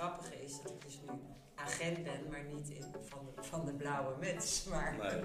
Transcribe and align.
grappige 0.00 0.42
is 0.44 0.62
dat 0.62 0.72
ik 0.72 0.80
dus 0.84 1.00
nu 1.00 1.08
agent 1.54 2.04
ben, 2.04 2.28
maar 2.30 2.44
niet 2.44 2.68
in, 2.68 2.84
van, 3.00 3.24
de, 3.24 3.42
van 3.42 3.64
de 3.64 3.74
blauwe 3.74 4.16
muts. 4.20 4.64
Maar 4.70 4.96
Nee. 4.98 5.10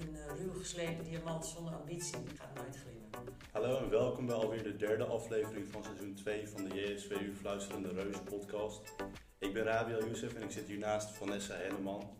een 0.00 0.16
eh, 0.16 0.36
ruw 0.36 0.52
geslepen 0.52 1.04
diamant 1.04 1.46
zonder 1.46 1.74
ambitie 1.74 2.18
gaat 2.38 2.54
nooit 2.54 2.76
glimmen. 2.76 3.08
Hallo 3.50 3.78
en 3.78 3.90
welkom 3.90 4.26
bij 4.26 4.34
alweer 4.34 4.62
de 4.62 4.76
derde 4.76 5.04
aflevering 5.04 5.68
van 5.68 5.84
seizoen 5.84 6.14
2 6.14 6.48
van 6.48 6.64
de 6.64 6.74
JSVU 6.74 7.34
Fluisterende 7.34 7.88
Reuzen 7.88 8.24
podcast. 8.24 8.94
Ik 9.38 9.52
ben 9.52 9.62
Rabiel 9.62 10.06
Youssef 10.06 10.34
en 10.34 10.42
ik 10.42 10.50
zit 10.50 10.66
hier 10.66 10.78
naast 10.78 11.10
Vanessa 11.10 11.54
Henneman. 11.54 12.16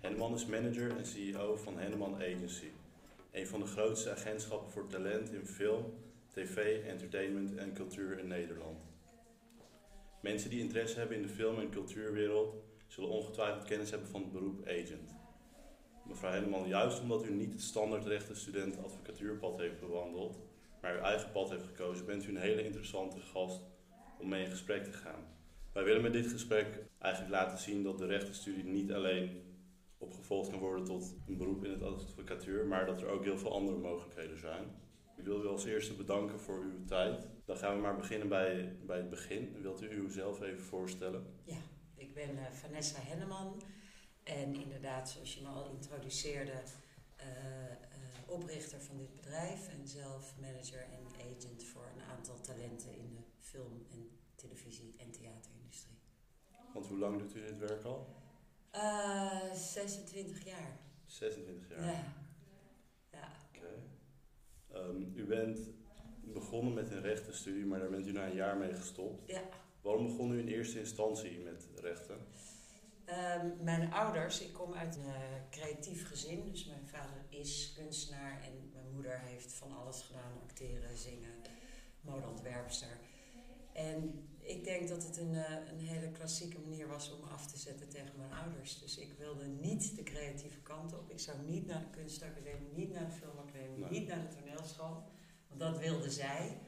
Henneman 0.00 0.34
is 0.34 0.46
manager 0.46 0.96
en 0.96 1.06
CEO 1.06 1.56
van 1.56 1.78
Henneman 1.78 2.14
Agency. 2.14 2.70
Een 3.30 3.46
van 3.46 3.60
de 3.60 3.66
grootste 3.66 4.10
agentschappen 4.10 4.70
voor 4.70 4.86
talent 4.86 5.32
in 5.32 5.46
film, 5.46 5.94
tv, 6.30 6.84
entertainment 6.84 7.54
en 7.54 7.72
cultuur 7.72 8.18
in 8.18 8.26
Nederland. 8.26 8.87
Mensen 10.20 10.50
die 10.50 10.60
interesse 10.60 10.98
hebben 10.98 11.16
in 11.16 11.22
de 11.22 11.28
film- 11.28 11.58
en 11.58 11.70
cultuurwereld 11.70 12.54
zullen 12.86 13.10
ongetwijfeld 13.10 13.64
kennis 13.64 13.90
hebben 13.90 14.08
van 14.08 14.22
het 14.22 14.32
beroep 14.32 14.66
agent. 14.66 15.14
Mevrouw 16.04 16.30
Henneman, 16.30 16.68
juist 16.68 17.00
omdat 17.00 17.24
u 17.24 17.34
niet 17.34 17.52
het 17.52 17.62
standaard 17.62 18.04
rechtenstudent 18.04 18.78
advocatuurpad 18.84 19.58
heeft 19.58 19.80
bewandeld, 19.80 20.38
maar 20.80 20.94
uw 20.94 21.02
eigen 21.02 21.32
pad 21.32 21.50
heeft 21.50 21.64
gekozen, 21.64 22.06
bent 22.06 22.24
u 22.24 22.28
een 22.28 22.36
hele 22.36 22.64
interessante 22.64 23.20
gast 23.20 23.62
om 24.18 24.28
mee 24.28 24.44
in 24.44 24.50
gesprek 24.50 24.84
te 24.84 24.92
gaan. 24.92 25.26
Wij 25.72 25.84
willen 25.84 26.02
met 26.02 26.12
dit 26.12 26.26
gesprek 26.26 26.66
eigenlijk 26.98 27.34
laten 27.34 27.58
zien 27.58 27.82
dat 27.82 27.98
de 27.98 28.06
rechtenstudie 28.06 28.64
niet 28.64 28.92
alleen 28.92 29.42
opgevolgd 29.98 30.50
kan 30.50 30.58
worden 30.58 30.84
tot 30.84 31.16
een 31.26 31.36
beroep 31.36 31.64
in 31.64 31.70
het 31.70 31.82
advocatuur, 31.82 32.66
maar 32.66 32.86
dat 32.86 33.00
er 33.00 33.08
ook 33.08 33.24
heel 33.24 33.38
veel 33.38 33.52
andere 33.52 33.78
mogelijkheden 33.78 34.38
zijn. 34.38 34.64
Ik 35.18 35.24
wil 35.24 35.42
u 35.42 35.46
als 35.46 35.64
eerste 35.64 35.94
bedanken 35.94 36.40
voor 36.40 36.58
uw 36.62 36.84
tijd. 36.84 37.26
Dan 37.44 37.56
gaan 37.56 37.74
we 37.74 37.80
maar 37.80 37.96
beginnen 37.96 38.28
bij, 38.28 38.76
bij 38.86 38.96
het 38.96 39.10
begin. 39.10 39.62
Wilt 39.62 39.82
u 39.82 39.88
uzelf 39.90 40.40
even 40.40 40.64
voorstellen? 40.64 41.26
Ik 41.94 42.14
ben 42.14 42.38
eh, 42.38 42.52
Vanessa 42.52 43.00
Henneman 43.00 43.62
en 44.22 44.54
inderdaad, 44.54 45.10
zoals 45.10 45.34
je 45.34 45.42
me 45.42 45.48
al 45.48 45.70
introduceerde, 45.70 46.62
eh, 47.16 47.70
eh, 47.70 47.76
oprichter 48.26 48.80
van 48.80 48.96
dit 48.96 49.14
bedrijf 49.14 49.68
en 49.68 49.88
zelf 49.88 50.34
manager 50.40 50.80
en 50.80 51.06
agent 51.06 51.64
voor 51.64 51.86
een 51.96 52.02
aantal 52.02 52.40
talenten 52.40 52.96
in 52.96 53.10
de 53.14 53.22
film- 53.40 53.86
en 53.90 54.10
televisie- 54.34 54.94
en 54.96 55.10
theaterindustrie. 55.10 55.98
Want 56.74 56.86
hoe 56.86 56.98
lang 56.98 57.18
doet 57.18 57.34
u 57.36 57.40
dit 57.40 57.58
werk 57.58 57.84
al? 57.84 58.16
Eh 58.70 59.52
26 59.52 60.44
jaar. 60.44 60.78
26 61.06 61.68
jaar. 61.68 61.84
Ja. 61.84 62.14
ja. 63.12 63.28
Oké. 63.48 63.97
Ehm, 64.72 65.02
u 65.14 65.24
bent 65.24 65.58
begonnen 66.20 66.74
met 66.74 66.90
een 66.90 67.02
rechtenstudie, 67.02 67.66
maar 67.66 67.78
daar 67.78 67.90
bent 67.90 68.06
u 68.06 68.12
na 68.12 68.26
een 68.26 68.34
jaar 68.34 68.56
mee 68.56 68.74
gestopt. 68.74 69.30
Ja. 69.30 69.42
Waarom 69.80 70.06
begon 70.06 70.32
u 70.32 70.38
in 70.38 70.48
eerste 70.48 70.78
instantie 70.78 71.38
met 71.38 71.68
rechten? 71.74 72.18
Ehm, 73.04 73.46
mijn 73.60 73.92
ouders, 73.92 74.40
ik 74.40 74.52
kom 74.52 74.74
uit 74.74 74.96
een 74.96 75.14
eh, 75.14 75.50
creatief 75.50 76.08
gezin. 76.08 76.50
Dus 76.50 76.64
mijn 76.66 76.88
vader 76.88 77.24
is 77.28 77.72
kunstenaar 77.76 78.42
en 78.42 78.70
mijn 78.72 78.92
moeder 78.92 79.20
heeft 79.20 79.52
van 79.52 79.76
alles 79.76 80.02
gedaan: 80.02 80.32
acteren, 80.42 80.96
zingen, 80.96 81.34
modeontwerpster. 82.00 82.98
En 83.72 84.28
ik 84.48 84.64
denk 84.64 84.88
dat 84.88 85.02
het 85.02 85.16
een, 85.16 85.34
eh, 85.34 85.52
een 85.72 85.80
hele 85.80 86.10
klassieke 86.10 86.58
manier 86.58 86.88
was 86.88 87.12
om 87.12 87.28
af 87.28 87.46
te 87.46 87.58
zetten 87.58 87.88
tegen 87.88 88.12
mijn 88.16 88.32
ouders. 88.32 88.78
Dus 88.80 88.98
ik 88.98 89.12
wilde 89.18 89.46
niet 89.46 89.96
de 89.96 90.02
creatieve 90.02 90.60
kant 90.60 90.92
op. 90.98 91.10
Ik 91.10 91.20
zou 91.20 91.36
niet 91.38 91.66
naar 91.66 91.80
de 91.80 91.90
kunstacademie, 91.90 92.72
niet 92.74 92.92
naar 92.92 93.06
de 93.06 93.12
filmacademie, 93.12 93.78
Nee. 93.78 93.90
niet 93.90 94.08
naar 94.08 94.20
de 94.20 94.36
toneelschool. 94.36 95.02
Want 95.48 95.60
dat 95.60 95.78
wilden 95.78 96.10
zij. 96.10 96.58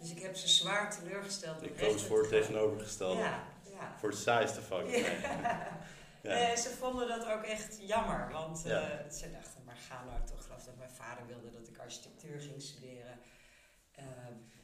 Dus 0.00 0.10
ik 0.10 0.18
heb 0.22 0.36
ze 0.36 0.48
zwaar 0.48 0.96
teleurgesteld. 0.98 1.62
Ik 1.62 1.76
koos 1.76 2.02
voor 2.04 2.20
het 2.20 2.28
tegenovergestelde. 2.28 3.20
Ja, 3.20 3.44
ja. 3.70 3.96
Voor 3.98 4.08
het 4.08 4.18
saaiste 4.18 4.62
vak. 4.62 4.86
Ja. 4.88 5.00
Ja. 6.22 6.30
Eh, 6.50 6.56
ze 6.56 6.68
vonden 6.70 7.08
dat 7.08 7.26
ook 7.26 7.42
echt 7.42 7.78
jammer, 7.80 8.28
want 8.32 8.62
Ja. 8.64 9.10
ze 9.10 9.30
dachten, 9.30 9.64
maar 9.64 9.76
ga 9.76 10.04
nou 10.04 10.24
toch, 10.26 10.38
ik 10.38 10.44
geloof 10.44 10.64
dat 10.64 10.76
mijn 10.76 10.90
vader 10.90 11.26
wilde 11.26 11.50
dat 11.52 11.68
ik 11.68 11.78
architectuur 11.78 12.40
ging 12.40 12.62
studeren. 12.62 13.18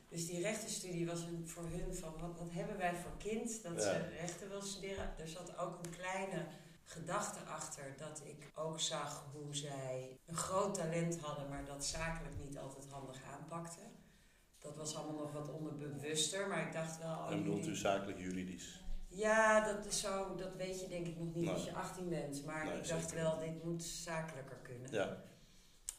Dus 0.09 0.27
die 0.27 0.41
rechtenstudie 0.43 1.07
was 1.07 1.21
een, 1.23 1.49
voor 1.49 1.63
hun 1.69 1.95
van, 1.95 2.13
wat, 2.21 2.39
wat 2.39 2.51
hebben 2.51 2.77
wij 2.77 2.95
voor 2.95 3.17
kind 3.19 3.63
dat 3.63 3.75
Ja. 3.75 3.81
ze 3.81 4.09
rechten 4.21 4.49
wil 4.49 4.63
studeren. 4.63 5.13
Er 5.19 5.29
zat 5.29 5.59
ook 5.59 5.79
een 5.85 5.91
kleine 5.91 6.47
gedachte 6.85 7.39
achter 7.41 7.95
dat 7.97 8.23
ik 8.25 8.51
ook 8.55 8.81
zag 8.81 9.25
hoe 9.33 9.57
zij 9.57 10.19
een 10.27 10.37
groot 10.37 10.75
talent 10.75 11.19
hadden, 11.21 11.49
maar 11.49 11.65
dat 11.65 11.85
zakelijk 11.85 12.35
niet 12.45 12.59
altijd 12.59 12.87
handig 12.91 13.21
aanpakten. 13.33 13.83
Dat 14.59 14.77
was 14.77 14.97
allemaal 14.97 15.23
nog 15.23 15.33
wat 15.33 15.51
onderbewuster, 15.51 16.49
maar 16.49 16.67
ik 16.67 16.73
dacht 16.73 16.99
wel... 16.99 17.17
oh, 17.17 17.31
En 17.31 17.43
bedoelt 17.43 17.67
u 17.67 17.75
zakelijk 17.77 18.19
juridisch? 18.19 18.83
ja, 19.09 19.61
dat, 19.73 19.87
is 19.87 20.01
zo, 20.01 20.35
dat 20.35 20.55
weet 20.57 20.81
je 20.81 20.89
denk 20.89 21.07
ik 21.07 21.17
nog 21.19 21.35
niet 21.35 21.45
Nee. 21.45 21.55
als 21.55 21.65
je 21.65 21.73
18 21.75 22.09
bent. 22.09 22.45
Maar 22.45 22.65
Nee, 22.65 22.77
ik 22.79 22.89
dacht 22.89 23.13
wel, 23.13 23.39
dit 23.39 23.65
moet 23.65 23.83
zakelijker 23.83 24.57
kunnen. 24.57 24.93
Ja. 24.93 25.23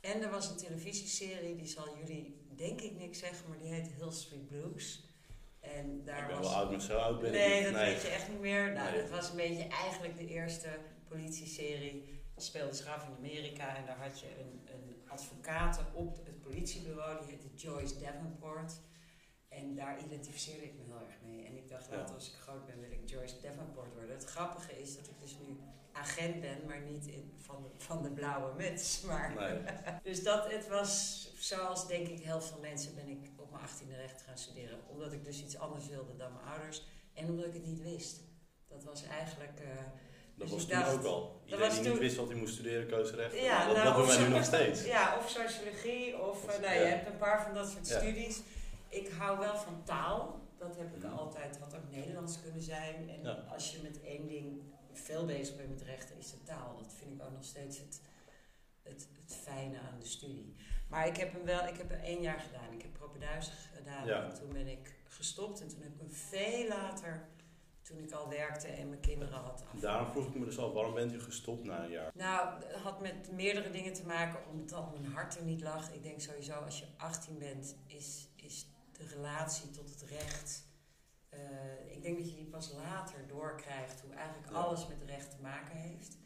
En 0.02 0.22
er 0.22 0.30
was 0.30 0.50
een 0.50 0.58
televisieserie, 0.58 1.56
die 1.56 1.68
zal 1.68 1.98
jullie 1.98 2.48
denk 2.56 2.82
ik 2.82 2.96
niks 2.98 3.20
zeggen, 3.20 3.50
maar 3.50 3.60
die 3.60 3.74
heet 3.74 3.88
Hill 3.98 4.12
Street 4.12 4.48
Blues. 4.48 5.04
En 5.60 6.04
daar 6.04 6.22
ik 6.22 6.28
ben 6.28 6.38
was... 6.38 6.48
wel 6.48 6.56
oud, 6.56 6.72
maar 6.72 6.82
zo 6.82 6.98
oud 6.98 7.20
ben 7.20 7.34
ik 7.34 7.40
nee, 7.40 7.64
niet. 7.64 7.74
dat 7.74 7.82
weet 7.82 8.02
je 8.02 8.08
echt 8.08 8.30
niet 8.30 8.40
meer. 8.40 8.74
Nou, 8.74 8.92
Nee. 8.92 9.02
dat 9.02 9.10
was 9.10 9.30
een 9.30 9.36
beetje 9.36 9.68
eigenlijk 9.68 10.18
de 10.18 10.28
eerste 10.28 10.80
politieserie. 11.08 12.04
Die 12.34 12.48
speelde 12.48 12.76
zich 12.76 12.88
af 12.88 13.06
in 13.08 13.16
Amerika 13.16 13.76
en 13.76 13.86
daar 13.86 13.98
had 13.98 14.20
je 14.20 14.28
een, 14.40 14.70
een 14.74 15.02
advocaat 15.08 15.82
op 15.94 16.26
het 16.26 16.42
politiebureau, 16.42 17.20
die 17.20 17.30
heette 17.30 17.54
Joyce 17.56 18.00
Davenport. 18.00 18.74
En 19.50 19.76
daar 19.76 20.04
identificeerde 20.04 20.64
ik 20.64 20.74
me 20.74 20.84
heel 20.84 21.08
erg 21.08 21.22
mee. 21.24 21.46
En 21.46 21.58
ik 21.58 21.70
dacht 21.70 21.90
later, 21.90 22.16
als 22.16 22.28
ik 22.30 22.36
groot 22.36 22.66
ben, 22.66 22.80
wil 22.80 22.92
ik 22.92 23.10
Joyce 23.10 23.42
Davenport 23.42 23.94
worden. 23.94 24.16
Het 24.16 24.26
grappige 24.26 24.82
is 24.82 24.96
dat 24.96 25.08
ik 25.08 25.20
dus 25.22 25.38
nu 25.46 25.58
agent 25.94 26.42
ben, 26.42 26.58
maar 26.68 26.80
niet 26.82 27.06
in, 27.08 27.34
van, 27.38 27.64
de, 27.64 27.84
van 27.84 28.04
de 28.04 28.10
blauwe 28.12 28.54
muts. 28.58 29.02
Maar, 29.08 29.34
Nee. 29.38 29.60
dus 30.04 30.24
dat, 30.24 30.52
het 30.52 30.68
was, 30.68 31.24
zoals 31.40 31.88
denk 31.88 32.08
ik 32.08 32.20
heel 32.20 32.42
veel 32.42 32.60
mensen, 32.62 32.96
ben 32.96 33.08
ik 33.08 33.30
op 33.36 33.52
mijn 33.52 33.64
18e 33.68 33.96
recht 33.96 34.22
gaan 34.22 34.38
studeren. 34.38 34.80
Omdat 34.88 35.12
ik 35.14 35.26
dus 35.26 35.42
iets 35.44 35.58
anders 35.58 35.88
wilde 35.88 36.16
dan 36.18 36.34
mijn 36.34 36.46
ouders. 36.58 36.84
En 37.14 37.30
omdat 37.30 37.46
ik 37.46 37.54
het 37.54 37.66
niet 37.66 37.82
wist. 37.82 38.20
Dat 38.68 38.84
was 38.84 39.04
eigenlijk... 39.04 39.60
eh, 39.60 39.68
Dat 40.36 40.48
Dus 40.48 40.52
was 40.52 40.66
toen 40.68 40.80
dacht- 40.80 40.94
ook 40.94 41.04
al. 41.04 41.42
Iedereen 41.46 41.70
die 41.72 41.82
toen- 41.82 41.90
niet 41.92 42.00
wist 42.00 42.16
wat 42.16 42.28
hij 42.28 42.38
moest 42.38 42.54
studeren, 42.54 42.90
koos 42.90 43.12
rechten. 43.12 43.42
Ja, 43.44 43.66
dat 43.66 43.76
nou, 43.76 43.88
dat 43.88 43.96
doen 43.96 44.08
wij 44.08 44.18
nu 44.28 44.28
nog 44.34 44.44
steeds. 44.46 44.86
Ja, 44.86 45.18
of 45.18 45.30
sociologie, 45.30 46.18
of 46.22 46.44
eh, 46.48 46.60
nou, 46.62 46.64
ja. 46.64 46.72
je 46.82 46.86
hebt 46.86 47.08
een 47.08 47.18
paar 47.18 47.44
van 47.44 47.54
dat 47.54 47.70
soort 47.70 47.88
Ja. 47.88 48.00
studies. 48.00 48.42
Ik 48.90 49.10
hou 49.18 49.40
wel 49.40 49.56
van 49.56 49.82
taal. 49.84 50.40
Dat 50.58 50.78
heb 50.78 50.96
ik 50.96 51.04
Mhm. 51.04 51.14
altijd, 51.18 51.58
had 51.60 51.76
ook 51.76 51.90
Nederlands 51.92 52.42
kunnen 52.42 52.62
zijn. 52.62 53.10
En 53.10 53.48
als 53.50 53.72
je 53.72 53.78
met 53.84 54.02
één 54.04 54.28
ding 54.28 54.62
veel 55.00 55.26
bezig 55.26 55.56
bent 55.56 55.70
met 55.70 55.82
rechten, 55.82 56.18
is 56.18 56.32
de 56.32 56.44
taal. 56.44 56.78
Dat 56.78 56.94
vind 56.98 57.12
ik 57.12 57.22
ook 57.26 57.32
nog 57.32 57.44
steeds 57.44 57.78
het, 57.78 58.02
het, 58.84 59.08
het 59.24 59.36
fijne 59.36 59.80
aan 59.80 60.00
de 60.00 60.06
studie. 60.06 60.56
Maar 60.90 61.08
ik 61.08 61.18
heb 61.18 61.34
hem 61.34 61.44
wel, 61.46 61.68
ik 61.68 61.78
heb 61.78 61.92
er 61.92 62.00
één 62.04 62.22
jaar 62.22 62.40
gedaan. 62.40 62.74
Ik 62.74 62.82
heb 62.82 62.94
propeduizen 62.94 63.54
gedaan 63.76 64.06
Ja. 64.08 64.24
en 64.24 64.34
toen 64.34 64.54
ben 64.54 64.68
ik 64.68 64.96
gestopt. 65.08 65.62
En 65.62 65.68
toen 65.68 65.82
heb 65.82 65.94
ik 65.94 66.00
hem 66.00 66.12
veel 66.12 66.68
later, 66.68 67.28
toen 67.82 67.98
ik 68.04 68.12
al 68.12 68.30
werkte 68.30 68.68
en 68.68 68.90
mijn 68.90 69.02
kinderen 69.02 69.34
had 69.40 69.64
af. 69.74 69.80
Daarom 69.80 70.12
vroeg 70.12 70.28
ik 70.28 70.36
me 70.36 70.46
dus 70.46 70.58
al, 70.58 70.74
waarom 70.74 70.94
bent 70.94 71.14
u 71.14 71.20
gestopt 71.22 71.64
na 71.64 71.84
een 71.84 71.92
jaar? 71.92 72.12
Nou, 72.14 72.64
het 72.64 72.76
had 72.76 73.02
met 73.02 73.32
meerdere 73.32 73.72
dingen 73.72 73.94
te 73.94 74.06
maken, 74.06 74.40
omdat 74.50 74.92
mijn 74.92 75.06
hart 75.06 75.38
er 75.38 75.44
niet 75.44 75.62
lag. 75.62 75.92
Ik 75.94 76.04
denk 76.04 76.22
sowieso, 76.22 76.54
als 76.54 76.80
je 76.80 76.86
18 76.98 77.38
bent, 77.38 77.76
is, 77.88 78.28
is 78.36 78.68
de 78.92 79.06
relatie 79.06 79.70
tot 79.70 79.90
het 79.90 80.02
recht. 80.02 80.68
eh, 81.30 81.40
denk 82.10 82.22
dat 82.22 82.32
je 82.32 82.44
die 82.44 82.52
pas 82.52 82.72
later 82.72 83.28
doorkrijgt, 83.28 84.02
hoe 84.02 84.14
eigenlijk 84.14 84.54
alles 84.54 84.88
met 84.88 85.02
recht 85.06 85.32
te 85.32 85.42
maken 85.42 85.76
heeft. 85.76 86.18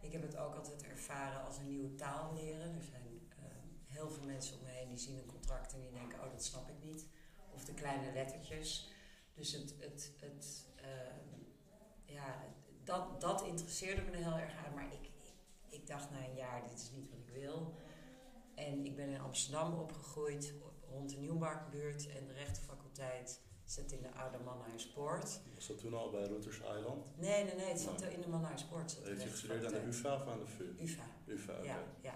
Ik 0.00 0.12
heb 0.12 0.22
het 0.22 0.36
ook 0.36 0.54
altijd 0.54 0.82
ervaren 0.82 1.44
als 1.44 1.58
een 1.58 1.68
nieuwe 1.68 1.94
taal 1.94 2.34
leren. 2.34 2.74
Er 2.74 2.82
zijn 2.82 3.28
eh, 3.28 3.44
heel 3.84 4.10
veel 4.10 4.24
mensen 4.24 4.58
om 4.58 4.64
me 4.64 4.70
heen 4.70 4.88
die 4.88 4.98
zien 4.98 5.18
een 5.18 5.26
contract 5.26 5.72
en 5.72 5.80
die 5.80 5.90
denken, 5.90 6.24
oh 6.24 6.30
dat 6.30 6.44
snap 6.44 6.68
ik 6.68 6.82
niet. 6.82 7.06
Of 7.54 7.64
de 7.64 7.74
kleine 7.74 8.12
lettertjes. 8.12 8.88
Dus 9.34 9.52
het, 9.52 9.74
het, 9.78 10.12
het, 10.20 10.66
eh, 10.76 12.14
ja, 12.14 12.44
dat, 12.84 13.20
dat 13.20 13.42
interesseerde 13.42 14.02
me 14.02 14.16
heel 14.16 14.38
erg 14.38 14.54
aan. 14.66 14.74
Maar 14.74 14.92
ik, 14.92 15.10
ik, 15.22 15.32
ik 15.68 15.86
dacht 15.86 16.10
na 16.10 16.24
een 16.24 16.34
jaar, 16.34 16.62
dit 16.68 16.80
is 16.80 16.90
niet 16.90 17.10
wat 17.10 17.18
ik 17.18 17.28
wil. 17.28 17.74
En 18.54 18.84
ik 18.84 18.96
ben 18.96 19.08
in 19.08 19.20
Amsterdam 19.20 19.74
opgegroeid, 19.74 20.54
rond 20.90 21.10
de 21.10 21.16
Nieuwmarktbuurt. 21.16 22.08
En 22.08 22.26
de 22.26 22.32
rechtenfaculteit 22.32 23.40
zit 23.70 23.92
in 23.92 24.02
de 24.02 24.10
Oude 24.12 24.38
Mannhuispoort. 24.44 25.40
Was 25.54 25.66
dat 25.66 25.78
toen 25.78 25.94
al 25.94 26.10
bij 26.10 26.24
Routers 26.24 26.56
Island? 26.56 27.18
Nee, 27.18 27.44
nee, 27.44 27.54
nee, 27.54 27.68
het 27.68 27.80
zat 27.80 28.00
Nee. 28.00 28.12
in 28.12 28.20
de 28.20 28.28
de 28.28 29.08
Heeft 29.10 29.24
u 29.24 29.30
gestudeerd 29.30 29.64
aan 29.64 29.72
de. 29.72 29.86
UvA 29.86 30.14
of 30.14 30.26
aan 30.28 30.38
de 30.38 30.46
VU? 30.46 30.82
UvA. 30.84 31.02
UvA. 31.26 31.62
Ja, 31.62 31.78
ja. 32.00 32.14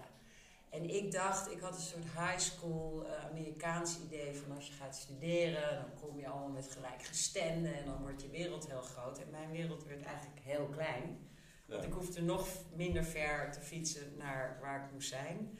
En 0.69 0.89
ik 0.89 1.11
dacht, 1.11 1.51
ik 1.51 1.59
had 1.59 1.75
een 1.75 1.81
soort 1.81 2.03
high 2.03 2.37
school 2.37 3.05
eh, 3.05 3.25
Amerikaans 3.25 3.99
idee 4.05 4.35
van 4.35 4.55
als 4.55 4.67
je 4.67 4.73
gaat 4.73 4.95
studeren, 4.95 5.75
dan 5.75 5.93
kom 6.01 6.19
je 6.19 6.27
allemaal 6.27 6.49
met 6.49 6.71
gelijkgestemden 6.71 7.73
en 7.73 7.85
dan 7.85 8.01
wordt 8.01 8.21
je 8.21 8.29
wereld 8.29 8.67
heel 8.67 8.81
groot. 8.81 9.19
En 9.19 9.29
mijn 9.29 9.51
wereld 9.51 9.83
werd 9.85 10.01
eigenlijk 10.01 10.39
heel 10.43 10.65
klein. 10.65 11.27
Ja. 11.65 11.73
Want 11.73 11.83
ik 11.83 11.93
hoefde 11.93 12.21
nog 12.21 12.47
minder 12.75 13.03
ver 13.03 13.51
te 13.51 13.59
fietsen 13.59 14.17
naar 14.17 14.57
waar 14.61 14.85
ik 14.85 14.91
moest 14.91 15.09
zijn. 15.09 15.57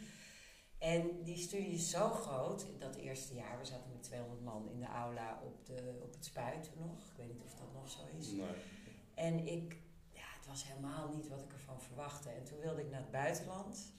En 0.84 1.24
die 1.24 1.38
studie 1.38 1.74
is 1.74 1.90
zo 1.90 2.10
groot, 2.10 2.66
dat 2.80 2.96
eerste 2.96 3.34
jaar, 3.34 3.60
we 3.60 3.66
zaten 3.66 3.92
met 3.92 4.04
200 4.04 4.44
man 4.44 4.70
in 4.70 4.80
de 4.80 4.86
aula 4.86 5.42
op, 5.44 5.66
de, 5.66 6.00
op 6.02 6.14
het 6.14 6.26
spuit 6.26 6.70
nog. 6.80 7.10
Ik 7.12 7.18
weet 7.18 7.28
niet 7.28 7.44
of 7.44 7.56
dat 7.56 7.74
nog 7.74 7.90
zo 7.90 8.00
is. 8.18 8.32
Nee. 8.32 8.46
En 9.14 9.48
ik, 9.48 9.78
ja, 10.12 10.26
het 10.38 10.48
was 10.48 10.68
helemaal 10.68 11.14
niet 11.16 11.28
wat 11.28 11.42
ik 11.42 11.54
ervan 11.54 11.82
verwachtte. 11.82 12.30
En 12.30 12.44
toen 12.44 12.60
wilde 12.60 12.82
ik 12.82 12.90
naar 12.90 13.00
het 13.00 13.12
buitenland. 13.12 13.94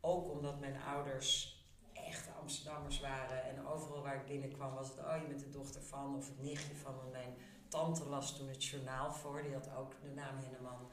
Ook 0.00 0.30
omdat 0.30 0.60
mijn 0.60 0.82
ouders 0.82 1.58
echte 1.92 2.30
Amsterdammers 2.30 3.00
waren. 3.00 3.44
En 3.44 3.66
overal 3.66 4.02
waar 4.02 4.16
ik 4.16 4.26
binnenkwam 4.26 4.74
was 4.74 4.88
het, 4.88 4.98
oh 4.98 5.16
je 5.20 5.26
bent 5.26 5.40
de 5.40 5.50
dochter 5.50 5.82
van 5.82 6.16
of 6.16 6.28
het 6.28 6.42
nichtje 6.42 6.74
van. 6.74 6.96
Want 6.96 7.12
mijn 7.12 7.34
tante 7.68 8.04
las 8.04 8.36
toen 8.36 8.48
het 8.48 8.64
journaal 8.64 9.12
voor, 9.12 9.42
die 9.42 9.52
had 9.52 9.74
ook 9.74 10.02
de 10.02 10.10
naam 10.10 10.36
Henneman. 10.38 10.90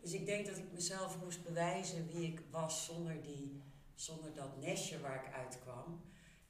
Dus 0.00 0.12
ik 0.12 0.26
denk 0.26 0.46
dat 0.46 0.56
ik 0.56 0.72
mezelf 0.72 1.22
moest 1.22 1.44
bewijzen 1.44 2.06
wie 2.06 2.32
ik 2.32 2.42
was 2.50 2.84
zonder, 2.84 3.22
die, 3.22 3.62
zonder 3.94 4.34
dat 4.34 4.60
nestje 4.60 5.00
waar 5.00 5.26
ik 5.26 5.34
uitkwam. 5.34 6.00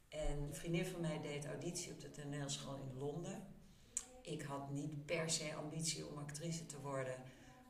En 0.08 0.42
een 0.42 0.54
vriendin 0.54 0.86
van 0.86 1.00
mij 1.00 1.20
deed 1.20 1.46
auditie 1.46 1.92
op 1.92 2.00
de 2.00 2.10
toneelschool 2.10 2.76
in 2.76 2.98
Londen. 2.98 3.46
Ik 4.22 4.42
had 4.42 4.70
niet 4.70 5.06
per 5.06 5.30
se 5.30 5.54
ambitie 5.54 6.06
om 6.06 6.18
actrice 6.18 6.66
te 6.66 6.80
worden. 6.80 7.16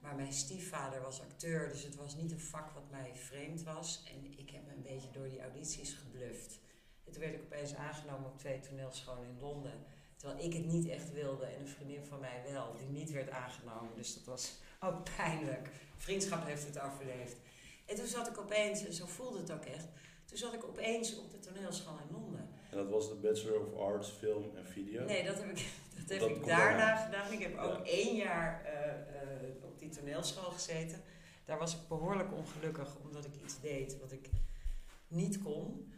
Maar 0.00 0.14
mijn 0.14 0.32
stiefvader 0.32 1.02
was 1.02 1.20
acteur, 1.20 1.68
dus 1.68 1.82
het 1.82 1.96
was 1.96 2.16
niet 2.16 2.32
een 2.32 2.40
vak 2.40 2.70
wat 2.70 2.90
mij 2.90 3.10
vreemd 3.14 3.62
was. 3.62 4.02
En 4.14 4.38
ik 4.38 4.50
heb 4.50 4.66
me 4.66 4.72
een 4.72 4.82
beetje 4.82 5.10
door 5.10 5.28
die 5.28 5.42
audities 5.42 5.92
gebluft. 5.92 6.58
En 7.04 7.12
toen 7.12 7.20
werd 7.20 7.34
ik 7.34 7.42
opeens 7.42 7.74
aangenomen 7.74 8.30
op 8.30 8.38
twee 8.38 8.60
toneelscholen 8.60 9.28
in 9.28 9.40
Londen. 9.40 9.84
Terwijl 10.16 10.44
ik 10.44 10.52
het 10.52 10.64
niet 10.64 10.88
echt 10.88 11.12
wilde 11.12 11.46
en 11.46 11.60
een 11.60 11.68
vriendin 11.68 12.04
van 12.04 12.20
mij 12.20 12.42
wel, 12.50 12.76
die 12.76 12.88
niet 12.88 13.10
werd 13.10 13.30
aangenomen. 13.30 13.94
Dus 13.94 14.14
dat 14.14 14.24
was 14.24 14.54
ook 14.86 15.16
pijnlijk. 15.16 15.70
Vriendschap 15.96 16.44
heeft 16.44 16.66
het 16.66 16.80
overleefd. 16.80 17.36
En 17.86 17.96
toen 17.96 18.06
zat 18.06 18.28
ik 18.28 18.38
opeens, 18.38 18.84
en 18.84 18.92
zo 18.92 19.06
voelde 19.06 19.38
het 19.38 19.52
ook 19.52 19.64
echt, 19.64 19.86
toen 20.24 20.38
zat 20.38 20.52
ik 20.52 20.64
opeens 20.64 21.18
op 21.18 21.30
de 21.30 21.38
toneelschool 21.38 21.98
in 22.08 22.16
Londen. 22.16 22.48
En 22.70 22.76
dat 22.76 22.88
was 22.88 23.08
de 23.08 23.14
Bachelor 23.14 23.66
of 23.66 23.80
Arts, 23.80 24.10
Film 24.10 24.56
en 24.56 24.66
Video? 24.66 25.04
Nee, 25.04 25.24
dat 25.24 25.36
heb 25.38 25.50
ik, 25.50 25.56
dat 25.98 26.08
heb 26.08 26.20
Dat 26.20 26.28
ik 26.28 26.46
daarna 26.46 26.96
gedaan. 26.96 27.32
Ik 27.32 27.42
heb 27.42 27.58
ook 27.58 27.86
één 27.86 28.16
jaar 28.16 28.64
eh, 28.64 28.90
eh, 28.90 29.64
op 29.64 29.78
die 29.78 29.88
toneelschool 29.88 30.50
gezeten. 30.50 31.02
Daar 31.44 31.58
was 31.58 31.74
ik 31.74 31.88
behoorlijk 31.88 32.32
ongelukkig 32.32 32.96
omdat 33.02 33.24
ik 33.24 33.32
iets 33.42 33.60
deed 33.60 33.98
wat 34.00 34.12
ik 34.12 34.28
niet 35.08 35.42
kon. 35.42 35.92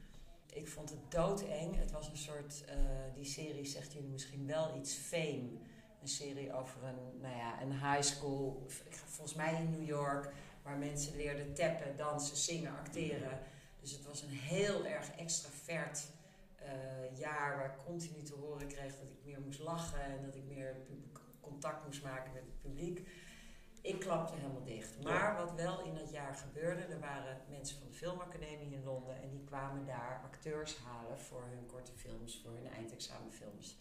Ik 0.53 0.69
vond 0.69 0.91
het 0.91 1.11
doodeng. 1.11 1.77
Het 1.77 1.91
was 1.91 2.09
een 2.09 2.17
soort, 2.17 2.65
eh, 2.69 2.77
die 3.15 3.25
serie 3.25 3.65
zegt 3.65 3.93
jullie 3.93 4.09
misschien 4.11 4.47
wel 4.47 4.77
iets, 4.77 4.95
Fame. 4.95 5.49
Een 6.01 6.09
serie 6.09 6.53
over 6.53 6.85
een, 6.85 7.21
nou 7.21 7.37
ja, 7.37 7.63
een 7.63 7.73
high 7.73 8.03
school, 8.03 8.67
volgens 9.05 9.35
mij 9.35 9.55
in 9.55 9.71
New 9.71 9.89
York, 9.89 10.33
waar 10.67 10.79
mensen 10.79 11.17
leerden 11.17 11.55
tappen, 11.55 11.97
dansen, 11.97 12.37
zingen, 12.37 12.79
acteren. 12.79 13.39
Dus 13.81 13.93
het 13.93 14.05
was 14.05 14.23
een 14.23 14.31
heel 14.31 14.87
erg 14.87 15.11
extravert 15.11 16.07
eh, 16.57 17.19
jaar 17.19 17.57
waar 17.57 17.67
ik 17.67 17.85
continu 17.85 18.23
te 18.23 18.35
horen 18.35 18.69
kreeg 18.69 18.99
dat 18.99 19.09
ik 19.09 19.25
meer 19.25 19.41
moest 19.41 19.59
lachen 19.59 20.03
en 20.03 20.23
dat 20.25 20.35
ik 20.35 20.45
meer 20.45 20.77
contact 21.41 21.85
moest 21.87 22.03
maken 22.03 22.33
met 22.33 22.43
het 22.43 22.61
publiek. 22.61 23.09
Ik 23.81 24.01
klapte 24.01 24.35
helemaal 24.35 24.65
dicht. 24.65 25.03
Maar 25.03 25.37
wat 25.37 25.55
wel 25.55 25.81
in 25.85 25.95
dat 25.95 26.11
jaar 26.11 26.35
gebeurde, 26.35 26.83
er 26.83 27.01
waren 27.01 27.41
mensen 27.49 27.79
van 27.79 27.87
de 27.87 27.95
Filmacademie 27.95 28.75
in 28.75 28.85
Londen 28.85 29.23
en 29.23 29.31
die 29.31 29.45
kwamen 29.45 29.87
daar 29.87 30.21
acteurs 30.25 30.77
halen 30.77 31.19
voor 31.19 31.45
hun 31.49 31.67
korte 31.67 31.93
films, 31.93 32.41
voor 32.43 32.53
hun 32.53 32.73
eindexamenfilms. 32.73 33.79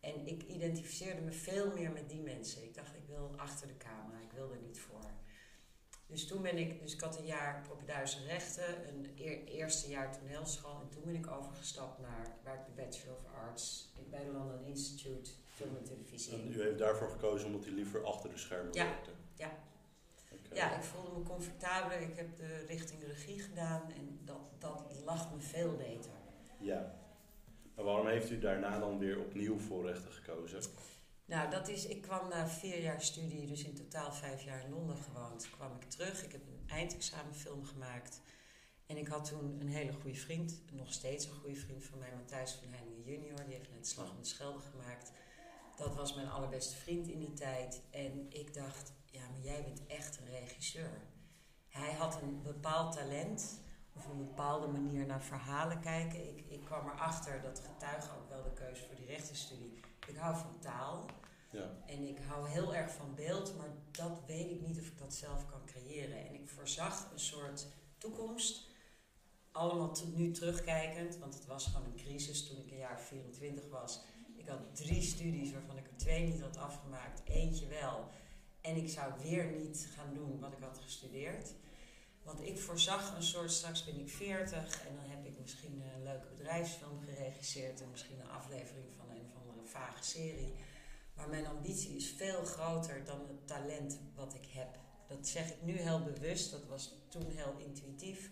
En 0.00 0.26
ik 0.26 0.42
identificeerde 0.42 1.20
me 1.20 1.32
veel 1.32 1.72
meer 1.72 1.90
met 1.90 2.08
die 2.08 2.20
mensen. 2.20 2.62
Ik 2.62 2.74
dacht, 2.74 2.94
ik 2.94 3.06
wil 3.06 3.34
achter 3.36 3.66
de 3.66 3.76
camera, 3.76 4.20
ik 4.20 4.32
wil 4.32 4.52
er 4.52 4.60
niet 4.66 4.80
voor. 4.80 5.10
Dus 6.12 6.26
toen 6.26 6.42
ben 6.42 6.58
ik, 6.58 6.80
dus 6.80 6.94
ik 6.94 7.00
had 7.00 7.18
een 7.18 7.26
jaar 7.26 7.62
propeduise 7.66 8.24
rechten, 8.26 8.88
een 8.88 9.10
eer- 9.16 9.44
eerste 9.44 9.90
jaar 9.90 10.18
toneelschool. 10.18 10.80
En 10.80 10.88
toen 10.88 11.02
ben 11.04 11.14
ik 11.14 11.30
overgestapt 11.30 11.98
naar 12.00 12.36
waar 12.44 12.54
ik 12.54 12.64
de 12.66 12.82
Bachelor 12.82 13.16
of 13.16 13.24
Arts 13.48 13.92
bij 14.10 14.24
de 14.24 14.32
London 14.32 14.64
Institute 14.64 15.30
film 15.54 15.76
en 15.76 15.84
televisie. 15.84 16.32
En 16.32 16.52
u 16.52 16.62
heeft 16.62 16.78
daarvoor 16.78 17.10
gekozen 17.10 17.46
omdat 17.46 17.66
u 17.66 17.70
liever 17.74 18.04
achter 18.04 18.30
de 18.30 18.38
schermen 18.38 18.72
Ja. 18.74 18.84
werkte? 18.84 19.10
Ja. 19.34 19.50
Oké. 20.32 20.54
Ja, 20.54 20.76
ik 20.76 20.82
voelde 20.82 21.18
me 21.18 21.24
comfortabeler. 21.24 22.00
Ik 22.00 22.16
heb 22.16 22.36
de 22.36 22.64
richting 22.66 23.02
regie 23.06 23.40
gedaan 23.40 23.82
en 23.92 24.20
dat, 24.24 24.40
dat 24.58 24.82
lag 25.04 25.32
me 25.34 25.40
veel 25.40 25.76
beter. 25.76 26.10
Ja. 26.58 26.94
Maar 27.74 27.84
waarom 27.84 28.06
heeft 28.06 28.30
u 28.30 28.38
daarna 28.38 28.78
dan 28.78 28.98
weer 28.98 29.18
opnieuw 29.20 29.58
voor 29.58 29.86
rechten 29.86 30.12
gekozen? 30.12 30.60
Nou, 31.24 31.50
dat 31.50 31.68
is, 31.68 31.86
ik 31.86 32.02
kwam 32.02 32.28
na 32.28 32.48
vier 32.48 32.82
jaar 32.82 33.00
studie, 33.00 33.46
dus 33.46 33.64
in 33.64 33.74
totaal 33.74 34.12
vijf 34.12 34.42
jaar 34.42 34.64
in 34.64 34.70
Londen 34.70 34.96
gewoond, 34.96 35.50
kwam 35.50 35.74
ik 35.74 35.90
terug. 35.90 36.24
Ik 36.24 36.32
heb 36.32 36.46
een 36.46 36.68
eindexamenfilm 36.68 37.64
gemaakt. 37.64 38.20
En 38.86 38.96
ik 38.96 39.08
had 39.08 39.24
toen 39.24 39.60
een 39.60 39.68
hele 39.68 39.92
goede 39.92 40.18
vriend, 40.18 40.62
nog 40.72 40.92
steeds 40.92 41.26
een 41.26 41.34
goede 41.34 41.56
vriend 41.56 41.84
van 41.84 41.98
mij, 41.98 42.14
Matthijs 42.16 42.52
van 42.52 42.68
Heiningen 42.68 43.02
junior. 43.02 43.44
Die 43.44 43.54
heeft 43.54 43.70
net 43.70 43.88
Slag 43.88 44.10
om 44.10 44.18
de 44.18 44.24
Schelde 44.24 44.60
gemaakt. 44.60 45.12
Dat 45.76 45.94
was 45.94 46.14
mijn 46.14 46.28
allerbeste 46.30 46.76
vriend 46.76 47.08
in 47.08 47.18
die 47.18 47.32
tijd. 47.32 47.82
En 47.90 48.26
ik 48.28 48.54
dacht, 48.54 48.92
ja, 49.10 49.28
maar 49.28 49.40
jij 49.40 49.64
bent 49.64 49.86
echt 49.86 50.18
een 50.18 50.30
regisseur. 50.30 51.00
Hij 51.68 51.92
had 51.92 52.22
een 52.22 52.42
bepaald 52.42 52.96
talent, 52.96 53.60
of 53.96 54.06
een 54.06 54.18
bepaalde 54.18 54.66
manier 54.66 55.06
naar 55.06 55.22
verhalen 55.22 55.80
kijken. 55.80 56.28
Ik, 56.28 56.46
ik 56.48 56.64
kwam 56.64 56.88
erachter, 56.88 57.42
dat 57.42 57.60
getuige 57.60 58.16
ook 58.16 58.28
wel 58.28 58.42
de 58.42 58.52
keuze 58.52 58.86
voor 58.86 58.96
die 58.96 59.06
rechtenstudie. 59.06 59.80
Ik 60.06 60.16
hou 60.16 60.36
van 60.36 60.58
taal. 60.58 61.06
Ja. 61.50 61.70
En 61.86 62.08
ik 62.08 62.18
hou 62.28 62.48
heel 62.48 62.74
erg 62.74 62.92
van 62.92 63.14
beeld, 63.14 63.56
maar 63.56 63.68
dat 63.90 64.20
weet 64.26 64.50
ik 64.50 64.60
niet 64.60 64.78
of 64.78 64.86
ik 64.86 64.98
dat 64.98 65.14
zelf 65.14 65.46
kan 65.46 65.64
creëren. 65.66 66.28
En 66.28 66.34
ik 66.34 66.48
voorzag 66.48 67.10
een 67.12 67.20
soort 67.20 67.66
toekomst. 67.98 68.70
Allemaal 69.52 69.96
nu 70.14 70.30
terugkijkend, 70.30 71.18
want 71.18 71.34
het 71.34 71.46
was 71.46 71.66
gewoon 71.66 71.86
een 71.86 71.96
crisis 72.04 72.48
toen 72.48 72.58
ik 72.58 72.70
een 72.70 72.78
jaar 72.78 73.00
24 73.00 73.68
was. 73.68 74.00
Ik 74.36 74.48
had 74.48 74.76
drie 74.76 75.02
studies 75.02 75.52
waarvan 75.52 75.76
ik 75.76 75.86
er 75.86 75.96
twee 75.96 76.26
niet 76.26 76.40
had 76.40 76.56
afgemaakt, 76.56 77.22
eentje 77.24 77.66
wel. 77.66 78.08
En 78.60 78.76
ik 78.76 78.88
zou 78.88 79.12
weer 79.22 79.52
niet 79.52 79.88
gaan 79.94 80.14
doen 80.14 80.40
wat 80.40 80.52
ik 80.52 80.62
had 80.62 80.78
gestudeerd. 80.78 81.54
Want 82.22 82.40
ik 82.40 82.58
voorzag 82.58 83.16
een 83.16 83.22
soort, 83.22 83.52
straks 83.52 83.84
ben 83.84 84.00
ik 84.00 84.08
40 84.08 84.86
en 84.86 84.94
dan 84.94 85.04
heb 85.04 85.26
ik 85.26 85.40
misschien 85.40 85.82
een 85.94 86.02
leuke 86.02 86.26
bedrijfsfilm 86.28 87.00
geregisseerd 87.00 87.80
en 87.80 87.90
misschien 87.90 88.20
een 88.20 88.30
aflevering 88.30 88.86
van 88.96 89.10
een 89.10 89.16
andere 89.16 89.41
vage 89.72 90.04
serie. 90.04 90.54
Maar 91.14 91.28
mijn 91.28 91.46
ambitie 91.46 91.96
is 91.96 92.10
veel 92.10 92.44
groter 92.44 93.04
dan 93.04 93.20
het 93.28 93.46
talent 93.46 93.98
wat 94.14 94.34
ik 94.34 94.46
heb. 94.46 94.78
Dat 95.08 95.28
zeg 95.28 95.50
ik 95.50 95.62
nu 95.62 95.72
heel 95.72 96.02
bewust, 96.02 96.50
dat 96.50 96.66
was 96.66 96.94
toen 97.08 97.30
heel 97.30 97.54
intuïtief. 97.58 98.30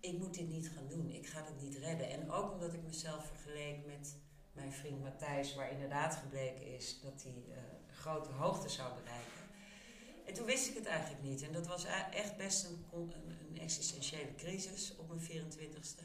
Ik 0.00 0.18
moet 0.18 0.34
dit 0.34 0.48
niet 0.48 0.70
gaan 0.70 0.88
doen, 0.88 1.10
ik 1.10 1.26
ga 1.26 1.42
dit 1.42 1.60
niet 1.60 1.76
redden. 1.76 2.10
En 2.10 2.30
ook 2.30 2.52
omdat 2.52 2.74
ik 2.74 2.82
mezelf 2.82 3.26
vergeleek 3.26 3.86
met 3.86 4.16
mijn 4.52 4.72
vriend 4.72 5.02
Matthijs, 5.02 5.54
waar 5.54 5.70
inderdaad 5.70 6.14
gebleken 6.14 6.74
is 6.74 7.00
dat 7.00 7.22
hij 7.22 7.44
eh, 7.48 7.62
grote 7.94 8.30
hoogte 8.30 8.68
zou 8.68 8.94
bereiken. 8.94 9.42
En 10.26 10.34
toen 10.34 10.46
wist 10.46 10.68
ik 10.68 10.74
het 10.74 10.86
eigenlijk 10.86 11.22
niet. 11.22 11.42
En 11.42 11.52
dat 11.52 11.66
was 11.66 11.84
e- 11.84 12.08
echt 12.12 12.36
best 12.36 12.64
een, 12.64 13.12
een 13.50 13.58
existentiële 13.60 14.34
crisis 14.34 14.96
op 14.96 15.08
mijn 15.08 15.20
24ste. 15.20 16.04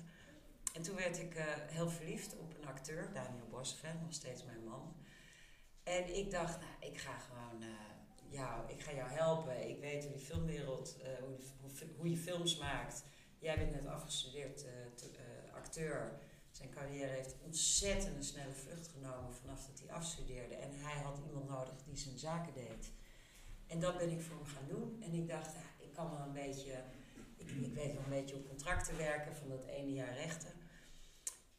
En 0.78 0.84
toen 0.84 0.96
werd 0.96 1.20
ik 1.20 1.36
eh, 1.36 1.46
heel 1.68 1.90
verliefd 1.90 2.38
op 2.38 2.54
een 2.56 2.68
acteur, 2.68 3.14
Daniel 3.14 3.48
Bosven, 3.50 4.00
nog 4.02 4.14
steeds 4.14 4.44
mijn 4.46 4.64
man. 4.64 4.96
En 5.84 6.16
ik 6.18 6.32
dacht, 6.32 6.60
nou, 6.60 6.92
ik 6.92 6.98
ga 6.98 7.18
gewoon 7.18 7.62
eh, 7.62 7.68
jou, 8.30 8.72
ik 8.72 8.82
ga 8.82 8.92
jou 8.94 9.10
helpen. 9.10 9.70
Ik 9.70 9.80
weet 9.80 10.04
hoe 10.04 10.12
die 10.14 10.26
filmwereld, 10.26 10.98
eh, 11.02 11.10
hoe, 11.24 11.38
die- 11.38 11.94
hoe, 11.98 12.10
je 12.10 12.18
films 12.18 12.58
maakt. 12.58 13.04
Jij 13.40 13.58
bent 13.58 13.72
net 13.72 13.86
afgestudeerd 13.88 14.58
te- 14.96 15.50
acteur. 15.54 16.20
Zijn 16.52 16.70
carrière 16.70 17.12
heeft 17.12 17.36
ontzettend 17.44 18.16
een 18.16 18.24
snelle 18.24 18.54
vlucht 18.54 18.88
genomen 18.88 19.34
vanaf 19.34 19.66
dat 19.66 19.80
hij 19.80 19.92
afstudeerde. 19.96 20.56
En 20.56 20.72
hij 20.74 21.02
had 21.02 21.20
iemand 21.28 21.50
nodig 21.50 21.84
die 21.86 21.98
zijn 21.98 22.18
zaken 22.20 22.54
deed. 22.54 22.92
En 23.68 23.80
dat 23.80 23.98
ben 23.98 24.10
ik 24.10 24.22
voor 24.22 24.36
hem 24.36 24.46
gaan 24.46 24.68
doen. 24.68 25.02
En 25.04 25.14
ik 25.14 25.28
dacht, 25.28 25.56
ik 25.78 25.94
kan 25.94 26.10
wel 26.12 26.20
een 26.20 26.34
beetje, 26.34 26.84
ik, 27.38 27.50
ik 27.50 27.74
weet 27.74 27.94
wel 27.94 28.04
een 28.04 28.10
beetje 28.10 28.36
hoe 28.36 28.48
contracten 28.48 28.98
werken 28.98 29.36
van 29.36 29.50
dat 29.50 29.66
ene 29.66 29.94
jaar 29.94 30.14
rechten. 30.14 30.52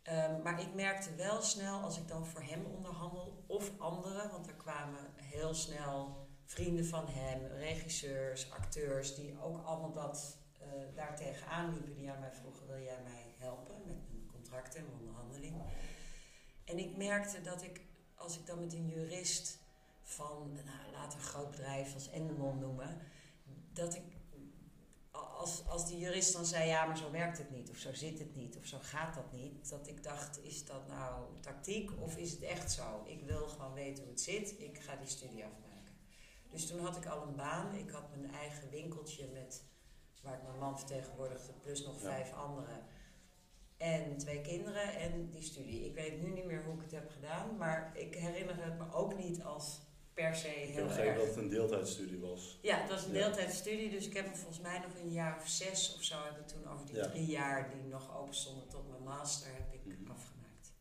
Ehm, 0.08 0.42
maar 0.42 0.60
ik 0.60 0.74
merkte 0.74 1.14
wel 1.14 1.42
snel, 1.42 1.80
als 1.80 1.98
ik 1.98 2.08
dan 2.08 2.26
voor 2.26 2.42
hem 2.42 2.64
onderhandel, 2.64 3.44
of 3.46 3.70
anderen, 3.78 4.30
want 4.30 4.46
er 4.46 4.54
kwamen 4.54 5.00
heel 5.16 5.54
snel 5.54 6.26
vrienden 6.44 6.86
van 6.86 7.06
hem, 7.08 7.46
regisseurs, 7.46 8.50
acteurs, 8.50 9.14
die 9.14 9.40
ook 9.42 9.64
allemaal 9.64 9.92
dat 9.92 10.36
eh 10.60 10.66
daar 10.94 11.16
tegenaan 11.16 11.72
liepen, 11.72 11.94
die 11.94 12.10
aan 12.10 12.20
mij 12.20 12.32
vroegen, 12.32 12.66
wil 12.66 12.78
jij 12.78 13.00
mij 13.04 13.34
helpen 13.38 13.74
met 13.86 13.96
mijn 14.10 14.26
contracten 14.32 14.80
en 14.80 14.86
onderhandeling? 15.00 15.62
En 16.64 16.78
ik 16.78 16.96
merkte 16.96 17.40
dat 17.40 17.62
ik, 17.62 17.80
als 18.14 18.38
ik 18.38 18.46
dan 18.46 18.60
met 18.60 18.72
een 18.72 18.88
jurist 18.88 19.58
van, 20.02 20.52
nou, 20.52 21.08
we 21.08 21.14
een 21.14 21.20
groot 21.20 21.50
bedrijf 21.50 21.94
als 21.94 22.10
Endemol 22.10 22.52
noemen, 22.52 22.98
dat 23.72 23.94
ik, 23.94 24.02
als, 25.18 25.66
als 25.66 25.86
die 25.86 25.98
jurist 25.98 26.32
dan 26.32 26.44
zei, 26.46 26.68
ja, 26.68 26.84
maar 26.86 26.96
zo 26.98 27.10
werkt 27.10 27.38
het 27.38 27.50
niet, 27.50 27.70
of 27.70 27.76
zo 27.76 27.92
zit 27.94 28.18
het 28.18 28.34
niet, 28.34 28.56
of 28.56 28.64
zo 28.66 28.78
gaat 28.80 29.14
dat 29.14 29.32
niet, 29.32 29.68
dat 29.68 29.88
ik 29.88 30.02
dacht, 30.02 30.42
is 30.44 30.64
dat 30.64 30.88
nou 30.88 31.24
tactiek 31.40 31.90
of 32.00 32.16
is 32.16 32.30
het 32.30 32.42
echt 32.42 32.72
zo? 32.72 33.02
Ik 33.04 33.22
wil 33.22 33.48
gewoon 33.48 33.72
weten 33.72 34.02
hoe 34.02 34.12
het 34.12 34.20
zit, 34.20 34.60
ik 34.60 34.78
ga 34.80 34.96
die 34.96 35.08
studie 35.08 35.44
afmaken. 35.44 35.96
Dus 36.50 36.66
toen 36.66 36.80
had 36.80 36.96
ik 36.96 37.06
al 37.06 37.22
een 37.22 37.36
baan, 37.36 37.74
ik 37.74 37.90
had 37.90 38.10
mijn 38.16 38.34
eigen 38.34 38.70
winkeltje 38.70 39.26
met, 39.32 39.64
waar 40.22 40.34
ik 40.34 40.42
mijn 40.42 40.58
man 40.58 40.78
vertegenwoordigde, 40.78 41.52
plus 41.52 41.84
nog 41.84 41.94
Ja. 41.94 42.00
vijf 42.08 42.32
anderen. 42.32 42.86
En 43.76 44.16
twee 44.18 44.40
kinderen 44.40 44.96
en 44.96 45.30
die 45.30 45.42
studie. 45.42 45.84
Ik 45.84 45.94
weet 45.94 46.20
nu 46.22 46.30
niet 46.30 46.44
meer 46.44 46.64
hoe 46.64 46.74
ik 46.74 46.80
het 46.82 46.90
heb 46.90 47.10
gedaan, 47.10 47.56
maar 47.56 47.96
ik 47.96 48.14
herinner 48.14 48.64
het 48.64 48.78
me 48.78 48.92
ook 48.92 49.16
niet 49.16 49.42
als 49.42 49.80
per 50.18 50.34
se 50.34 50.62
Ik 50.62 50.74
heb 50.74 50.84
begrepen 50.86 51.16
dat 51.18 51.26
het 51.26 51.36
een 51.36 51.48
deeltijdstudie 51.48 52.20
was. 52.20 52.58
Ja, 52.62 52.76
het 52.76 52.90
was 52.90 53.04
een 53.04 53.12
Ja. 53.14 53.18
deeltijdstudie, 53.24 53.90
dus 53.90 54.06
ik 54.06 54.14
heb 54.14 54.24
hem 54.24 54.36
volgens 54.36 54.60
mij 54.60 54.78
nog 54.78 54.92
een 55.02 55.10
jaar 55.12 55.36
of 55.40 55.48
zes 55.48 55.94
of 55.96 56.02
zo 56.02 56.16
heb 56.24 56.38
ik 56.38 56.46
toen 56.46 56.68
over 56.72 56.86
die 56.86 56.96
Ja. 56.96 57.08
drie 57.08 57.26
jaar 57.26 57.70
die 57.70 57.82
nog 57.90 58.16
open 58.18 58.34
stonden 58.34 58.68
tot 58.68 58.88
mijn 58.88 59.02
master 59.02 59.50
heb 59.52 59.72
ik 59.72 59.80
Mhm. 59.84 60.10
afgemaakt. 60.10 60.72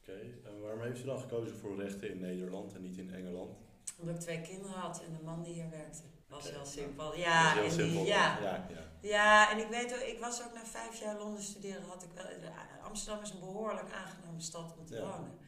Oké, 0.00 0.18
en 0.48 0.60
waarom 0.60 0.80
heeft 0.82 1.00
u 1.00 1.04
dan 1.04 1.18
gekozen 1.20 1.56
voor 1.56 1.76
rechten 1.82 2.10
in 2.10 2.20
Nederland 2.20 2.74
en 2.74 2.82
niet 2.82 2.96
in 2.98 3.14
Engeland? 3.14 3.56
Omdat 3.98 4.14
ik 4.14 4.20
twee 4.20 4.40
kinderen 4.40 4.78
had 4.78 5.02
en 5.02 5.14
een 5.14 5.24
man 5.24 5.42
die 5.42 5.52
hier 5.54 5.70
werkte. 5.70 6.02
Was 6.28 6.46
Oké, 6.46 6.54
heel 6.54 6.66
simpel. 6.66 7.16
Ja, 7.16 7.52
heel 7.52 7.64
en 7.64 7.70
simpel. 7.70 7.98
die, 7.98 8.04
ja, 8.12 8.38
ja, 8.40 8.66
ja. 8.70 8.92
Ja, 9.00 9.50
en 9.52 9.58
ik 9.58 9.68
weet 9.68 9.92
ook, 9.94 10.00
ik 10.00 10.18
was 10.18 10.42
ook 10.44 10.54
na 10.54 10.64
vijf 10.64 11.00
jaar 11.00 11.18
Londen 11.18 11.42
studeren, 11.42 11.82
had 11.82 12.02
ik 12.02 12.08
wel. 12.14 12.24
Amsterdam 12.82 13.22
is 13.22 13.30
een 13.30 13.38
behoorlijk 13.38 13.92
aangename 13.92 14.40
stad 14.40 14.74
om 14.78 14.86
te 14.86 15.00
wonen. 15.00 15.38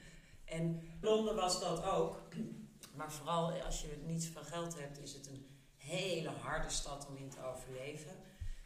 En 0.45 0.81
Londen 1.01 1.35
was 1.35 1.61
dat 1.61 1.85
ook. 1.85 2.23
Maar 2.97 3.13
vooral 3.13 3.53
als 3.63 3.81
je 3.81 4.03
niet 4.07 4.23
zoveel 4.25 4.43
geld 4.45 4.79
hebt, 4.79 4.99
is 5.03 5.13
het 5.13 5.27
een 5.27 5.47
hele 5.77 6.29
harde 6.29 6.71
stad 6.71 7.07
om 7.09 7.17
in 7.17 7.29
te 7.29 7.43
overleven. 7.45 8.11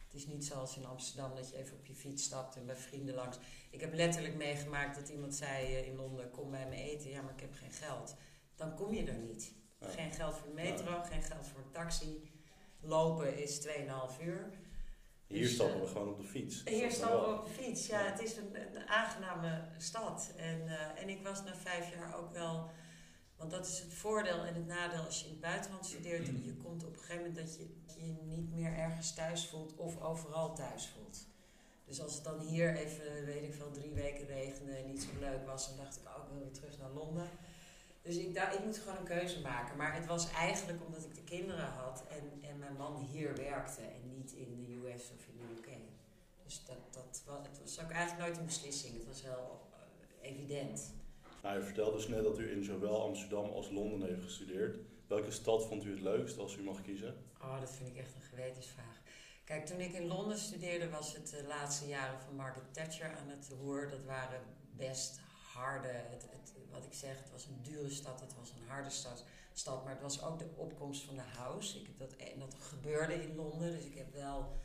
Het 0.05 0.13
is 0.13 0.27
niet 0.27 0.45
zoals 0.45 0.77
in 0.77 0.85
Amsterdam 0.85 1.35
dat 1.35 1.49
je 1.49 1.57
even 1.57 1.77
op 1.77 1.85
je 1.85 1.95
fiets 1.95 2.23
stapt 2.23 2.55
en 2.55 2.65
bij 2.65 2.75
vrienden 2.75 3.15
langs. 3.15 3.37
Ik 3.69 3.79
heb 3.81 3.93
letterlijk 3.93 4.35
meegemaakt 4.35 4.95
dat 4.95 5.09
iemand 5.09 5.35
zei 5.35 5.65
eh, 5.65 5.87
in 5.87 5.95
Londen: 5.95 6.31
Kom 6.31 6.51
bij 6.51 6.67
me 6.67 6.75
eten. 6.75 7.09
Ja, 7.09 7.21
maar 7.21 7.33
ik 7.33 7.39
heb 7.39 7.53
geen 7.53 7.71
geld. 7.71 8.15
Dan 8.55 8.75
kom 8.75 8.93
je 8.93 9.03
er 9.03 9.17
niet. 9.17 9.53
Ja. 9.79 9.87
Geen 9.87 10.11
geld 10.11 10.35
voor 10.37 10.47
de 10.47 10.53
metro, 10.53 11.01
geen 11.03 11.21
geld 11.21 11.47
voor 11.47 11.59
een 11.59 11.71
taxi. 11.71 12.31
Lopen 12.81 13.37
is 13.37 13.67
2,5 13.67 13.71
uur. 14.23 14.49
Hier 15.27 15.41
Dus, 15.41 15.53
stappen 15.53 15.75
eh, 15.75 15.81
we 15.81 15.87
gewoon 15.87 16.09
op 16.09 16.17
de 16.17 16.23
fiets. 16.27 16.61
Hier 16.65 16.91
staan 16.91 17.11
we 17.11 17.25
op 17.39 17.45
de 17.45 17.51
fiets. 17.51 17.87
Ja, 17.87 17.99
Ja. 17.99 18.11
het 18.11 18.21
is 18.21 18.37
een, 18.37 18.75
een 18.75 18.87
aangename 18.87 19.67
stad. 19.77 20.33
En, 20.37 20.67
eh, 20.67 21.01
en 21.01 21.09
ik 21.09 21.23
was 21.23 21.43
na 21.43 21.55
vijf 21.55 21.93
jaar 21.95 22.15
ook 22.17 22.31
wel... 22.31 22.69
Want 23.41 23.53
dat 23.53 23.67
is 23.67 23.79
het 23.79 23.93
voordeel 23.93 24.45
en 24.45 24.53
het 24.53 24.67
nadeel 24.67 25.03
als 25.03 25.19
je 25.19 25.25
in 25.25 25.31
het 25.31 25.41
buitenland 25.41 25.85
studeert. 25.85 26.25
Je 26.25 26.55
komt 26.63 26.83
op 26.85 26.93
een 26.93 26.99
gegeven 26.99 27.27
moment 27.27 27.35
dat 27.35 27.55
je 27.95 28.05
je 28.05 28.13
niet 28.23 28.53
meer 28.53 28.73
ergens 28.73 29.13
thuis 29.13 29.47
voelt 29.47 29.75
of 29.75 30.01
overal 30.01 30.55
thuis 30.55 30.87
voelt. 30.87 31.25
Dus 31.85 32.01
als 32.01 32.13
het 32.15 32.23
dan 32.23 32.39
hier 32.39 32.75
even, 32.75 33.25
weet 33.25 33.43
ik 33.43 33.53
veel, 33.53 33.71
drie 33.71 33.93
weken 33.93 34.27
regende 34.27 34.71
en 34.71 34.87
niet 34.87 35.01
zo 35.01 35.09
leuk 35.19 35.45
was, 35.45 35.67
dan 35.67 35.77
dacht 35.77 35.97
ik 35.97 36.07
ook, 36.17 36.23
ik 36.23 36.29
wil 36.31 36.39
weer 36.39 36.51
terug 36.51 36.77
naar 36.77 36.89
Londen. 36.89 37.29
Dus 38.01 38.15
ik 38.15 38.33
dacht, 38.33 38.53
ik 38.53 38.65
moet 38.65 38.77
gewoon 38.77 38.97
een 38.97 39.03
keuze 39.03 39.41
maken. 39.41 39.77
Maar 39.77 39.95
het 39.95 40.05
was 40.05 40.31
eigenlijk 40.31 40.85
omdat 40.85 41.03
ik 41.03 41.15
de 41.15 41.23
kinderen 41.23 41.69
had 41.69 42.03
en, 42.09 42.49
en 42.49 42.59
mijn 42.59 42.75
man 42.75 42.95
hier 43.11 43.35
werkte 43.35 43.81
en 43.81 44.17
niet 44.17 44.31
in 44.31 44.55
de 44.55 44.89
US 44.89 45.03
of 45.03 45.27
in 45.27 45.37
de 45.37 45.43
UK. 45.57 45.77
Dus 46.43 46.65
dat, 46.65 46.93
dat 46.93 47.23
was, 47.25 47.47
het 47.47 47.59
was 47.59 47.83
ook 47.83 47.91
eigenlijk 47.91 48.27
nooit 48.27 48.37
een 48.37 48.45
beslissing. 48.45 48.93
Het 48.93 49.05
was 49.05 49.21
heel 49.21 49.61
eh, 50.21 50.29
evident. 50.29 50.93
Nou, 51.41 51.63
vertelde 51.63 51.95
dus 51.95 52.07
net 52.07 52.23
dat 52.23 52.39
u 52.39 52.51
in 52.51 52.63
zowel 52.63 53.01
Amsterdam 53.01 53.49
als 53.49 53.69
Londen 53.69 54.07
heeft 54.07 54.23
gestudeerd. 54.23 54.77
Welke 55.07 55.31
stad 55.31 55.65
vond 55.65 55.83
u 55.83 55.89
het 55.89 56.01
leukst 56.01 56.37
als 56.37 56.57
u 56.57 56.63
mag 56.63 56.81
kiezen? 56.81 57.15
Oh, 57.41 57.59
dat 57.59 57.71
vind 57.71 57.89
ik 57.89 57.97
echt 57.97 58.15
een 58.15 58.21
gewetensvraag. 58.21 59.01
Kijk, 59.43 59.65
toen 59.65 59.79
ik 59.79 59.93
in 59.93 60.07
Londen 60.07 60.37
studeerde 60.37 60.89
was 60.89 61.13
het 61.13 61.29
de 61.29 61.45
laatste 61.47 61.87
jaren 61.87 62.19
van 62.19 62.35
Margaret 62.35 62.73
Thatcher 62.73 63.15
aan 63.15 63.29
het 63.29 63.49
roer. 63.59 63.89
Dat 63.89 64.03
waren 64.03 64.41
best 64.75 65.19
harde, 65.53 65.87
het, 65.87 66.27
het, 66.29 66.53
wat 66.71 66.85
ik 66.85 66.93
zeg, 66.93 67.17
het 67.17 67.31
was 67.31 67.45
een 67.45 67.61
dure 67.61 67.89
stad, 67.89 68.19
het 68.19 68.35
was 68.35 68.51
een 68.51 68.67
harde 68.67 68.89
stad, 68.89 69.25
stad 69.53 69.83
maar 69.83 69.93
het 69.93 70.01
was 70.01 70.23
ook 70.23 70.39
de 70.39 70.49
opkomst 70.55 71.03
van 71.03 71.15
de 71.15 71.21
house. 71.21 71.79
Ik 71.79 71.87
heb 71.87 71.97
dat, 71.97 72.15
en 72.15 72.39
dat 72.39 72.55
gebeurde 72.59 73.23
in 73.23 73.35
Londen, 73.35 73.71
dus 73.71 73.85
ik 73.85 73.95
heb 73.95 74.13
wel 74.13 74.59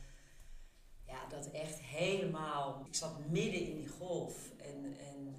ja, 1.07 1.27
dat 1.29 1.51
echt 1.51 1.79
helemaal. 1.81 2.83
Ik 2.85 2.95
zat 2.95 3.27
midden 3.29 3.61
in 3.61 3.77
die 3.77 3.87
golf 3.87 4.51
en, 4.57 4.97
en 4.97 5.35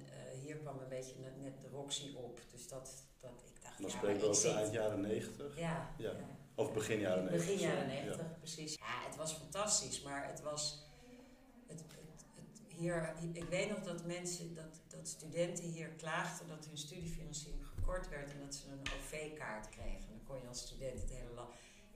hier 0.49 0.57
kwam 0.57 0.79
een 0.79 0.87
beetje 0.89 1.15
net, 1.19 1.41
net 1.41 1.61
de 1.61 1.67
Roxy 1.67 2.13
op. 2.15 2.41
Dus 2.51 2.67
dat, 2.67 3.03
dat 3.19 3.43
ik 3.45 3.61
dacht, 3.63 3.81
Dan 3.81 3.89
ja, 3.89 3.97
spreken 3.97 4.21
we 4.21 4.27
over 4.27 4.55
eind 4.55 4.73
jaren 4.73 5.01
90. 5.01 5.57
Ja, 5.57 5.93
Ja. 5.97 6.09
ja. 6.09 6.37
Of 6.55 6.73
begin 6.73 6.99
jaren 6.99 7.23
90. 7.25 7.47
Begin 7.47 7.67
jaren 7.67 7.89
sorry. 7.89 8.03
90, 8.05 8.37
precies. 8.37 8.73
Ja, 8.73 9.05
het 9.07 9.15
was 9.15 9.33
fantastisch, 9.33 10.01
maar 10.01 10.27
het 10.27 10.41
was. 10.41 10.87
Het, 11.67 11.79
het, 11.79 12.25
het, 12.35 12.61
hier, 12.67 13.13
ik 13.33 13.43
weet 13.43 13.69
nog 13.69 13.83
dat 13.83 14.05
mensen, 14.05 14.55
dat, 14.55 14.81
dat 14.87 15.07
studenten 15.07 15.63
hier 15.63 15.87
klaagden 15.87 16.47
dat 16.47 16.65
hun 16.65 16.77
studiefinanciering 16.77 17.67
gekort 17.67 18.09
werd 18.09 18.31
en 18.31 18.39
dat 18.39 18.55
ze 18.55 18.71
een 18.71 18.81
OV-kaart 18.97 19.69
kregen. 19.69 20.09
Dan 20.09 20.23
kon 20.23 20.39
je 20.41 20.47
als 20.47 20.59
student 20.59 21.01
het 21.01 21.09
hele 21.09 21.33
land. 21.33 21.49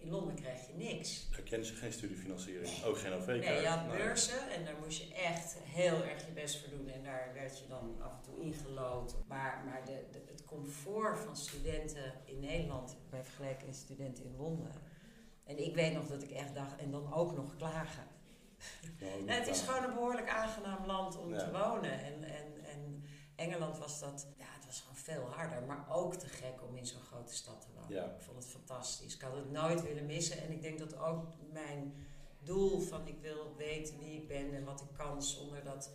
In 0.03 0.09
Londen 0.09 0.35
kreeg 0.35 0.67
je 0.67 0.73
niks. 0.73 1.29
Daar 1.31 1.41
kennen 1.41 1.67
ze 1.67 1.73
geen 1.75 1.93
studiefinanciering. 1.93 2.83
Ook 2.83 2.97
geen 2.97 3.13
OV-kaart. 3.13 3.39
Nee, 3.39 3.61
je 3.61 3.67
had 3.67 3.87
beurzen 3.87 4.49
en 4.51 4.65
daar 4.65 4.75
moest 4.83 5.01
je 5.01 5.13
echt 5.13 5.55
heel 5.61 6.03
erg 6.03 6.25
je 6.25 6.31
best 6.31 6.59
voor 6.59 6.69
doen. 6.69 6.87
En 6.89 7.03
daar 7.03 7.31
werd 7.33 7.59
je 7.59 7.67
dan 7.67 8.01
af 8.01 8.11
en 8.13 8.21
toe 8.21 8.41
ingelood. 8.41 9.15
Maar, 9.27 9.63
maar 9.65 9.85
de, 9.85 10.05
de, 10.11 10.21
het 10.31 10.45
comfort 10.45 11.19
van 11.19 11.35
studenten 11.37 12.13
in 12.25 12.39
Nederland, 12.39 12.97
bij 13.09 13.23
vergelijking 13.23 13.65
met 13.65 13.75
studenten 13.75 14.23
in 14.23 14.35
Londen. 14.37 14.71
En 15.43 15.57
ik 15.65 15.75
weet 15.75 15.93
nog 15.93 16.07
dat 16.07 16.23
ik 16.23 16.31
echt 16.31 16.55
dacht, 16.55 16.75
en 16.79 16.91
dan 16.91 17.13
ook 17.13 17.35
nog 17.35 17.55
klagen. 17.55 18.03
nou, 18.99 19.29
het 19.39 19.47
is 19.47 19.61
gewoon 19.61 19.83
een 19.83 19.93
behoorlijk 19.93 20.29
aangenaam 20.29 20.85
land 20.85 21.17
om 21.17 21.33
Ja. 21.33 21.37
te 21.37 21.51
wonen. 21.51 22.03
En, 22.03 22.23
en, 22.23 22.63
en 22.65 23.03
Engeland 23.35 23.77
was 23.77 23.99
dat, 23.99 24.27
ja, 24.37 24.45
was 24.73 24.81
gewoon 24.81 25.21
veel 25.21 25.35
harder. 25.35 25.63
Maar 25.63 25.85
ook 25.89 26.15
te 26.15 26.27
gek 26.27 26.63
om 26.67 26.75
in 26.75 26.85
zo'n 26.85 27.01
grote 27.01 27.33
stad 27.33 27.61
te 27.61 27.67
wonen. 27.73 27.95
Ja. 27.95 28.05
Ik 28.05 28.21
vond 28.21 28.37
het 28.37 28.47
fantastisch. 28.47 29.15
Ik 29.15 29.21
had 29.21 29.35
het 29.35 29.51
nooit 29.51 29.81
willen 29.81 30.05
missen. 30.05 30.37
En 30.37 30.51
ik 30.51 30.61
denk 30.61 30.79
dat 30.79 30.97
ook 30.97 31.25
mijn 31.51 31.93
doel 32.39 32.79
van 32.79 33.07
ik 33.07 33.19
wil 33.21 33.55
weten 33.57 33.99
wie 33.99 34.21
ik 34.21 34.27
ben 34.27 34.53
en 34.53 34.63
wat 34.63 34.81
ik 34.81 34.87
kan 34.93 35.23
zonder, 35.23 35.63
dat, 35.63 35.89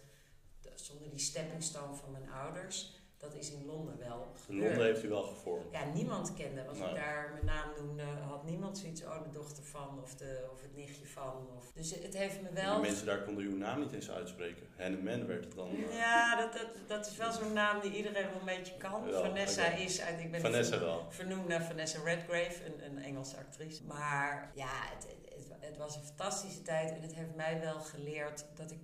zonder 0.75 1.11
die 1.11 1.18
stepping 1.18 1.62
stone 1.62 1.94
van 1.94 2.11
mijn 2.11 2.30
ouders. 2.30 2.97
Dat 3.18 3.34
is 3.34 3.52
in 3.52 3.66
Londen 3.66 3.98
wel 3.98 4.26
gebeurd. 4.46 4.64
Londen 4.68 4.84
heeft 4.87 5.04
u 5.04 5.08
wel 5.08 5.22
gevormd. 5.22 5.64
Ja, 5.72 5.84
niemand 5.94 6.34
kende. 6.34 6.66
Als 6.66 6.78
Nee. 6.78 6.88
ik 6.88 6.94
daar 6.94 7.30
mijn 7.32 7.44
naam 7.44 7.68
noemde, 7.78 8.02
had 8.02 8.44
niemand 8.44 8.78
zoiets, 8.78 9.02
oh, 9.04 9.22
de 9.22 9.30
dochter 9.30 9.64
van 9.64 10.00
of, 10.02 10.14
de, 10.14 10.48
of 10.52 10.62
het 10.62 10.76
nichtje 10.76 11.06
van. 11.06 11.46
Of, 11.56 11.70
dus 11.75 11.90
het 11.94 12.14
heeft 12.16 12.42
me 12.42 12.48
wel. 12.52 12.80
Mensen 12.80 13.06
daar 13.06 13.22
konden 13.22 13.44
uw 13.44 13.56
naam 13.56 13.80
niet 13.80 13.92
eens 13.92 14.10
uitspreken. 14.10 14.66
Henneman 14.76 15.26
werd 15.26 15.44
het 15.44 15.54
dan. 15.54 15.68
eh, 15.68 15.94
Ja, 15.96 16.37
dat, 16.37 16.52
dat, 16.52 16.66
dat 16.87 17.06
is 17.06 17.16
wel 17.16 17.32
zo'n 17.32 17.52
naam 17.52 17.80
die 17.80 17.96
iedereen 17.96 18.26
wel 18.26 18.38
een 18.40 18.44
beetje 18.44 18.76
kan. 18.76 19.08
Ja, 19.08 19.20
Vanessa 19.20 19.66
is 19.66 20.00
uit. 20.00 20.20
Ik 20.20 20.30
ben 20.30 20.40
Vanessa 20.40 20.78
wel. 20.78 21.06
vernoemd 21.08 21.48
naar 21.48 21.62
Vanessa 21.64 22.02
Redgrave, 22.04 22.64
een, 22.66 22.84
een 22.84 22.98
Engelse 23.02 23.37
actrice. 23.37 23.84
Maar 23.84 24.50
ja, 24.54 24.70
het, 24.94 25.06
het, 25.06 25.34
het, 25.34 25.56
het 25.60 25.76
was 25.76 25.96
een 25.96 26.02
fantastische 26.04 26.62
tijd 26.62 26.90
en 26.90 27.02
het 27.02 27.14
heeft 27.14 27.34
mij 27.34 27.60
wel 27.60 27.80
geleerd 27.80 28.44
dat 28.54 28.70
ik 28.70 28.78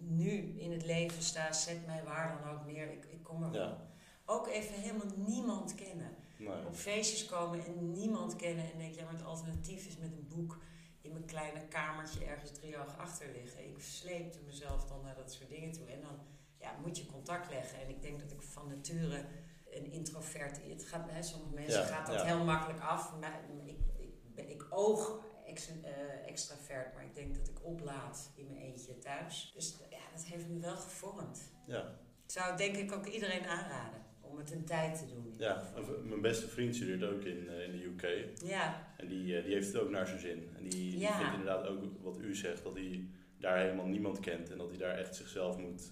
nu 0.00 0.30
in 0.58 0.72
het 0.72 0.84
leven 0.84 1.22
sta. 1.22 1.52
Zet 1.52 1.86
mij 1.86 2.04
waar 2.04 2.38
dan 2.42 2.50
ook 2.52 2.66
neer. 2.66 2.92
Ik, 2.92 3.04
ik 3.04 3.22
kom 3.22 3.42
er 3.42 3.50
wel. 3.50 3.60
Ja. 3.68 3.86
Ook 4.24 4.46
even 4.48 4.74
helemaal 4.80 5.12
niemand 5.16 5.74
kennen. 5.74 6.10
Nee. 6.38 6.66
Op 6.66 6.74
feestjes 6.74 7.24
komen 7.26 7.64
en 7.66 7.90
niemand 7.92 8.36
kennen 8.36 8.72
en 8.72 8.78
denk, 8.78 8.94
ja, 8.94 9.04
maar 9.04 9.12
het 9.12 9.24
alternatief 9.24 9.86
is 9.86 9.96
met 9.98 10.12
een 10.12 10.26
boek 10.28 10.58
in 11.00 11.12
mijn 11.12 11.24
kleine 11.24 11.60
kamertje 11.68 12.24
ergens 12.24 12.52
drie 12.52 12.78
oog 12.78 12.98
achter 12.98 13.26
liggen. 13.32 13.64
Ik 13.68 13.80
sleepte 13.80 14.38
mezelf 14.46 14.84
dan 14.84 15.00
naar 15.02 15.14
dat 15.14 15.32
soort 15.32 15.48
dingen 15.48 15.72
toe. 15.72 15.86
En 15.86 16.00
dan 16.00 16.18
ja, 16.58 16.74
moet 16.84 16.98
je 16.98 17.06
contact 17.06 17.50
leggen. 17.50 17.80
En 17.80 17.88
ik 17.88 18.02
denk 18.02 18.20
dat 18.20 18.30
ik 18.32 18.42
van 18.42 18.68
nature 18.68 19.24
een 19.70 19.92
introvert... 19.92 20.60
Het 20.68 20.84
gaat, 20.84 21.10
hè, 21.10 21.22
sommige 21.22 21.54
mensen 21.54 21.80
Ja, 21.80 21.86
gaat 21.86 22.06
dat 22.06 22.14
ja. 22.20 22.24
heel 22.24 22.44
makkelijk 22.44 22.80
af. 22.80 23.12
Maar 23.20 23.40
ik, 23.64 23.78
ik, 23.96 24.34
ben- 24.34 24.50
ik 24.50 24.66
oog 24.70 25.18
ex, 25.56 25.68
eh, 25.82 26.28
extravert, 26.28 26.94
maar 26.94 27.04
ik 27.04 27.14
denk 27.14 27.34
dat 27.36 27.48
ik 27.48 27.64
oplaad 27.64 28.30
in 28.36 28.46
mijn 28.46 28.60
eentje 28.60 28.98
thuis. 28.98 29.52
Dus 29.54 29.76
ja, 29.90 29.98
dat 30.14 30.24
heeft 30.24 30.48
me 30.48 30.58
wel 30.58 30.76
gevormd. 30.76 31.52
Ja. 31.66 31.80
Ik 32.26 32.32
zou 32.32 32.56
denk 32.56 32.76
ik 32.76 32.92
ook 32.92 33.06
iedereen 33.06 33.44
aanraden 33.46 34.00
om 34.20 34.38
het 34.38 34.50
een 34.52 34.64
tijd 34.64 34.98
te 34.98 35.06
doen. 35.06 35.34
ja. 35.38 35.62
Mijn 36.04 36.20
beste 36.20 36.48
vriend 36.48 36.74
studeert 36.74 37.02
ook 37.12 37.22
in, 37.24 37.48
eh, 37.48 37.62
in 37.64 37.70
de 37.72 37.84
UK. 37.84 38.28
Ja, 38.44 38.94
En 38.96 39.08
die, 39.08 39.36
eh, 39.36 39.44
die 39.44 39.54
heeft 39.54 39.66
het 39.66 39.76
ook 39.76 39.90
naar 39.90 40.06
zijn 40.06 40.20
zin. 40.20 40.50
En 40.56 40.62
die, 40.62 40.90
die 40.90 40.98
Ja. 40.98 41.16
vindt 41.18 41.32
inderdaad 41.32 41.66
ook 41.66 41.82
wat 42.02 42.18
u 42.18 42.34
zegt. 42.34 42.62
Dat 42.62 42.74
hij 42.74 43.08
daar 43.38 43.58
helemaal 43.58 43.86
niemand 43.86 44.20
kent. 44.20 44.50
En 44.50 44.58
dat 44.58 44.68
hij 44.68 44.78
daar 44.78 44.98
echt 44.98 45.16
zichzelf 45.16 45.56
moet, 45.56 45.88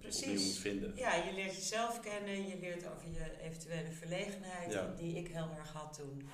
Precies. 0.00 0.22
opnieuw 0.26 0.44
moet 0.44 0.56
vinden. 0.58 0.96
Ja, 0.96 1.14
je 1.14 1.32
leert 1.32 1.54
jezelf 1.54 2.00
kennen, 2.00 2.46
je 2.48 2.58
leert 2.58 2.86
over 2.86 3.08
je 3.10 3.40
eventuele 3.40 3.90
verlegenheid, 3.92 4.72
Ja. 4.72 4.94
die 4.96 5.16
ik 5.16 5.28
heel 5.28 5.50
erg 5.58 5.72
had 5.72 5.94
toen. 5.98 6.28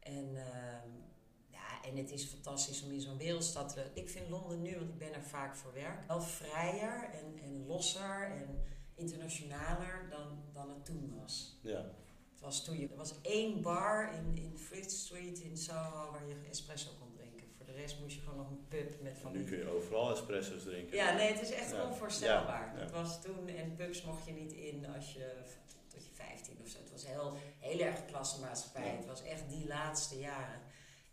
En, 0.00 0.36
ehm, 0.36 0.88
en 1.88 1.96
het 1.96 2.10
is 2.10 2.24
fantastisch 2.24 2.82
om 2.82 2.90
in 2.90 3.00
zo'n 3.00 3.18
wereldstad 3.18 3.72
te... 3.74 3.84
Ik 3.94 4.08
vind 4.08 4.28
Londen 4.28 4.62
nu, 4.62 4.76
want 4.76 4.88
ik 4.88 4.98
ben 4.98 5.14
er 5.14 5.22
vaak 5.22 5.56
voor 5.56 5.72
werk, 5.72 6.06
wel 6.06 6.20
vrijer 6.22 7.10
en, 7.12 7.38
en 7.42 7.66
losser 7.66 8.30
en 8.30 8.62
internationaler 8.94 10.06
dan, 10.10 10.38
dan 10.52 10.68
het 10.70 10.84
toen 10.84 11.14
was. 11.20 11.58
Ja. 11.62 11.84
Het 12.32 12.40
was 12.40 12.64
toen 12.64 12.78
je, 12.78 12.88
er 12.88 12.96
was 12.96 13.20
één 13.22 13.62
bar 13.62 14.14
in, 14.14 14.36
in 14.42 14.58
Fleet 14.58 14.92
Street 14.92 15.38
in 15.38 15.56
Soho 15.56 16.10
waar 16.10 16.26
je 16.28 16.34
espresso 16.50 16.90
kon 17.00 17.12
drinken. 17.12 17.46
Voor 17.56 17.66
de 17.66 17.72
rest 17.72 18.00
moest 18.00 18.14
je 18.14 18.20
gewoon 18.20 18.36
nog 18.36 18.50
een 18.50 18.66
pub 18.68 19.00
met 19.02 19.18
van 19.18 19.32
En 19.32 19.38
nu 19.38 19.44
kun 19.44 19.58
je 19.58 19.68
overal 19.68 20.10
espresso's 20.12 20.62
drinken. 20.62 20.96
ja, 20.96 21.14
nee, 21.14 21.32
het 21.32 21.42
is 21.42 21.50
echt 21.50 21.70
Ja. 21.70 21.86
onvoorstelbaar. 21.86 22.72
Ja. 22.74 22.80
Het 22.80 22.90
was 22.90 23.22
toen, 23.22 23.48
en 23.48 23.74
pubs 23.76 24.02
mocht 24.02 24.26
je 24.26 24.32
niet 24.32 24.52
in 24.52 24.86
als 24.94 25.12
je 25.12 25.32
tot 25.88 26.04
je 26.04 26.10
15 26.12 26.58
of 26.62 26.68
zo. 26.68 26.78
Het 26.78 26.90
was 26.90 27.06
heel, 27.06 27.36
heel 27.58 27.78
erg 27.80 28.04
klassenmaatschappij. 28.04 28.88
Het 28.96 29.06
was 29.06 29.22
echt 29.22 29.48
die 29.48 29.66
laatste 29.66 30.18
jaren. 30.18 30.60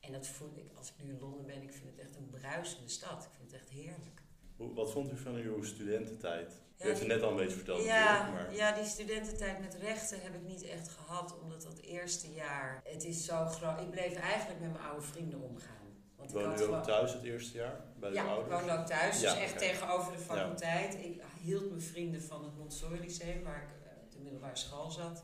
En 0.09 0.15
dat 0.15 0.27
voel 0.27 0.51
ik, 0.55 0.77
als 0.77 0.87
ik 0.89 1.03
nu 1.03 1.09
in 1.09 1.19
Londen 1.19 1.45
ben, 1.45 1.61
ik 1.61 1.73
vind 1.73 1.89
het 1.89 1.99
echt 1.99 2.15
een 2.15 2.29
bruisende 2.29 2.89
stad. 2.89 3.23
Ik 3.23 3.29
vind 3.37 3.51
het 3.51 3.61
echt 3.61 3.69
heerlijk. 3.69 4.21
Hoe, 4.55 4.73
wat 4.73 4.91
vond 4.91 5.11
u 5.11 5.17
van 5.17 5.35
uw 5.35 5.63
studententijd? 5.63 6.51
U 6.51 6.55
Ja, 6.77 6.85
heeft 6.85 6.99
het 6.99 7.07
net 7.07 7.21
al 7.21 7.29
een 7.29 7.35
beetje 7.35 7.55
verteld 7.55 7.83
Ja, 7.83 8.29
maar... 8.31 8.55
ja, 8.55 8.71
die 8.71 8.85
studententijd 8.85 9.59
met 9.59 9.75
rechten 9.75 10.21
heb 10.21 10.33
ik 10.35 10.41
niet 10.41 10.63
echt 10.63 10.89
gehad, 10.89 11.39
omdat 11.41 11.61
dat 11.61 11.79
eerste 11.79 12.33
jaar, 12.33 12.81
het 12.83 13.03
is 13.03 13.25
zo 13.25 13.45
groot. 13.45 13.79
Ik 13.81 13.89
bleef 13.89 14.15
eigenlijk 14.15 14.59
met 14.59 14.71
mijn 14.71 14.83
oude 14.83 15.01
vrienden 15.05 15.41
omgaan. 15.41 15.87
Want 16.15 16.29
ik 16.29 16.35
Woonde 16.37 16.63
u 16.63 16.73
ook 16.73 16.83
thuis 16.83 17.13
het 17.13 17.23
eerste 17.23 17.57
jaar? 17.57 17.81
Bij 17.99 18.11
Ja, 18.11 18.23
ik 18.23 18.29
ouders? 18.29 18.59
woonde 18.59 18.77
ook 18.77 18.85
thuis, 18.85 19.21
Ja, 19.21 19.33
dus 19.33 19.43
echt 19.43 19.57
tegenover 19.57 20.11
de 20.11 20.17
faculteit. 20.17 20.93
Ik 20.93 21.21
hield 21.41 21.69
mijn 21.69 21.81
vrienden 21.81 22.21
van 22.21 22.43
het 22.43 22.57
Montessori 22.57 22.99
Lyceum, 22.99 23.43
waar 23.43 23.63
ik 23.63 23.85
eh, 23.85 24.01
op 24.03 24.11
de 24.11 24.19
middelbare 24.19 24.55
school 24.55 24.91
zat. 24.91 25.23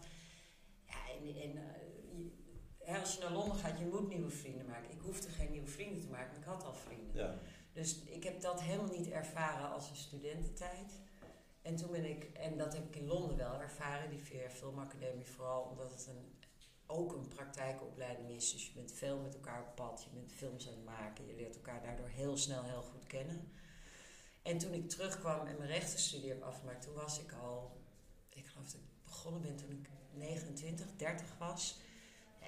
Ja, 0.88 0.96
en, 1.18 1.42
en 1.42 1.58
eh, 1.58 1.85
hè, 2.86 3.00
als 3.00 3.14
je 3.14 3.20
naar 3.20 3.32
Londen 3.32 3.58
gaat, 3.58 3.80
je 3.80 3.86
moet 3.86 4.08
nieuwe 4.08 4.30
vrienden 4.30 4.66
maken. 4.66 4.92
Ik 4.92 5.02
hoefde 5.02 5.30
geen 5.30 5.52
nieuwe 5.52 5.68
vrienden 5.68 6.02
te 6.02 6.10
maken, 6.10 6.32
want 6.32 6.44
ik 6.44 6.50
had 6.50 6.64
al 6.64 6.74
vrienden. 6.74 7.16
Ja, 7.16 7.40
Dus 7.74 8.04
ik 8.04 8.24
heb 8.24 8.42
dat 8.42 8.62
helemaal 8.62 8.98
niet 8.98 9.10
ervaren 9.10 9.72
als 9.72 9.90
een 9.90 9.96
studententijd. 9.96 11.00
En 11.62 11.76
toen 11.76 11.92
ben 11.92 12.06
ik, 12.06 12.24
en 12.24 12.58
dat 12.58 12.74
heb 12.74 12.88
ik 12.88 12.96
in 12.96 13.08
Londen 13.08 13.38
wel 13.38 13.62
ervaren, 13.62 14.10
die 14.10 14.24
VR 14.24 14.50
Filmacademie 14.50 15.26
vooral, 15.26 15.62
omdat 15.62 15.92
het 15.92 16.08
een, 16.08 16.40
ook 16.86 17.14
een 17.14 17.28
praktijkopleiding 17.28 18.30
is. 18.30 18.52
Dus 18.52 18.66
je 18.66 18.74
bent 18.74 18.92
veel 18.92 19.18
met 19.18 19.34
elkaar 19.34 19.62
op 19.62 19.76
pad, 19.76 20.04
je 20.04 20.20
bent 20.20 20.32
films 20.32 20.68
aan 20.68 20.74
het 20.74 20.86
maken, 20.86 21.26
je 21.26 21.36
leert 21.36 21.56
elkaar 21.56 21.82
daardoor 21.82 22.08
heel 22.08 22.38
snel 22.38 22.64
heel 22.64 22.82
goed 22.82 23.08
kennen. 23.08 23.52
En 24.42 24.58
toen 24.58 24.74
ik 24.74 24.90
terugkwam 24.90 25.48
en 25.48 25.58
mijn 25.58 25.70
rechtenstudie 25.70 26.30
heb 26.30 26.42
afgemaakt, 26.42 26.82
toen 26.82 26.94
was 26.94 27.20
ik 27.20 27.32
al, 27.32 27.82
ik 28.30 28.46
geloof 28.46 28.66
dat 28.66 28.82
ik 28.82 29.04
begonnen 29.04 29.42
ben 29.42 29.56
toen 29.56 29.72
ik 29.72 29.90
29, 30.12 30.96
30 30.96 31.38
was. 31.38 31.80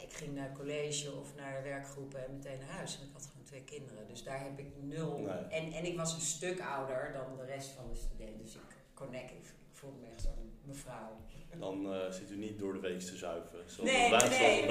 Ik 0.01 0.13
ging 0.13 0.35
naar 0.35 0.51
college 0.51 1.15
of 1.15 1.35
naar 1.35 1.63
werkgroepen 1.63 2.25
en 2.25 2.33
meteen 2.33 2.59
naar 2.59 2.69
huis. 2.69 2.99
En 2.99 3.07
ik 3.07 3.13
had 3.13 3.25
gewoon 3.25 3.45
twee 3.45 3.63
kinderen. 3.63 4.07
Dus 4.07 4.23
daar 4.23 4.43
heb 4.43 4.59
ik 4.59 4.71
nul. 4.81 5.17
Nee. 5.17 5.27
En, 5.27 5.71
en 5.71 5.85
ik 5.85 5.97
was 5.97 6.13
een 6.13 6.21
stuk 6.21 6.61
ouder 6.61 7.11
dan 7.13 7.37
de 7.37 7.45
rest 7.45 7.69
van 7.69 7.89
de 7.89 7.95
studenten. 7.95 8.41
Dus 8.41 8.55
ik 8.55 8.75
connect, 8.93 9.31
ik, 9.31 9.37
ik 9.37 9.53
voelde 9.71 9.97
me 9.99 10.07
echt 10.07 10.21
zo'n 10.21 10.56
mevrouw. 10.67 11.17
dan 11.59 11.93
eh, 11.93 12.11
zit 12.11 12.31
u 12.31 12.37
niet 12.37 12.59
door 12.59 12.73
de 12.73 12.79
week 12.79 12.99
te 12.99 13.15
zuipen. 13.17 13.59
Zoals 13.65 13.91
Nee, 13.91 14.09
wij, 14.09 14.29
nee, 14.29 14.65
nee. 14.65 14.67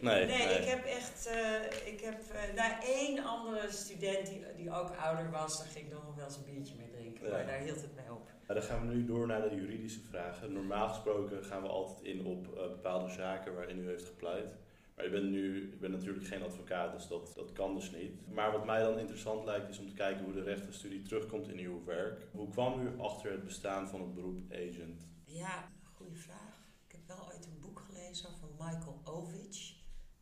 Nee, 0.00 0.26
Nee, 0.26 0.26
nee. 0.26 0.58
ik 0.58 0.64
heb 0.64 0.84
echt. 0.84 1.26
eh, 1.26 1.92
ik 1.92 2.00
heb 2.00 2.18
uh, 2.56 2.88
één 3.00 3.24
andere 3.24 3.70
student 3.70 4.26
die, 4.26 4.42
die 4.56 4.70
ook 4.70 4.90
ouder 4.96 5.30
was, 5.30 5.58
daar 5.58 5.66
ging 5.68 5.86
ik 5.86 5.92
nog 5.92 6.14
wel 6.16 6.24
eens 6.24 6.36
een 6.36 6.44
biertje 6.54 6.74
mee 6.78 6.90
drinken. 6.90 7.24
Ja. 7.26 7.30
Maar 7.30 7.46
daar 7.46 7.58
hield 7.60 7.80
het 7.80 7.94
mee 7.96 8.12
op. 8.12 8.30
Dan 8.46 8.62
gaan 8.62 8.88
we 8.88 8.94
nu 8.94 9.04
door 9.04 9.26
naar 9.26 9.48
de 9.48 9.54
juridische 9.54 10.00
vragen. 10.00 10.52
Normaal 10.52 10.88
gesproken 10.88 11.44
gaan 11.44 11.62
we 11.62 11.68
altijd 11.68 12.00
in 12.02 12.24
op 12.26 12.44
bepaalde 12.54 13.12
zaken 13.12 13.54
waarin 13.54 13.78
u 13.78 13.86
heeft 13.88 14.04
gepleit. 14.04 14.56
Maar 14.96 15.06
u 15.06 15.10
bent 15.10 15.30
nu 15.30 15.54
u 15.54 15.76
bent 15.80 15.92
natuurlijk 15.92 16.26
geen 16.26 16.42
advocaat, 16.42 16.92
dus 16.92 17.06
dat, 17.06 17.32
dat 17.34 17.52
kan 17.52 17.74
dus 17.74 17.90
niet. 17.90 18.12
Maar 18.32 18.52
wat 18.52 18.64
mij 18.64 18.80
dan 18.82 18.98
interessant 18.98 19.44
lijkt 19.44 19.68
is 19.68 19.78
om 19.78 19.88
te 19.88 19.94
kijken 19.94 20.24
hoe 20.24 20.32
de 20.32 20.42
rechtenstudie 20.42 21.02
terugkomt 21.02 21.48
in 21.48 21.58
uw 21.58 21.84
werk. 21.84 22.26
Hoe 22.32 22.48
kwam 22.48 22.80
u 22.86 23.00
achter 23.00 23.30
het 23.30 23.44
bestaan 23.44 23.88
van 23.88 24.00
het 24.00 24.14
beroep 24.14 24.38
agent? 24.52 25.06
Ja, 25.38 25.72
goede 25.94 26.16
vraag. 26.16 26.66
Ik 26.86 26.92
heb 26.92 27.06
wel 27.06 27.26
ooit 27.26 27.46
een 27.46 27.60
boek 27.60 27.80
gelezen 27.86 28.28
van 28.40 28.50
Michael 28.58 29.00
Ovich. 29.04 29.74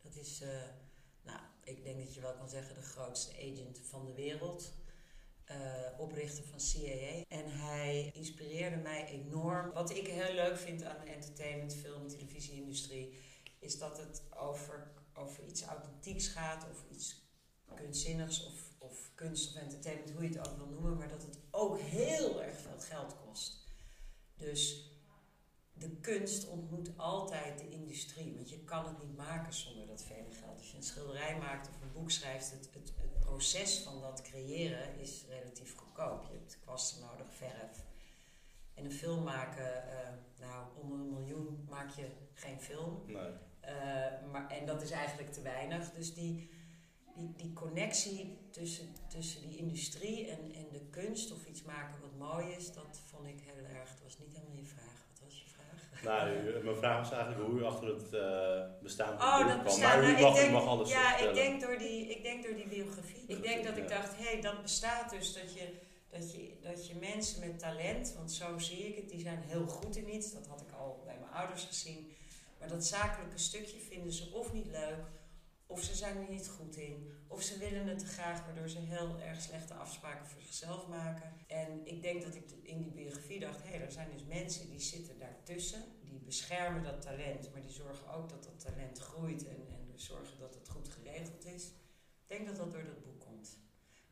Dat 0.03 0.17
is, 0.17 0.41
eh, 0.41 0.49
nou, 1.23 1.41
ik 1.65 1.85
denk 1.85 1.99
dat 2.05 2.15
je 2.15 2.21
wel 2.21 2.35
kan 2.35 2.49
zeggen, 2.49 2.75
de 2.75 2.83
grootste 2.83 3.33
agent 3.33 3.79
van 3.79 4.05
de 4.05 4.15
wereld. 4.15 4.73
Eh, 5.45 5.59
oprichter 5.99 6.45
van 6.45 6.59
CAA. 6.59 7.25
En 7.29 7.51
hij 7.51 8.11
inspireerde 8.15 8.77
mij 8.77 9.07
enorm. 9.07 9.73
Wat 9.73 9.91
ik 9.91 10.07
heel 10.07 10.35
leuk 10.35 10.59
vind 10.59 10.83
aan 10.83 11.01
de 11.05 11.11
entertainment, 11.11 11.75
film, 11.75 12.09
televisieindustrie, 12.09 13.19
is 13.59 13.79
dat 13.79 13.99
het 13.99 14.23
over, 14.31 14.93
over 15.15 15.45
iets 15.45 15.63
authentieks 15.63 16.29
gaat, 16.29 16.67
of 16.71 16.85
iets 16.91 17.31
kunstzinnigs 17.75 18.47
of, 18.47 18.75
of 18.79 19.11
kunst 19.15 19.55
of 19.55 19.63
entertainment, 19.63 20.11
hoe 20.11 20.23
je 20.23 20.39
het 20.39 20.49
ook 20.49 20.57
wil 20.57 20.67
noemen, 20.67 20.97
maar 20.97 21.09
dat 21.09 21.23
het 21.23 21.39
ook 21.51 21.79
heel 21.79 22.43
erg 22.43 22.59
veel 22.59 22.81
geld 22.81 23.17
kost. 23.25 23.65
Dus 24.35 24.95
de 25.79 25.91
kunst 25.91 26.49
ontmoet 26.49 26.91
altijd 26.97 27.59
de 27.59 27.69
industrie. 27.69 28.35
Want 28.35 28.51
je 28.51 28.59
kan 28.65 28.87
het 28.87 28.99
niet 28.99 29.17
maken 29.17 29.53
zonder 29.53 29.87
dat 29.87 30.03
vele 30.03 30.33
geld. 30.41 30.59
Als 30.59 30.71
je 30.71 30.77
een 30.77 30.83
schilderij 30.83 31.39
maakt 31.39 31.69
of 31.69 31.83
een 31.83 31.93
boek 31.93 32.11
schrijft, 32.11 32.51
het, 32.51 32.69
het, 32.73 32.93
het 32.97 33.19
proces 33.19 33.79
van 33.79 34.01
dat 34.01 34.23
creëren 34.23 34.99
is 34.99 35.25
relatief 35.29 35.75
goedkoop. 35.75 36.27
Je 36.31 36.39
hebt 36.39 36.59
kwasten 36.61 37.01
nodig, 37.01 37.35
verf. 37.35 37.85
En 38.75 38.85
een 38.85 38.93
film 38.93 39.23
maken, 39.23 39.89
eh, 39.89 40.09
nou, 40.41 40.67
onder 40.83 40.99
een 40.99 41.11
miljoen 41.11 41.67
maak 41.69 41.91
je 41.91 42.09
geen 42.35 42.61
film. 42.61 43.03
Nee. 43.07 43.17
Uh, 43.17 44.31
maar, 44.33 44.51
en 44.51 44.67
dat 44.67 44.83
is 44.83 44.91
eigenlijk 44.91 45.33
te 45.33 45.43
weinig. 45.43 45.91
Dus 45.91 46.15
die, 46.15 46.51
die, 47.15 47.33
die 47.37 47.53
connectie 47.53 48.39
tussen, 48.51 48.87
tussen 49.09 49.41
die 49.41 49.57
industrie 49.57 50.31
en, 50.31 50.53
en 50.55 50.67
de 50.73 50.87
kunst 50.91 51.33
of 51.33 51.47
iets 51.47 51.63
maken 51.63 52.01
wat 52.01 52.17
mooi 52.19 52.47
is, 52.53 52.73
dat 52.73 53.01
vond 53.07 53.27
ik 53.27 53.41
heel 53.41 53.65
erg. 53.65 53.89
Dat 53.91 54.03
was 54.03 54.19
niet 54.19 54.33
helemaal 54.33 54.57
je 54.57 54.65
vraag. 54.65 55.07
Wat 55.13 55.21
was 55.25 55.43
je 55.43 55.49
vraag? 55.49 55.96
Nou, 56.07 56.31
u- 56.31 56.63
mijn 56.65 56.77
vraag 56.77 56.99
was 56.99 57.11
eigenlijk 57.19 57.49
hoe 57.49 57.61
u 57.61 57.65
achter 57.65 57.89
het 57.89 58.13
eh, 58.15 58.83
bestaan 58.83 59.19
van 59.19 59.27
Oh, 59.27 59.49
dat 59.49 59.61
kwam. 59.63 59.81
Maar 59.81 59.99
u 59.99 60.07
Nou, 60.13 60.21
mag, 60.21 60.31
ik 60.31 60.37
denk, 60.37 60.49
u 60.49 60.53
mag 60.53 60.67
alles 60.67 60.91
ja, 60.91 61.17
ik 61.19 61.35
denk, 61.35 61.61
door 61.61 61.79
die, 61.79 62.07
ik 62.17 62.23
denk 62.23 62.43
door 62.45 62.55
die 62.55 62.69
biografie. 62.69 63.25
Ik 63.27 63.43
denk 63.43 63.65
dat 63.65 63.77
ik 63.77 63.89
dacht, 63.89 64.17
hé, 64.17 64.25
hey, 64.25 64.41
dat 64.41 64.63
bestaat 64.63 65.11
dus. 65.11 65.33
Dat 65.35 65.55
je, 65.55 65.73
dat, 66.09 66.33
je, 66.35 66.57
dat 66.63 66.87
je 66.89 66.95
mensen 66.95 67.41
met 67.41 67.59
talent, 67.59 68.15
want 68.17 68.33
zo 68.33 68.59
zie 68.59 68.87
ik 68.89 68.97
het, 68.97 69.09
die 69.09 69.21
zijn 69.21 69.43
heel 69.47 69.67
goed 69.67 69.97
in 69.97 70.15
iets. 70.15 70.33
Dat 70.33 70.47
had 70.47 70.61
ik 70.61 70.73
al 70.79 71.03
bij 71.05 71.17
mijn 71.21 71.33
ouders 71.33 71.65
gezien. 71.65 72.11
Maar 72.59 72.69
dat 72.69 72.85
zakelijke 72.87 73.39
stukje 73.39 73.79
vinden 73.79 74.13
ze 74.13 74.31
of 74.33 74.53
niet 74.53 74.67
leuk, 74.67 75.05
of 75.67 75.83
ze 75.83 75.95
zijn 75.95 76.17
er 76.17 76.29
niet 76.31 76.49
goed 76.49 76.77
in, 76.77 77.13
of 77.29 77.43
ze 77.43 77.59
willen 77.59 77.87
het 77.87 77.99
te 77.99 78.07
graag, 78.07 78.45
waardoor 78.45 78.69
ze 78.69 78.79
heel 78.79 79.17
erg 79.21 79.41
slechte 79.41 79.75
afspraken 79.75 80.27
voor 80.27 80.43
zichzelf 80.43 80.87
maken. 80.89 81.33
En 81.47 81.81
ik 81.85 82.03
denk 82.03 82.23
dat 82.23 82.35
ik 82.35 82.45
in 82.63 82.83
die 82.83 82.91
biografie 82.93 83.41
dacht, 83.41 83.63
hé, 83.63 83.69
hey, 83.71 83.81
er 83.81 83.93
zijn 83.93 84.09
dus 84.13 84.25
mensen 84.29 84.71
die 84.71 84.81
zitten 84.81 85.19
daartussen, 85.19 85.83
die 86.17 86.25
beschermen 86.25 86.83
dat 86.83 87.03
talent, 87.03 87.53
maar 87.53 87.61
die 87.61 87.71
zorgen 87.71 88.13
ook 88.15 88.29
dat 88.29 88.45
dat 88.45 88.61
talent 88.61 88.99
groeit 88.99 89.49
en, 89.49 89.67
en 89.69 89.93
zorgen 89.95 90.39
dat 90.39 90.55
het 90.55 90.69
goed 90.69 90.89
geregeld 90.89 91.45
is. 91.45 91.65
Ik 92.23 92.37
denk 92.37 92.47
dat 92.47 92.57
dat 92.57 92.73
door 92.73 92.85
dat 92.85 93.03
boek 93.03 93.21
komt. 93.21 93.59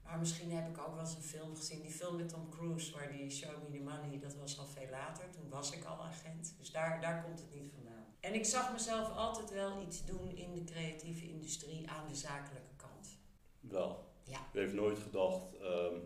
Maar 0.02 0.18
misschien 0.18 0.52
heb 0.52 0.68
ik 0.68 0.78
ook 0.78 0.94
wel 0.94 1.00
eens 1.00 1.14
een 1.14 1.22
film 1.22 1.56
gezien, 1.56 1.82
die 1.82 1.90
film 1.90 2.16
met 2.16 2.28
Tom 2.28 2.50
Cruise, 2.50 2.92
waar 2.92 3.12
die 3.12 3.30
Show 3.30 3.62
Me 3.62 3.78
the 3.78 3.84
Money, 3.84 4.18
dat 4.18 4.36
was 4.36 4.58
al 4.58 4.66
veel 4.66 4.90
later. 4.90 5.30
Toen 5.30 5.48
was 5.48 5.72
ik 5.72 5.84
al 5.84 6.04
agent. 6.04 6.54
Dus 6.58 6.70
daar, 6.70 7.00
daar 7.00 7.22
komt 7.22 7.40
het 7.40 7.54
niet 7.54 7.72
vandaan. 7.74 8.06
En 8.20 8.34
ik 8.34 8.44
zag 8.44 8.72
mezelf 8.72 9.16
altijd 9.16 9.50
wel 9.50 9.82
iets 9.82 10.04
doen 10.04 10.36
in 10.36 10.54
de 10.54 10.64
creatieve 10.64 11.28
industrie 11.28 11.90
aan 11.90 12.08
de 12.08 12.14
zakelijke 12.14 12.76
kant. 12.76 13.18
Wel. 13.60 14.12
Ja. 14.24 14.40
U 14.52 14.58
heeft 14.58 14.74
nooit 14.74 14.98
gedacht 14.98 15.56
ehm, 15.56 15.98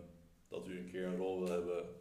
dat 0.47 0.67
u 0.67 0.77
een 0.77 0.89
keer 0.91 1.05
een 1.05 1.17
rol 1.17 1.39
wil 1.39 1.49
hebben 1.49 1.99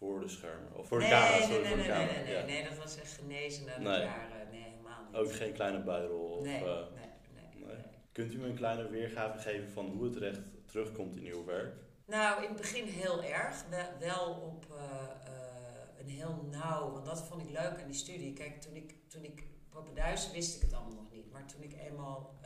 voor 0.00 0.20
de 0.20 0.28
schermen. 0.28 0.74
Of 0.76 0.88
voor 0.88 0.98
de 0.98 1.04
nee, 1.04 1.12
camera, 1.12 1.38
nee, 1.38 1.46
sorry, 1.46 1.60
nee, 1.60 1.68
voor 1.68 1.76
nee, 1.76 1.86
de 1.86 1.92
nee, 1.92 1.98
camera. 1.98 2.14
nee, 2.14 2.24
nee, 2.24 2.34
ja. 2.34 2.44
nee, 2.44 2.68
dat 2.68 2.78
was 2.78 2.98
echt 2.98 3.12
genezen 3.12 3.66
na 3.66 3.74
de 3.74 3.80
Nee. 3.80 4.00
jaren. 4.00 4.50
Nee, 4.50 4.62
helemaal 4.62 5.04
niet. 5.04 5.16
Ook 5.16 5.32
geen 5.32 5.52
kleine 5.52 5.78
nee, 5.78 6.64
eh, 6.64 6.86
nee, 6.94 7.64
nee. 7.64 7.76
Kunt 8.12 8.32
u 8.34 8.38
me 8.38 8.46
een 8.46 8.54
kleine 8.54 8.88
weergave 8.88 9.38
geven 9.38 9.70
van 9.70 9.86
hoe 9.86 10.04
het 10.04 10.16
recht 10.16 10.40
terugkomt 10.66 11.16
in 11.16 11.26
uw 11.26 11.44
werk? 11.44 11.74
Nou, 12.06 12.42
in 12.42 12.48
het 12.48 12.56
begin 12.56 12.84
heel 12.84 13.22
erg. 13.22 13.64
Wel, 13.98 14.30
op 14.30 14.64
eh, 14.70 14.84
eh, 15.26 15.98
een 15.98 16.08
heel 16.08 16.48
nauw, 16.50 16.90
want 16.92 17.06
dat 17.06 17.26
vond 17.26 17.42
ik 17.42 17.50
leuk 17.50 17.80
aan 17.80 17.86
die 17.86 17.94
studie. 17.94 18.32
Kijk, 18.32 18.60
toen 18.60 18.74
ik, 18.74 18.94
toen 19.08 19.24
ik 19.24 19.44
Poppenduizen 19.70 20.32
wist 20.32 20.56
ik 20.56 20.62
het 20.62 20.72
allemaal 20.72 20.94
nog 20.94 21.12
niet. 21.12 21.32
Maar 21.32 21.46
toen 21.46 21.62
ik 21.62 21.72
eenmaal 21.72 22.38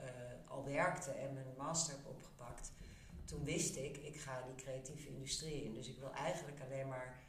al 0.49 0.65
werkte 0.65 1.11
en 1.11 1.35
mijn 1.35 1.55
master 1.57 1.95
heb 1.97 2.07
opgepakt, 2.07 2.73
toen 3.25 3.45
wist 3.45 3.77
ik, 3.77 3.97
ik 3.97 4.17
ga 4.17 4.43
die 4.47 4.65
creatieve 4.65 5.09
industrie 5.09 5.65
in. 5.65 5.75
Dus 5.75 5.89
ik 5.89 5.99
wil 5.99 6.13
eigenlijk 6.13 6.61
alleen 6.61 6.89
maar 6.89 7.23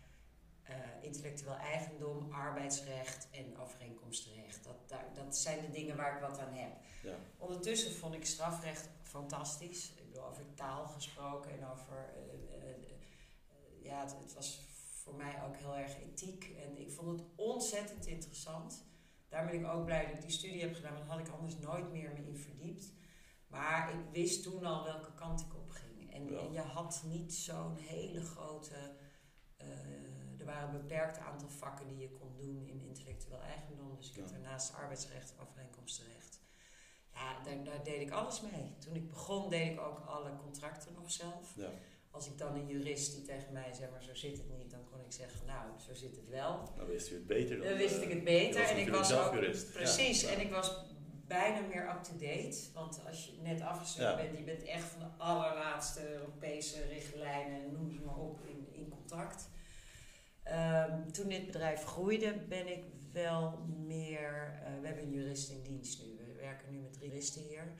eh, 0.66 0.76
intellectueel 1.02 1.56
eigendom, 1.56 2.32
arbeidsrecht 2.32 3.28
en 3.32 3.58
overeenkomstenrecht. 3.58 4.64
Dat, 4.64 4.90
daar, 4.90 5.06
dat 5.14 5.38
zijn 5.38 5.62
de 5.62 5.70
dingen 5.72 5.96
waar 5.98 6.16
ik 6.16 6.22
wat 6.22 6.40
aan 6.40 6.54
heb. 6.54 6.72
Ja. 7.04 7.16
Ondertussen 7.38 7.92
vond 7.92 8.14
ik 8.14 8.26
strafrecht 8.26 8.90
fantastisch. 9.04 9.92
Ik 9.96 10.06
bedoel, 10.08 10.26
over 10.28 10.54
taal 10.54 10.86
gesproken 10.88 11.52
en 11.52 11.68
over. 11.68 12.14
eh, 12.16 12.70
eh, 12.70 12.76
ja, 13.84 14.00
het, 14.02 14.16
het 14.20 14.34
was 14.34 14.60
voor 15.04 15.16
mij 15.16 15.44
ook 15.44 15.56
heel 15.56 15.78
erg 15.78 15.98
ethiek. 16.02 16.56
En 16.64 16.78
ik 16.78 16.92
vond 16.92 17.20
het 17.20 17.28
ontzettend 17.36 18.06
interessant. 18.06 18.84
Daar 19.30 19.46
ben 19.46 19.54
ik 19.60 19.68
ook 19.68 19.86
blij 19.86 20.06
dat 20.06 20.14
ik 20.16 20.22
die 20.22 20.32
studie 20.32 20.62
heb 20.62 20.76
gedaan, 20.76 20.94
want 20.94 21.08
had 21.10 21.20
ik 21.20 21.28
anders 21.34 21.58
nooit 21.58 21.92
meer 21.92 22.12
me 22.14 22.26
in 22.28 22.38
verdiept. 22.38 22.94
Maar 23.48 23.94
ik 23.94 24.00
wist 24.12 24.44
toen 24.44 24.66
al 24.66 24.84
welke 24.84 25.14
kant 25.14 25.42
ik 25.42 25.56
op 25.56 25.70
ging. 25.72 26.14
En, 26.14 26.30
Ja. 26.30 26.40
en 26.40 26.52
je 26.52 26.60
had 26.60 27.02
niet 27.06 27.34
zo'n 27.34 27.76
hele 27.76 28.22
grote. 28.22 28.96
Eh, 30.46 30.54
er 30.54 30.60
waren 30.60 30.76
een 30.76 30.82
beperkt 30.82 31.18
aantal 31.18 31.50
vakken 31.50 31.88
die 31.88 31.98
je 31.98 32.10
kon 32.10 32.36
doen 32.38 32.68
in 32.68 32.82
intellectueel 32.82 33.42
eigendom. 33.42 33.96
Dus 33.98 34.10
ik 34.10 34.16
heb 34.16 34.28
daarnaast 34.30 34.74
arbeidsrecht, 34.74 35.34
overeenkomstenrecht. 35.42 36.40
Ja, 37.14 37.44
daar, 37.44 37.64
daar 37.64 37.84
deed 37.84 38.02
ik 38.02 38.12
alles 38.12 38.42
mee. 38.42 38.76
Toen 38.80 38.96
ik 38.96 39.10
begon, 39.10 39.50
deed 39.50 39.72
ik 39.72 39.80
ook 39.80 40.00
alle 40.00 40.36
contracten 40.36 40.94
nog 40.94 41.12
zelf. 41.12 41.54
Ja. 41.56 41.70
Als 42.12 42.28
ik 42.28 42.38
dan 42.38 42.56
een 42.56 42.68
jurist 42.68 43.16
die 43.16 43.24
tegen 43.24 43.54
mij 43.54 43.74
zei, 43.74 43.92
maar 43.92 44.04
zo 44.04 44.16
zit 44.16 44.38
het 44.38 44.50
niet, 44.58 44.72
dan 44.72 44.84
kon 44.92 45.00
ik 45.00 45.12
zeggen, 45.12 45.46
nou, 45.46 45.80
zo 45.80 45.94
zit 45.94 46.16
het 46.16 46.30
wel. 46.30 46.72
Nou 46.76 46.88
wist 46.88 47.12
u 47.12 47.14
het 47.14 47.28
beter 47.28 47.58
dan... 47.58 47.68
Dan 47.68 47.78
wist 47.78 47.96
eh, 47.96 48.02
ik 48.02 48.10
het 48.10 48.18
u 48.18 48.24
beter 48.24 48.64
en 48.64 48.78
ik 48.78 48.90
was 48.90 49.14
ook 49.14 49.34
jurist. 49.34 49.74
Precies, 49.74 50.22
ja. 50.22 50.30
en 50.30 50.40
ik 50.42 50.52
was 50.52 50.86
bijna 51.28 51.68
meer 51.68 51.90
up-to-date. 51.90 52.58
Want 52.74 53.06
als 53.08 53.26
je 53.26 53.42
net 53.42 53.62
afgestudeerd 53.62 54.10
Ja. 54.10 54.24
bent, 54.24 54.38
je 54.38 54.44
bent 54.44 54.64
echt 54.64 54.84
van 54.84 55.00
de 55.00 55.24
allerlaatste 55.24 56.14
Europese 56.14 56.82
richtlijnen, 56.88 57.72
noem 57.72 57.92
ze 57.92 58.00
maar 58.06 58.18
op, 58.18 58.46
in, 58.46 58.68
in 58.72 58.90
contact. 58.90 59.50
Ehm, 60.46 61.12
toen 61.12 61.28
dit 61.28 61.46
bedrijf 61.46 61.84
groeide, 61.84 62.34
ben 62.48 62.68
ik 62.68 62.84
wel 63.12 63.58
meer. 63.86 64.62
eh, 64.64 64.80
we 64.82 64.88
hebben 64.88 65.04
een 65.04 65.12
jurist 65.12 65.50
in 65.50 65.62
dienst 65.64 66.04
nu. 66.04 66.18
We 66.18 66.34
werken 66.34 66.72
nu 66.72 66.80
met 66.80 66.94
drie 66.94 67.08
juristen 67.10 67.42
hier. 67.42 67.74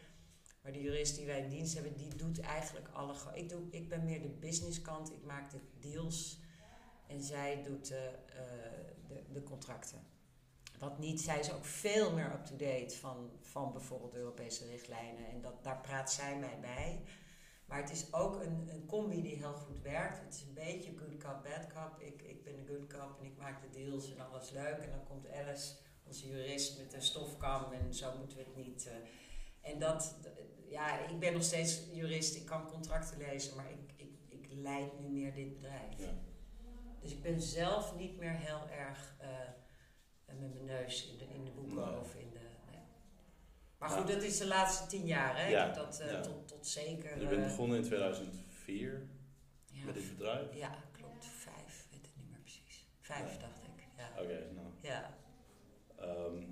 Maar 0.62 0.72
de 0.72 0.82
jurist 0.82 1.16
die 1.16 1.26
wij 1.26 1.40
in 1.40 1.50
dienst 1.50 1.74
hebben, 1.74 1.96
die 1.98 2.16
doet 2.16 2.40
eigenlijk 2.40 2.88
alle. 2.94 3.14
Ik, 3.34 3.50
doe, 3.50 3.62
ik 3.70 3.90
ben 3.90 4.04
meer 4.04 4.22
de 4.22 4.30
businesskant. 4.30 5.12
Ik 5.12 5.24
maak 5.24 5.52
de 5.52 5.60
deals. 5.80 6.40
En 7.08 7.22
zij 7.22 7.64
doet 7.64 7.88
de, 7.88 8.12
eh, 8.26 8.38
de, 9.08 9.24
de 9.32 9.44
contracten. 9.44 10.00
Wat 10.80 11.00
niet, 11.00 11.22
zij 11.22 11.40
is 11.40 11.54
ook 11.54 11.66
veel 11.66 12.14
meer 12.14 12.32
up-to-date 12.34 12.96
van, 13.00 13.32
van 13.42 13.72
bijvoorbeeld 13.72 14.16
Europese 14.16 14.66
richtlijnen. 14.66 15.28
En 15.30 15.42
dat, 15.42 15.64
daar 15.64 15.82
praat 15.82 16.12
zij 16.12 16.38
mij 16.40 16.60
bij. 16.62 17.02
Maar 17.66 17.82
het 17.82 17.92
is 17.92 18.14
ook 18.14 18.42
een, 18.42 18.68
een 18.70 18.86
combi 18.86 19.22
die 19.22 19.36
heel 19.36 19.54
goed 19.54 19.82
werkt. 19.82 20.20
Het 20.20 20.34
is 20.34 20.42
een 20.42 20.54
beetje 20.54 20.98
good 20.98 21.18
cop, 21.18 21.44
bad 21.44 21.68
cop. 21.74 22.00
Ik, 22.02 22.22
ik 22.22 22.44
ben 22.44 22.56
de 22.56 22.66
good 22.74 22.88
cop 22.88 23.20
en 23.20 23.26
ik 23.26 23.38
maak 23.38 23.62
de 23.62 23.70
deals 23.80 24.14
en 24.16 24.20
alles 24.30 24.50
leuk. 24.52 24.78
En 24.78 24.90
dan 24.90 25.04
komt 25.04 25.32
Alice, 25.32 25.74
onze 26.08 26.28
jurist, 26.28 26.78
met 26.78 26.92
de 26.92 27.02
stofkam 27.02 27.72
en 27.72 27.94
zo 27.94 28.18
moeten 28.18 28.38
we 28.38 28.44
het 28.44 28.56
niet. 28.56 28.88
eh. 28.88 29.72
en 29.72 29.80
dat, 29.80 30.16
ja, 30.70 31.00
ik 31.08 31.20
ben 31.20 31.34
nog 31.34 31.44
steeds 31.44 31.82
jurist. 31.92 32.36
Ik 32.36 32.46
kan 32.46 32.68
contracten 32.68 33.18
lezen, 33.18 33.56
maar 33.56 33.72
ik, 33.72 33.92
ik, 33.96 34.12
ik 34.30 34.48
leid 34.52 35.00
nu 35.00 35.08
meer 35.08 35.34
dit 35.34 35.54
bedrijf. 35.54 35.98
Ja. 35.98 36.14
Dus 37.02 37.12
ik 37.12 37.22
ben 37.22 37.42
zelf 37.42 37.96
niet 37.96 38.18
meer 38.18 38.34
heel 38.36 38.68
erg 38.70 39.16
eh, 39.20 39.30
met 40.26 40.54
mijn 40.54 40.66
neus 40.66 41.08
in 41.12 41.18
de, 41.18 41.26
in 41.34 41.46
de 41.46 41.52
boeken 41.52 41.76
Nee. 41.92 42.00
of 42.00 42.16
in 42.16 42.30
de. 42.30 42.44
Maar 43.88 43.98
goed, 43.98 44.08
dat 44.08 44.24
is 44.24 44.38
de 44.38 44.48
laatste 44.48 44.88
tien 44.88 45.06
jaar. 45.06 45.38
Hè? 45.38 45.48
Ja, 45.48 45.72
dat 45.74 46.00
eh, 46.00 46.22
tot, 46.22 46.48
tot 46.48 46.68
zeker. 46.68 47.20
Je 47.20 47.28
bent 47.28 47.42
eh, 47.42 47.48
begonnen 47.48 47.78
in 47.78 47.84
2004 47.84 49.08
ja, 49.72 49.86
met 49.86 49.94
dit 49.94 50.18
bedrijf. 50.18 50.54
ja, 50.54 50.76
klopt. 50.92 51.26
Vijf, 51.26 51.88
weet 51.92 52.02
het 52.02 52.16
niet 52.16 52.30
meer 52.30 52.40
precies. 52.40 52.88
Vijf, 53.02 53.38
dacht 53.38 53.64
ik. 53.64 53.88
Ja. 53.98 54.22
Oké, 54.22 54.52
nou. 54.54 54.68
ja. 54.82 55.18
Ehm, 56.00 56.44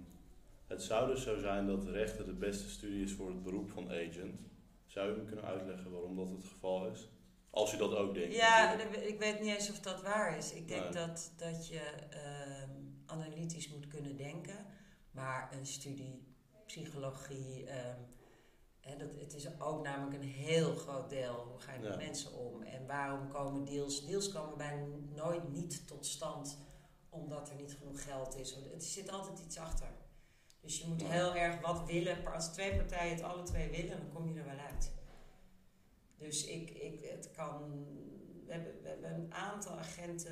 het 0.68 0.84
zou 0.84 1.12
dus 1.12 1.24
zo 1.24 1.38
zijn 1.40 1.68
dat 1.68 1.84
rechten 1.84 2.26
de 2.26 2.34
beste 2.34 2.70
studie 2.70 3.04
is 3.04 3.14
voor 3.14 3.28
het 3.30 3.44
beroep 3.44 3.70
van 3.70 3.90
agent. 3.90 4.42
Zou 4.86 5.10
je 5.10 5.18
me 5.18 5.24
kunnen 5.26 5.46
uitleggen 5.46 5.92
waarom 5.92 6.16
dat 6.16 6.30
het 6.30 6.46
geval 6.46 6.88
is? 6.88 7.10
Als 7.50 7.74
u 7.74 7.78
dat 7.78 7.96
ook 7.96 8.14
denkt. 8.14 8.36
Ja, 8.36 8.74
natuurlijk. 8.76 9.04
ik 9.04 9.20
weet 9.20 9.40
niet 9.40 9.56
eens 9.56 9.70
of 9.70 9.80
dat 9.80 10.02
waar 10.02 10.38
is. 10.38 10.54
Ik 10.54 10.68
denk 10.68 10.84
Nee. 10.84 10.92
dat, 10.92 11.32
dat 11.38 11.68
je 11.68 11.80
ehm, 12.10 12.72
analytisch 13.06 13.70
moet 13.70 13.88
kunnen 13.88 14.16
denken. 14.16 14.66
Maar 15.12 15.50
een 15.54 15.66
studie 15.66 16.33
psychologie, 16.74 17.66
ehm, 17.66 18.00
hè, 18.80 18.98
dat, 18.98 19.10
het 19.20 19.34
is 19.34 19.60
ook 19.60 19.84
namelijk 19.84 20.16
een 20.24 20.30
heel 20.30 20.76
groot 20.76 21.10
deel. 21.10 21.34
Hoe 21.36 21.60
ga 21.60 21.74
je 21.74 21.80
met 21.80 21.92
Ja. 21.92 21.98
mensen 21.98 22.32
om? 22.34 22.62
En 22.62 22.86
waarom 22.88 23.28
komen 23.28 23.66
deals? 23.66 24.06
Deals 24.06 24.32
komen 24.32 24.58
bijna 24.58 24.86
nooit 25.16 25.50
niet 25.52 25.88
tot 25.88 26.06
stand 26.06 26.58
omdat 27.10 27.50
er 27.50 27.56
niet 27.56 27.74
genoeg 27.74 28.04
geld 28.04 28.36
is. 28.38 28.56
Er 28.56 28.82
zit 28.82 29.10
altijd 29.12 29.40
iets 29.40 29.58
achter. 29.58 29.88
Dus 30.62 30.80
je 30.80 30.88
moet 30.88 31.02
Ja. 31.02 31.08
heel 31.08 31.36
erg 31.36 31.62
wat 31.62 31.86
willen. 31.86 32.34
Als 32.34 32.54
twee 32.54 32.76
partijen 32.76 33.16
het 33.16 33.24
alle 33.24 33.44
twee 33.44 33.70
willen, 33.70 33.98
dan 33.98 34.12
kom 34.14 34.34
je 34.34 34.40
er 34.40 34.46
wel 34.46 34.58
uit. 34.58 34.92
Dus 36.18 36.46
ik, 36.46 36.70
ik, 36.70 37.00
het 37.10 37.32
kan. 37.32 37.86
We 38.46 38.52
hebben, 38.54 38.82
we 38.82 38.88
hebben 38.90 39.14
een 39.14 39.34
aantal 39.34 39.78
agenten. 39.80 40.32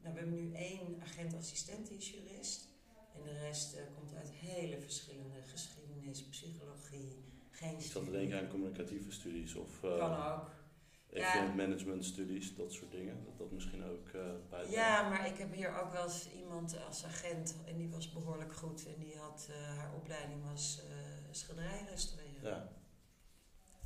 Nou, 0.00 0.14
we 0.14 0.20
hebben 0.20 0.34
nu 0.34 0.54
één 0.54 1.02
agent-assistent, 1.02 1.88
die 1.88 1.96
is 1.98 2.10
jurist. 2.10 2.68
En 3.16 3.22
de 3.24 3.38
rest 3.38 3.74
eh, 3.74 3.82
komt 3.94 4.14
uit 4.14 4.30
hele 4.30 4.80
verschillende 4.80 5.42
geschiedenis, 5.42 6.22
psychologie, 6.28 7.24
geen 7.50 7.74
Ik 7.78 7.84
zat 7.84 8.04
te 8.04 8.10
denken 8.10 8.38
aan 8.38 8.48
communicatieve 8.48 9.10
studies 9.12 9.54
of 9.54 9.82
eh 9.82 9.96
Kan 9.98 10.16
ook. 10.32 10.50
event 11.10 11.56
management 11.56 12.04
studies, 12.04 12.54
dat 12.54 12.72
soort 12.72 12.90
dingen. 12.90 13.24
Dat 13.24 13.38
dat 13.38 13.50
misschien 13.50 13.84
ook 13.84 14.08
eh 14.08 14.20
bij 14.50 14.70
Ja, 14.70 15.08
maar 15.08 15.26
ik 15.26 15.38
heb 15.38 15.52
hier 15.54 15.80
ook 15.82 15.92
wel 15.92 16.02
eens 16.04 16.28
iemand 16.32 16.76
als 16.86 17.04
agent 17.04 17.56
en 17.66 17.76
die 17.76 17.90
was 17.90 18.12
behoorlijk 18.12 18.52
goed. 18.54 18.86
En 18.86 18.98
die 18.98 19.16
had, 19.16 19.48
haar 19.76 19.94
opleiding 19.94 20.44
was 20.50 20.80
schilderij 21.30 21.86
restaureren. 21.90 22.50
Ja. 22.50 22.68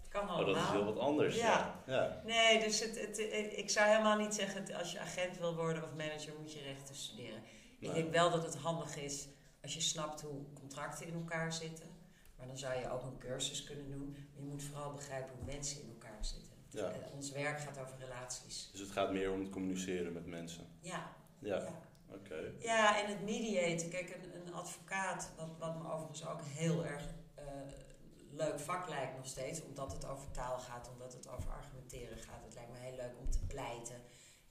Kan 0.08 0.22
Oh, 0.22 0.30
allemaal. 0.30 0.54
dat 0.54 0.62
is 0.64 0.70
heel 0.70 0.84
wat 0.84 0.98
anders. 0.98 1.36
Ja. 1.36 1.82
Ja. 1.86 1.92
ja. 1.94 2.22
Nee, 2.26 2.60
dus 2.60 2.80
het, 2.80 3.00
het, 3.00 3.18
ik 3.56 3.70
zou 3.70 3.88
helemaal 3.88 4.18
niet 4.18 4.34
zeggen, 4.34 4.74
als 4.74 4.92
je 4.92 4.98
agent 4.98 5.38
wil 5.38 5.54
worden 5.54 5.82
of 5.84 5.94
manager, 5.96 6.32
moet 6.38 6.52
je 6.52 6.62
rechten 6.62 6.94
studeren. 6.94 7.42
Ik 7.80 7.94
denk 7.94 8.12
wel 8.12 8.30
dat 8.30 8.42
het 8.44 8.54
handig 8.56 8.96
is 8.96 9.28
als 9.62 9.74
je 9.74 9.80
snapt 9.80 10.20
hoe 10.20 10.52
contracten 10.54 11.06
in 11.06 11.14
elkaar 11.14 11.52
zitten. 11.52 11.88
Maar 12.36 12.46
dan 12.46 12.58
zou 12.58 12.78
je 12.80 12.90
ook 12.90 13.02
een 13.02 13.18
cursus 13.18 13.64
kunnen 13.64 13.90
doen. 13.90 14.10
Maar 14.10 14.42
je 14.44 14.48
moet 14.50 14.62
vooral 14.62 14.92
begrijpen 14.92 15.34
hoe 15.36 15.44
mensen 15.46 15.82
in 15.82 15.88
elkaar 15.88 16.24
zitten. 16.24 16.52
Ja. 16.68 16.90
Eh, 16.90 17.14
Ons 17.14 17.30
werk 17.30 17.60
gaat 17.60 17.78
over 17.78 17.98
relaties. 17.98 18.68
Dus 18.72 18.80
het 18.80 18.90
gaat 18.90 19.12
meer 19.12 19.32
om 19.32 19.40
het 19.40 19.50
communiceren 19.50 20.12
met 20.12 20.26
mensen. 20.26 20.66
Ja, 20.80 21.12
Ja, 21.38 21.56
ja. 21.56 21.80
oké. 22.14 22.52
Ja, 22.58 23.02
en 23.02 23.08
het 23.10 23.24
mediaten. 23.24 23.88
Kijk, 23.88 24.10
een, 24.10 24.46
een 24.46 24.54
advocaat, 24.54 25.30
wat, 25.36 25.48
wat 25.58 25.82
me 25.82 25.92
overigens 25.92 26.26
ook 26.26 26.40
heel 26.42 26.84
erg 26.84 27.04
eh, 27.34 27.44
leuk 28.30 28.60
vak 28.60 28.88
lijkt 28.88 29.16
nog 29.16 29.26
steeds, 29.26 29.62
omdat 29.62 29.92
het 29.92 30.06
over 30.06 30.30
taal 30.30 30.58
gaat, 30.58 30.90
omdat 30.92 31.12
het 31.12 31.28
over 31.28 31.50
argumenteren 31.50 32.18
gaat. 32.18 32.44
Het 32.44 32.54
lijkt 32.54 32.70
me 32.72 32.78
heel 32.78 32.96
leuk 32.96 33.18
om 33.18 33.30
te 33.30 33.46
pleiten. 33.46 33.96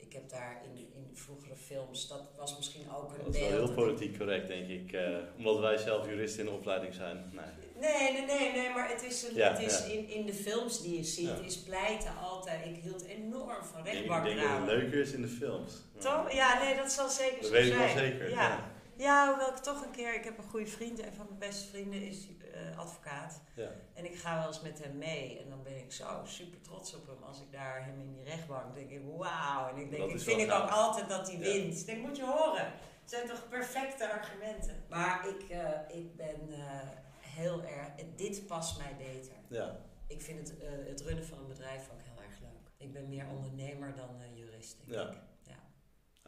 Ik 0.09 0.15
heb 0.15 0.29
daar 0.29 0.61
in, 0.63 0.77
in 0.95 1.09
vroegere 1.13 1.55
films, 1.55 2.07
dat 2.07 2.21
was 2.37 2.55
misschien 2.57 2.91
ook 2.91 3.11
een 3.17 3.23
Dat 3.25 3.33
is 3.35 3.39
wel 3.41 3.49
heel 3.49 3.73
politiek 3.73 4.17
correct, 4.17 4.47
denk 4.47 4.67
ik. 4.69 4.91
eh, 4.91 5.17
omdat 5.37 5.59
wij 5.59 5.77
zelf 5.77 6.07
juristen 6.07 6.39
in 6.39 6.45
de 6.45 6.51
opleiding 6.51 6.93
zijn. 6.93 7.31
Nee. 7.33 7.45
Nee, 7.79 8.11
nee, 8.11 8.25
nee, 8.25 8.51
nee, 8.51 8.69
maar 8.69 8.89
het 8.89 9.03
is, 9.03 9.23
een, 9.23 9.35
Ja, 9.35 9.51
het 9.51 9.61
is 9.61 9.77
ja. 9.79 9.93
in, 9.93 10.09
in 10.09 10.25
de 10.25 10.33
films 10.33 10.81
die 10.81 10.97
je 10.97 11.03
ziet, 11.03 11.27
Ja. 11.27 11.35
is 11.45 11.57
pleiten 11.59 12.17
altijd. 12.17 12.65
Ik 12.65 12.75
hield 12.83 13.05
enorm 13.05 13.63
van 13.63 13.79
Ik 13.79 13.85
denk, 13.85 14.05
ik 14.05 14.23
denk 14.23 14.41
dat 14.41 14.49
het 14.57 14.65
leuker 14.65 14.99
is 14.99 15.11
in 15.11 15.21
de 15.21 15.27
films. 15.27 15.73
Toch? 15.99 16.33
Ja, 16.33 16.63
nee, 16.63 16.75
dat 16.75 16.91
zal 16.91 17.09
zeker 17.09 17.35
Dat 17.37 17.45
zo 17.45 17.51
weet 17.51 17.65
ik 17.67 17.73
zijn. 17.73 17.79
wel 17.95 17.97
zeker. 18.05 18.29
Ja. 18.29 18.71
Ja. 18.99 19.27
Hoewel 19.27 19.49
ik 19.49 19.55
toch 19.57 19.83
een 19.85 19.91
keer, 19.91 20.13
ik 20.15 20.23
heb 20.23 20.37
een 20.37 20.49
goede 20.49 20.67
vriend, 20.67 20.99
een 21.03 21.13
van 21.13 21.25
mijn 21.25 21.39
beste 21.39 21.67
vrienden 21.67 22.01
is 22.01 22.27
eh, 22.53 22.77
advocaat. 22.79 23.41
Ja. 23.55 23.69
En 23.93 24.05
ik 24.05 24.15
ga 24.15 24.37
wel 24.39 24.47
eens 24.47 24.61
met 24.61 24.83
hem 24.83 24.97
mee 24.97 25.39
en 25.39 25.49
dan 25.49 25.63
ben 25.63 25.77
ik 25.77 25.91
zo 25.91 26.05
super 26.25 26.61
trots 26.61 26.95
op 26.95 27.07
hem. 27.07 27.23
Als 27.23 27.39
ik 27.41 27.51
daar 27.51 27.85
hem 27.85 27.99
in 27.99 28.13
die 28.13 28.23
rechtbank 28.23 28.75
denk 28.75 28.89
ik, 28.89 29.01
wauw. 29.17 29.69
En 29.69 29.77
ik 29.77 29.89
denk, 29.89 30.01
Dat 30.01 30.11
ik 30.11 30.19
vind 30.19 30.41
ik 30.41 30.51
ook 30.51 30.69
altijd 30.69 31.09
dat 31.09 31.27
hij 31.27 31.37
Ja. 31.37 31.43
wint. 31.43 31.79
Ik 31.79 31.85
denk, 31.85 32.07
moet 32.07 32.17
je 32.17 32.25
horen. 32.25 32.65
Het 33.01 33.09
zijn 33.17 33.27
toch 33.27 33.49
perfecte 33.49 34.11
argumenten. 34.11 34.83
Maar 34.89 35.27
ik, 35.27 35.49
eh, 35.49 35.97
ik 35.97 36.15
ben 36.15 36.51
eh, 36.51 36.87
heel 37.21 37.63
erg, 37.63 37.87
dit 38.15 38.47
past 38.47 38.77
mij 38.77 38.95
beter. 38.97 39.33
ja. 39.47 39.79
Ik 40.07 40.21
vind 40.21 40.39
het, 40.49 40.59
eh, 40.59 40.69
het 40.87 41.01
runnen 41.01 41.25
van 41.25 41.37
een 41.39 41.47
bedrijf 41.47 41.89
ook 41.93 42.01
heel 42.03 42.23
erg 42.23 42.39
leuk. 42.39 42.87
Ik 42.87 42.93
ben 42.93 43.09
meer 43.09 43.25
ondernemer 43.27 43.95
dan 43.95 44.09
eh, 44.21 44.37
jurist, 44.37 44.77
denk 44.85 44.99
Ja. 45.01 45.09
ik. 45.09 45.17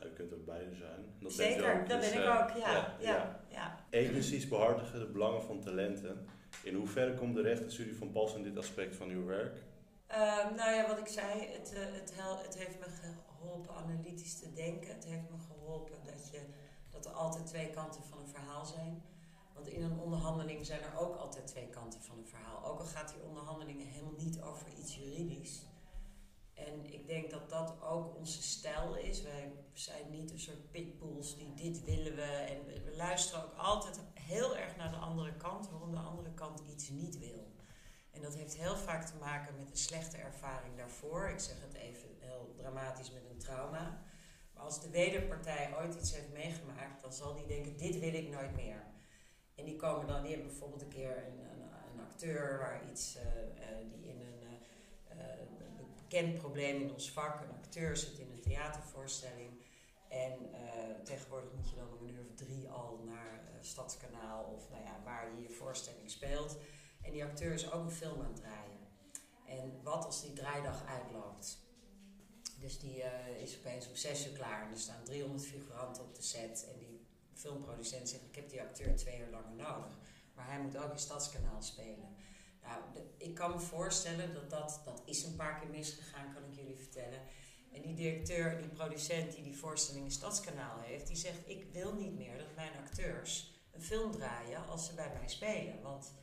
Je 0.04 0.14
kunt 0.14 0.34
ook 0.34 0.46
beide 0.46 0.76
zijn. 0.76 1.06
Dat 1.20 1.32
Zeker, 1.32 1.74
ook, 1.74 1.90
dat 1.90 2.02
dus, 2.02 2.10
ben 2.10 2.20
ik 2.20 2.26
eh, 2.26 2.42
ook, 2.42 2.58
ja. 2.58 2.96
ja, 3.00 3.40
ja. 3.50 3.86
Agencies 3.92 4.48
behartigen 4.48 5.00
de 5.00 5.06
belangen 5.06 5.44
van 5.44 5.62
talenten. 5.62 6.28
In 6.64 6.76
hoeverre 6.76 7.14
komt 7.14 7.36
de 7.36 7.42
rechtenstudie 7.42 7.96
van 7.96 8.12
pas 8.12 8.36
in 8.36 8.44
dit 8.44 8.58
aspect 8.58 8.96
van 8.96 9.10
uw 9.10 9.26
werk? 9.26 9.64
Ehm, 10.08 10.56
nou 10.56 10.76
ja, 10.76 10.88
wat 10.88 10.98
ik 10.98 11.08
zei, 11.08 11.48
het, 11.52 11.74
eh, 11.74 11.80
het, 11.82 12.14
het 12.46 12.58
heeft 12.58 12.80
me 12.80 12.86
geholpen 13.42 13.76
analytisch 13.76 14.40
te 14.40 14.54
denken. 14.54 14.94
Het 14.94 15.06
heeft 15.06 15.30
me 15.30 15.38
geholpen 15.48 15.98
dat, 16.06 16.30
je, 16.32 16.40
dat 16.92 17.06
er 17.06 17.12
altijd 17.12 17.46
twee 17.48 17.70
kanten 17.70 18.04
van 18.04 18.20
een 18.20 18.28
verhaal 18.28 18.66
zijn. 18.66 19.04
Want 19.54 19.68
in 19.68 19.84
een 19.84 20.00
onderhandeling 20.00 20.66
zijn 20.66 20.82
er 20.82 21.00
ook 21.00 21.16
altijd 21.16 21.48
twee 21.48 21.70
kanten 21.70 22.02
van 22.02 22.18
een 22.18 22.28
verhaal. 22.28 22.66
Ook 22.66 22.80
al 22.80 22.86
gaat 22.86 23.14
die 23.14 23.24
onderhandeling 23.28 23.92
helemaal 23.92 24.14
niet 24.18 24.42
over 24.42 24.68
iets 24.80 24.96
juridisch. 24.96 25.66
En 26.68 26.94
ik 26.94 27.08
denk 27.08 27.30
dat 27.30 27.50
dat 27.50 27.82
ook 27.82 28.16
onze 28.16 28.42
stijl 28.42 28.96
is. 28.96 29.22
Wij 29.22 29.52
zijn 29.74 30.10
niet 30.10 30.32
een 30.32 30.40
soort 30.40 30.72
pitbulls 30.72 31.38
die 31.38 31.54
dit 31.54 31.84
willen 31.84 32.16
we. 32.16 32.22
En 32.22 32.66
we 32.66 32.96
luisteren 32.96 33.44
ook 33.44 33.56
altijd 33.58 34.00
heel 34.14 34.58
erg 34.58 34.76
naar 34.76 34.92
de 34.92 34.98
andere 34.98 35.36
kant, 35.36 35.70
waarom 35.70 35.92
de 35.92 36.00
andere 36.00 36.34
kant 36.34 36.62
iets 36.70 36.90
niet 36.90 37.20
wil. 37.20 37.52
En 38.12 38.22
dat 38.22 38.36
heeft 38.36 38.58
heel 38.58 38.76
vaak 38.76 39.06
te 39.06 39.18
maken 39.20 39.56
met 39.56 39.70
een 39.72 39.78
slechte 39.78 40.18
ervaring 40.18 40.78
daarvoor. 40.78 41.30
Ik 41.30 41.40
zeg 41.40 41.56
het 41.62 41.74
even 41.74 42.10
heel 42.20 42.54
dramatisch 42.56 43.12
met 43.12 43.24
een 43.30 43.38
trauma. 43.38 44.04
Maar 44.54 44.64
als 44.64 44.82
de 44.82 44.90
wederpartij 44.90 45.74
ooit 45.78 45.96
iets 45.96 46.14
heeft 46.14 46.34
meegemaakt, 46.34 47.02
dan 47.02 47.14
zal 47.14 47.36
die 47.36 47.46
denken: 47.46 47.78
dit 47.78 48.00
wil 48.00 48.14
ik 48.14 48.30
nooit 48.30 48.56
meer. 48.56 48.84
En 49.56 49.66
die 49.66 49.76
komen 49.76 50.08
dan, 50.08 50.24
die 50.24 50.42
bijvoorbeeld 50.42 50.82
een 50.82 50.88
keer 50.88 51.18
een, 51.18 51.40
een, 51.40 51.70
acteur 52.00 52.58
waar 52.58 52.90
iets, 52.92 53.16
eh, 53.16 53.24
eh, 53.24 53.92
die 53.92 54.10
in 54.10 54.20
een 54.20 54.42
eh, 55.08 55.61
probleem 56.38 56.82
in 56.82 56.94
ons 56.94 57.12
vak, 57.12 57.42
een 57.42 57.56
acteur 57.56 57.98
zit 57.98 58.18
in 58.20 58.32
een 58.32 58.42
theatervoorstelling. 58.42 59.50
En 60.10 60.54
eh, 60.54 61.04
tegenwoordig 61.04 61.52
moet 61.54 61.70
je 61.70 61.76
dan 61.76 61.88
om 61.88 62.08
een 62.08 62.14
uur 62.14 62.26
of 62.30 62.36
drie 62.36 62.70
al 62.70 63.02
naar 63.06 63.34
eh, 63.34 63.54
Stadskanaal 63.62 64.44
of 64.44 64.70
nou 64.70 64.84
ja, 64.84 65.02
waar 65.04 65.36
je 65.36 65.42
je 65.42 65.50
voorstelling 65.50 66.12
speelt. 66.12 66.58
En 67.02 67.12
die 67.12 67.24
acteur 67.24 67.54
is 67.54 67.72
ook 67.72 67.84
een 67.84 67.92
film 67.92 68.22
aan 68.22 68.32
het 68.34 68.36
draaien. 68.36 68.80
En 69.46 69.84
wat 69.84 70.06
als 70.06 70.22
die 70.22 70.34
draaidag 70.34 70.86
uitloopt? 70.86 71.58
Dus 72.60 72.80
die 72.80 73.04
eh, 73.04 73.42
is 73.42 73.58
opeens 73.58 73.88
om 73.88 73.96
zes 73.96 74.28
uur 74.28 74.34
klaar 74.34 74.66
en 74.66 74.72
er 74.72 74.80
staan 74.80 75.04
300 75.04 75.46
figuranten 75.46 76.04
op 76.04 76.16
de 76.16 76.22
set. 76.22 76.68
En 76.74 76.80
die 76.80 77.08
filmproducent 77.34 78.10
zegt, 78.10 78.24
ik 78.24 78.36
heb 78.36 78.50
die 78.50 78.62
acteur 78.62 78.96
twee 78.96 79.20
uur 79.20 79.32
langer 79.32 79.56
nodig. 79.56 79.98
Maar 80.36 80.48
hij 80.48 80.60
moet 80.60 80.78
ook 80.78 80.92
in 80.92 81.00
Stadskanaal 81.00 81.62
spelen. 81.62 82.16
Nou, 82.64 82.82
ik 83.18 83.34
kan 83.36 83.52
me 83.52 83.60
voorstellen 83.60 84.34
dat, 84.34 84.50
dat 84.50 84.82
dat 84.86 85.02
is 85.06 85.24
een 85.24 85.36
paar 85.36 85.60
keer 85.60 85.70
misgegaan, 85.70 86.34
kan 86.34 86.44
ik 86.44 86.54
jullie 86.54 86.78
vertellen. 86.78 87.20
En 87.72 87.82
die 87.82 87.96
directeur, 87.96 88.62
die 88.62 88.72
producent 88.72 89.32
die 89.32 89.44
die 89.44 89.58
voorstelling 89.58 90.06
in 90.06 90.12
Stadskanaal 90.12 90.80
heeft, 90.80 91.08
die 91.08 91.16
zegt: 91.16 91.40
Ik 91.46 91.66
wil 91.72 91.94
niet 91.94 92.16
meer 92.18 92.38
dat 92.38 92.56
mijn 92.56 92.78
acteurs 92.78 93.52
een 93.72 93.82
film 93.82 94.12
draaien 94.12 94.68
als 94.68 94.86
ze 94.86 94.94
bij 94.94 95.12
mij 95.20 95.28
spelen. 95.28 95.82
Want, 95.82 96.14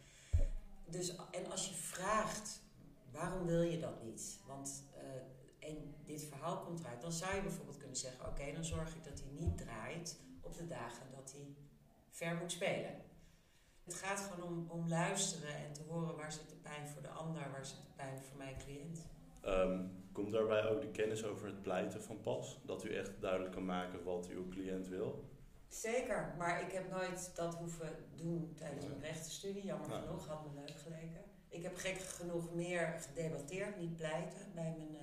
dus, 0.86 1.16
en 1.30 1.50
als 1.50 1.68
je 1.68 1.74
vraagt 1.74 2.60
waarom 3.10 3.46
wil 3.46 3.62
je 3.62 3.78
dat 3.78 4.02
niet? 4.02 4.40
Want 4.46 4.84
uh, 4.96 5.68
en 5.68 5.94
dit 6.04 6.24
verhaal 6.24 6.60
komt 6.60 6.80
eruit, 6.80 7.00
dan 7.00 7.12
zou 7.12 7.34
je 7.34 7.42
bijvoorbeeld 7.42 7.76
kunnen 7.76 7.96
zeggen: 7.96 8.26
Oké, 8.26 8.52
dan 8.52 8.64
zorg 8.64 8.94
ik 8.94 9.04
dat 9.04 9.20
hij 9.20 9.30
niet 9.30 9.58
draait 9.58 10.18
op 10.40 10.56
de 10.56 10.66
dagen 10.66 11.10
dat 11.10 11.32
hij 11.32 11.54
ver 12.10 12.36
moet 12.36 12.52
spelen. 12.52 12.94
Het 13.88 13.96
gaat 13.96 14.20
gewoon 14.20 14.48
om, 14.48 14.66
om 14.70 14.88
luisteren 14.88 15.54
en 15.56 15.72
te 15.72 15.82
horen 15.88 16.16
waar 16.16 16.32
zit 16.32 16.48
de 16.48 16.54
pijn 16.54 16.88
voor 16.88 17.02
de 17.02 17.08
ander, 17.08 17.50
waar 17.50 17.66
zit 17.66 17.82
de 17.82 17.92
pijn 17.96 18.18
voor 18.18 18.38
mijn 18.38 18.56
cliënt. 18.58 19.06
Um, 19.46 19.90
komt 20.12 20.32
daarbij 20.32 20.68
ook 20.68 20.80
de 20.80 20.90
kennis 20.90 21.24
over 21.24 21.46
het 21.46 21.62
pleiten 21.62 22.02
van 22.02 22.20
pas? 22.20 22.60
Dat 22.64 22.84
u 22.84 22.94
echt 22.94 23.20
duidelijk 23.20 23.52
kan 23.52 23.64
maken 23.64 24.04
wat 24.04 24.28
uw 24.28 24.48
cliënt 24.48 24.88
wil? 24.88 25.24
Zeker, 25.68 26.34
maar 26.38 26.62
ik 26.62 26.72
heb 26.72 26.90
nooit 26.90 27.32
dat 27.34 27.54
hoeven 27.54 27.96
doen 28.14 28.54
tijdens 28.56 28.86
mijn 28.86 29.00
rechtenstudie. 29.00 29.64
Jammer 29.64 29.90
genoeg, 29.90 30.26
had 30.26 30.44
me 30.44 30.60
leuk 30.60 30.78
geleken. 30.78 31.24
Ik 31.48 31.62
heb 31.62 31.76
gek 31.76 31.98
genoeg 31.98 32.54
meer 32.54 32.94
gedebatteerd, 33.00 33.78
niet 33.78 33.96
pleiten, 33.96 34.52
bij 34.54 34.74
mijn, 34.76 34.94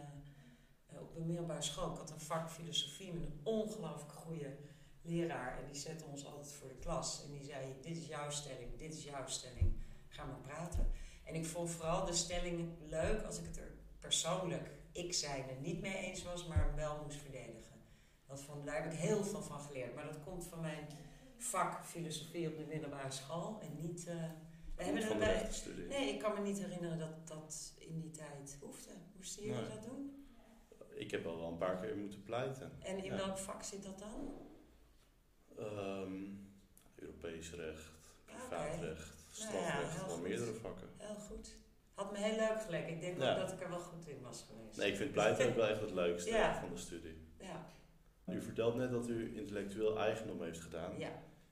uh, 0.93 1.01
op 1.01 1.13
mijn 1.13 1.25
middelbare 1.25 1.61
school. 1.61 1.91
Ik 1.91 1.97
had 1.97 2.11
een 2.11 2.19
vak 2.19 2.49
filosofie 2.49 3.13
met 3.13 3.23
een 3.23 3.39
ongelooflijk 3.43 4.13
goede 4.13 4.55
leraar. 5.05 5.57
En 5.57 5.65
die 5.65 5.81
zette 5.81 6.05
ons 6.05 6.25
altijd 6.25 6.53
voor 6.53 6.67
de 6.67 6.75
klas. 6.75 7.23
En 7.23 7.31
die 7.31 7.43
zei, 7.43 7.75
dit 7.81 7.97
is 7.97 8.07
jouw 8.07 8.29
stelling, 8.29 8.77
dit 8.77 8.93
is 8.93 9.03
jouw 9.03 9.27
stelling. 9.27 9.73
Ga 10.07 10.25
maar 10.25 10.39
praten. 10.39 10.91
En 11.23 11.35
ik 11.35 11.45
vond 11.45 11.69
vooral 11.69 12.05
de 12.05 12.13
stelling 12.13 12.69
leuk 12.89 13.21
als 13.23 13.39
ik 13.39 13.45
het 13.45 13.57
er 13.57 13.71
persoonlijk, 13.99 14.69
ik 14.91 15.13
zijn 15.13 15.49
er 15.49 15.59
niet 15.61 15.81
mee 15.81 15.97
eens 15.97 16.23
was, 16.23 16.47
maar 16.47 16.75
wel 16.75 17.01
moest 17.03 17.17
verdedigen. 17.17 17.75
Dat 18.27 18.41
vond, 18.41 18.65
daar 18.65 18.83
heb 18.83 18.93
ik 18.93 18.99
heel 18.99 19.23
veel 19.23 19.41
van 19.41 19.59
geleerd. 19.59 19.95
Maar 19.95 20.05
dat 20.05 20.23
komt 20.23 20.45
van 20.45 20.61
mijn 20.61 20.87
vak 21.37 21.85
filosofie 21.85 22.47
op 22.47 22.57
de 22.57 22.65
middelbare 22.65 23.11
school. 23.11 23.59
En 23.61 23.87
niet... 23.87 24.07
Uh, 24.07 24.13
we 24.75 24.83
hebben. 24.83 25.87
Nee, 25.87 26.13
ik 26.13 26.19
kan 26.19 26.33
me 26.33 26.39
niet 26.39 26.59
herinneren 26.59 26.97
dat 26.97 27.27
dat 27.27 27.73
in 27.79 27.99
die 27.99 28.11
tijd 28.11 28.57
hoefde. 28.61 28.91
Moesten 29.15 29.43
jullie 29.43 29.67
dat 29.67 29.83
doen? 29.83 30.25
Ik 30.89 31.11
heb 31.11 31.25
al 31.25 31.37
wel 31.37 31.47
een 31.47 31.57
paar 31.57 31.79
keer 31.79 31.97
moeten 31.97 32.23
pleiten. 32.23 32.71
En 32.81 33.03
in 33.03 33.15
welk 33.15 33.37
vak 33.37 33.63
zit 33.63 33.83
dat 33.83 33.99
dan? 33.99 34.33
Um, 35.59 36.47
Europees 36.95 37.53
recht, 37.53 37.91
privaatrecht, 38.25 39.09
okay. 39.09 39.31
strafrecht, 39.31 39.97
nou 39.97 40.01
ja, 40.01 40.07
wel 40.07 40.19
meerdere 40.19 40.53
vakken. 40.53 40.87
Heel 40.97 41.15
goed. 41.15 41.55
Had 41.93 42.11
me 42.11 42.17
heel 42.17 42.35
leuk 42.35 42.61
geleken. 42.61 42.89
Ik 42.89 43.01
denk 43.01 43.15
ook 43.15 43.37
dat 43.37 43.51
ik 43.51 43.61
er 43.61 43.69
wel 43.69 43.79
goed 43.79 44.07
in 44.07 44.21
was 44.21 44.45
geweest. 44.49 44.77
Nee, 44.77 44.91
ik 44.91 44.97
vind 44.97 45.11
pleiten 45.11 45.47
ook 45.47 45.55
wel 45.55 45.67
echt 45.67 45.81
het 45.81 45.91
leukste 45.91 46.55
van 46.59 46.69
de 46.69 46.77
studie. 46.77 47.17
Ja. 47.39 47.65
U 48.25 48.41
vertelt 48.41 48.75
net 48.75 48.91
dat 48.91 49.07
u 49.07 49.37
intellectueel 49.37 49.99
eigendom 49.99 50.41
heeft 50.41 50.61
gedaan. 50.61 50.99
Ja. 50.99 51.09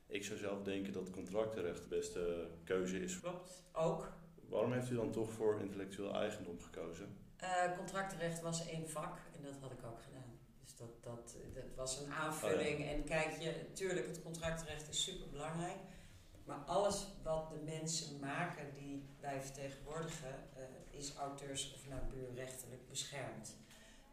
Ik 0.07 0.23
zou 0.23 0.39
zelf 0.39 0.61
denken 0.61 0.93
dat 0.93 1.09
contractenrecht 1.09 1.81
de 1.81 1.87
beste 1.87 2.47
keuze 2.63 2.99
is. 2.99 3.19
Klopt, 3.19 3.63
ook. 3.71 4.11
Waarom 4.49 4.73
heeft 4.73 4.89
u 4.89 4.95
dan 4.95 5.11
toch 5.11 5.31
voor 5.31 5.59
intellectueel 5.59 6.13
eigendom 6.13 6.59
gekozen? 6.61 7.17
Uh, 7.41 7.77
contractenrecht 7.77 8.41
was 8.41 8.67
één 8.67 8.89
vak 8.89 9.17
en 9.35 9.43
dat 9.43 9.57
had 9.61 9.71
ik 9.71 9.85
ook 9.85 10.01
gedaan. 10.01 10.22
Dat, 11.01 11.03
dat, 11.03 11.35
dat 11.53 11.63
was 11.75 11.99
een 11.99 12.11
aanvulling. 12.11 12.79
Oh 12.79 12.89
en 12.89 13.03
kijk 13.03 13.41
je, 13.41 13.71
tuurlijk, 13.73 14.07
het 14.07 14.21
contractenrecht 14.21 14.89
is 14.89 15.03
super 15.03 15.29
belangrijk. 15.29 15.77
Maar 16.45 16.57
alles 16.57 17.07
wat 17.23 17.49
de 17.49 17.59
mensen 17.63 18.19
maken 18.19 18.73
die 18.73 19.09
wij 19.19 19.41
vertegenwoordigen, 19.41 20.49
uh, 20.57 20.99
is 20.99 21.15
auteurs- 21.15 21.73
of 21.73 21.87
nabuurrechtelijk 21.87 22.87
beschermd. 22.87 23.55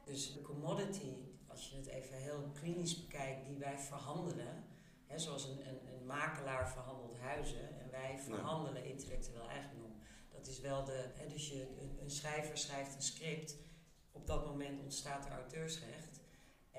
Dus 0.05 0.33
de 0.33 0.43
commodity, 0.43 1.15
als 1.47 1.69
je 1.69 1.77
het 1.77 1.87
even 1.87 2.17
heel 2.17 2.51
klinisch 2.61 3.01
bekijkt, 3.01 3.47
die 3.47 3.59
wij 3.59 3.79
verhandelen, 3.79 4.65
hè, 5.07 5.19
zoals 5.19 5.45
een, 5.45 5.69
een, 5.69 5.95
een, 5.95 6.07
makelaar 6.07 6.71
verhandelt 6.71 7.19
huizen 7.19 7.81
en 7.81 7.91
wij 7.91 8.19
verhandelen 8.19 8.85
intellectueel 8.85 9.49
eigendom. 9.49 9.95
Dat 10.31 10.47
is 10.47 10.61
wel 10.61 10.85
de, 10.85 11.11
hè, 11.15 11.29
dus 11.29 11.49
je, 11.49 11.67
een, 11.81 11.99
een, 12.03 12.11
schrijver 12.11 12.59
schrijft 12.59 12.95
een 12.95 13.03
script, 13.03 13.57
op 14.13 14.27
dat 14.27 14.47
moment 14.47 14.81
ontstaat 14.81 15.27
er 15.27 15.33
auteursrecht 15.33 16.00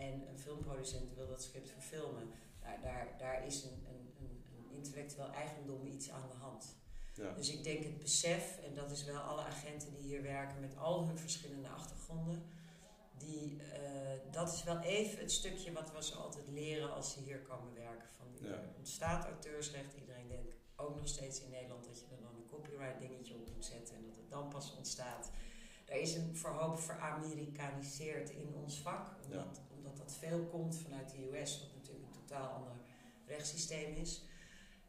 en 0.02 0.28
een 0.30 0.38
filmproducent 0.38 1.16
wil 1.16 1.28
dat 1.28 1.44
script 1.44 1.70
verfilmen. 1.70 2.30
Nou, 2.64 2.82
daar, 2.82 3.16
daar 3.18 3.46
is 3.46 3.64
een, 3.64 3.86
een, 3.90 4.14
een, 4.20 4.40
intellectueel 4.72 5.32
eigendom 5.32 5.86
iets 5.86 6.10
aan 6.12 6.28
de 6.28 6.36
hand. 6.36 6.76
Ja. 7.14 7.34
Dus 7.34 7.50
ik 7.50 7.64
denk 7.64 7.84
het 7.84 7.98
besef, 7.98 8.60
en 8.66 8.74
dat 8.74 8.92
is 8.92 9.04
wel 9.04 9.22
alle 9.22 9.42
agenten 9.42 9.94
die 9.94 10.02
hier 10.02 10.22
werken 10.22 10.60
met 10.60 10.78
al 10.78 11.06
hun 11.06 11.18
verschillende 11.18 11.68
achtergronden, 11.68 12.44
die, 13.18 13.56
uh, 13.56 14.32
dat 14.32 14.54
is 14.54 14.64
wel 14.64 14.80
even 14.80 15.20
het 15.20 15.32
stukje 15.32 15.72
wat 15.72 15.92
we 15.92 16.04
ze 16.04 16.16
altijd 16.16 16.48
leren 16.48 16.94
als 16.94 17.14
ze 17.14 17.20
hier 17.20 17.40
komen 17.40 17.74
werken. 17.74 18.10
Van, 18.18 18.28
ja. 18.48 18.56
Er 18.56 18.74
ontstaat 18.78 19.26
auteursrecht, 19.26 19.94
iedereen 19.94 20.28
denkt 20.28 20.54
ook 20.76 20.96
nog 20.96 21.08
steeds 21.08 21.42
in 21.42 21.50
Nederland 21.50 21.86
dat 21.86 22.00
je 22.00 22.06
er 22.16 22.22
dan 22.22 22.36
een 22.36 22.48
copyright 22.50 23.00
dingetje 23.00 23.34
op 23.34 23.50
moet 23.54 23.66
zetten 23.66 23.96
en 23.96 24.06
dat 24.08 24.16
het 24.16 24.30
dan 24.30 24.50
pas 24.50 24.76
ontstaat. 24.78 25.32
Er 25.86 26.02
is 26.02 26.16
een 26.16 26.36
verhoop 26.36 26.80
veramerikaniseerd 26.80 28.30
in 28.30 28.56
ons 28.56 28.80
vak, 28.80 29.08
omdat, 29.26 29.62
veel 30.12 30.46
komt 30.46 30.78
vanuit 30.78 31.10
de 31.10 31.40
US, 31.40 31.60
wat 31.60 31.74
natuurlijk 31.76 32.06
een 32.06 32.26
totaal 32.26 32.50
ander 32.50 32.74
rechtssysteem 33.26 33.94
is. 33.94 34.24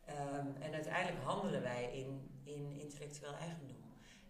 Um, 0.08 0.62
en 0.62 0.72
uiteindelijk 0.72 1.24
handelen 1.24 1.62
wij 1.62 1.98
in, 1.98 2.30
in 2.44 2.80
intellectueel 2.80 3.35
eigendom. 3.35 3.82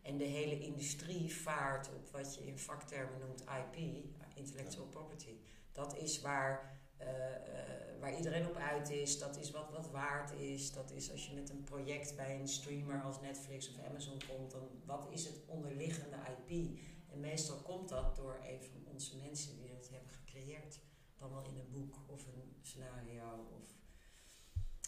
En 0.02 0.16
de 0.16 0.24
hele 0.24 0.61
industrie 0.61 1.35
vaart 1.35 1.88
op 1.94 2.09
wat 2.11 2.35
je 2.35 2.46
in 2.46 2.59
vaktermen 2.59 3.20
noemt 3.20 3.40
IP, 3.40 4.05
intellectual 4.35 4.87
property. 4.87 5.37
Dat 5.72 5.96
is 5.96 6.20
waar, 6.20 6.81
uh, 7.00 7.09
uh, 7.09 8.00
waar 8.00 8.16
iedereen 8.16 8.46
op 8.46 8.57
uit 8.57 8.90
is, 8.90 9.18
dat 9.18 9.37
is 9.37 9.50
wat 9.50 9.70
wat 9.70 9.90
waard 9.90 10.33
is. 10.33 10.72
Dat 10.72 10.90
is 10.90 11.11
als 11.11 11.26
je 11.26 11.35
met 11.35 11.50
een 11.50 11.64
project 11.64 12.16
bij 12.16 12.40
een 12.40 12.48
streamer 12.48 13.02
als 13.02 13.20
Netflix 13.20 13.68
of 13.68 13.85
Amazon 13.88 14.18
komt, 14.28 14.50
dan 14.50 14.68
wat 14.85 15.07
is 15.11 15.24
het 15.24 15.40
onderliggende 15.46 16.16
IP? 16.16 16.78
En 17.12 17.20
meestal 17.20 17.57
komt 17.57 17.88
dat 17.88 18.16
door 18.16 18.40
een 18.46 18.62
van 18.62 18.92
onze 18.92 19.16
mensen 19.16 19.57
die 19.57 19.68
dat 19.68 19.88
hebben 19.88 20.21
gecreëerd. 20.33 20.81
Dan 21.18 21.31
wel 21.31 21.45
in 21.45 21.59
een 21.59 21.71
boek 21.71 21.97
of 22.07 22.27
een 22.27 22.55
scenario. 22.62 23.47
Of 23.61 23.75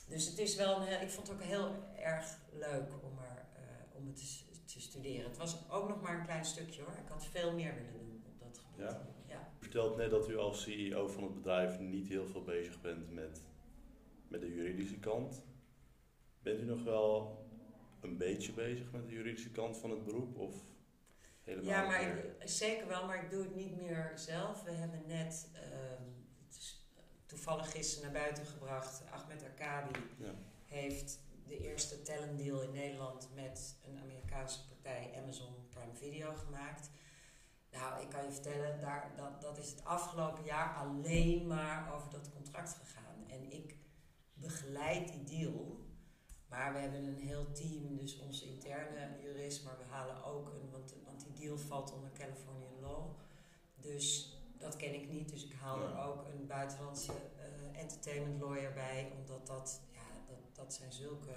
dus 0.08 0.26
het 0.26 0.38
is 0.38 0.56
wel 0.56 0.80
een, 0.80 1.02
ik 1.02 1.10
vond 1.10 1.26
het 1.28 1.36
ook 1.36 1.42
heel 1.42 1.72
erg 1.96 2.38
leuk 2.52 2.88
om, 3.02 3.18
er, 3.18 3.46
uh, 3.56 3.96
om 3.96 4.06
het 4.06 4.16
te 4.16 4.52
te 4.64 4.80
studeren. 4.80 5.28
Het 5.28 5.36
was 5.36 5.70
ook 5.70 5.88
nog 5.88 6.02
maar 6.02 6.18
een 6.18 6.24
klein 6.24 6.44
stukje 6.44 6.82
hoor. 6.82 6.92
Ik 6.92 7.08
had 7.08 7.26
veel 7.26 7.52
meer 7.52 7.74
willen 7.74 7.92
doen 7.92 8.22
op 8.26 8.38
dat 8.38 8.58
gebied. 8.58 8.90
Ja. 8.90 9.08
ja. 9.26 9.52
U 9.58 9.62
vertelt 9.62 9.96
net 9.96 10.10
dat 10.10 10.28
u 10.28 10.36
als 10.36 10.62
CEO 10.62 11.08
van 11.08 11.22
het 11.22 11.34
bedrijf 11.34 11.78
niet 11.80 12.08
heel 12.08 12.26
veel 12.26 12.42
bezig 12.42 12.80
bent 12.80 13.12
met, 13.12 13.42
met 14.28 14.40
de 14.40 14.54
juridische 14.54 14.98
kant. 14.98 15.42
Bent 16.42 16.60
u 16.60 16.64
nog 16.64 16.82
wel 16.82 17.38
een 18.00 18.16
beetje 18.16 18.52
bezig 18.52 18.92
met 18.92 19.06
de 19.06 19.12
juridische 19.12 19.50
kant 19.50 19.76
van 19.76 19.90
het 19.90 20.04
beroep? 20.04 20.38
Of 20.38 20.54
helemaal 21.44 21.70
ja, 21.70 21.86
maar 21.86 22.02
ik, 22.02 22.24
zeker 22.44 22.88
wel, 22.88 23.06
maar 23.06 23.24
ik 23.24 23.30
doe 23.30 23.42
het 23.42 23.54
niet 23.54 23.76
meer 23.76 24.12
zelf. 24.14 24.62
We 24.62 24.72
hebben 24.72 25.02
net 25.06 25.48
uh, 25.54 25.60
toevallig 27.26 27.70
gisteren 27.70 28.12
naar 28.12 28.22
buiten 28.22 28.46
gebracht. 28.46 29.02
Ahmed 29.10 29.42
Arkabi 29.42 30.00
ja. 30.18 30.34
heeft 30.64 31.18
de 31.46 31.58
eerste 31.58 32.02
talentdeal 32.02 32.62
in 32.62 32.72
Nederland 32.72 33.28
met 33.34 33.76
een 33.86 33.98
Amerikaanse 33.98 34.66
partij, 34.68 35.12
Amazon 35.22 35.54
Prime 35.68 35.94
Video, 35.94 36.34
gemaakt. 36.34 36.90
Nou, 37.70 38.02
ik 38.02 38.08
kan 38.08 38.24
je 38.24 38.32
vertellen, 38.32 38.80
daar, 38.80 39.12
dat, 39.16 39.40
dat 39.40 39.58
is 39.58 39.70
het 39.70 39.84
afgelopen 39.84 40.44
jaar 40.44 40.74
alleen 40.74 41.46
maar 41.46 41.94
over 41.94 42.10
dat 42.10 42.30
contract 42.32 42.76
gegaan. 42.82 43.24
En 43.28 43.52
ik 43.52 43.76
begeleid 44.34 45.12
die 45.12 45.38
deal. 45.38 45.83
Maar 46.54 46.72
we 46.72 46.78
hebben 46.78 47.04
een 47.04 47.18
heel 47.18 47.52
team, 47.52 47.96
dus 47.96 48.18
onze 48.18 48.44
interne 48.46 49.08
jurist, 49.22 49.64
maar 49.64 49.78
we 49.78 49.84
halen 49.84 50.24
ook 50.24 50.46
een, 50.46 50.70
want, 50.70 50.94
want 51.04 51.24
die 51.24 51.46
deal 51.46 51.58
valt 51.58 51.92
onder 51.92 52.10
Californian 52.12 52.80
law. 52.80 53.04
Dus 53.80 54.36
dat 54.58 54.76
ken 54.76 54.94
ik 54.94 55.08
niet, 55.08 55.28
dus 55.28 55.44
ik 55.44 55.52
haal 55.52 55.82
er 55.82 55.98
ook 55.98 56.24
een 56.24 56.46
buitenlandse 56.46 57.12
uh, 57.12 57.80
entertainment 57.80 58.40
lawyer 58.40 58.72
bij, 58.72 59.12
omdat 59.20 59.46
dat 59.46 59.80
dat 60.52 60.74
zijn 60.74 60.92
zulke 60.92 61.34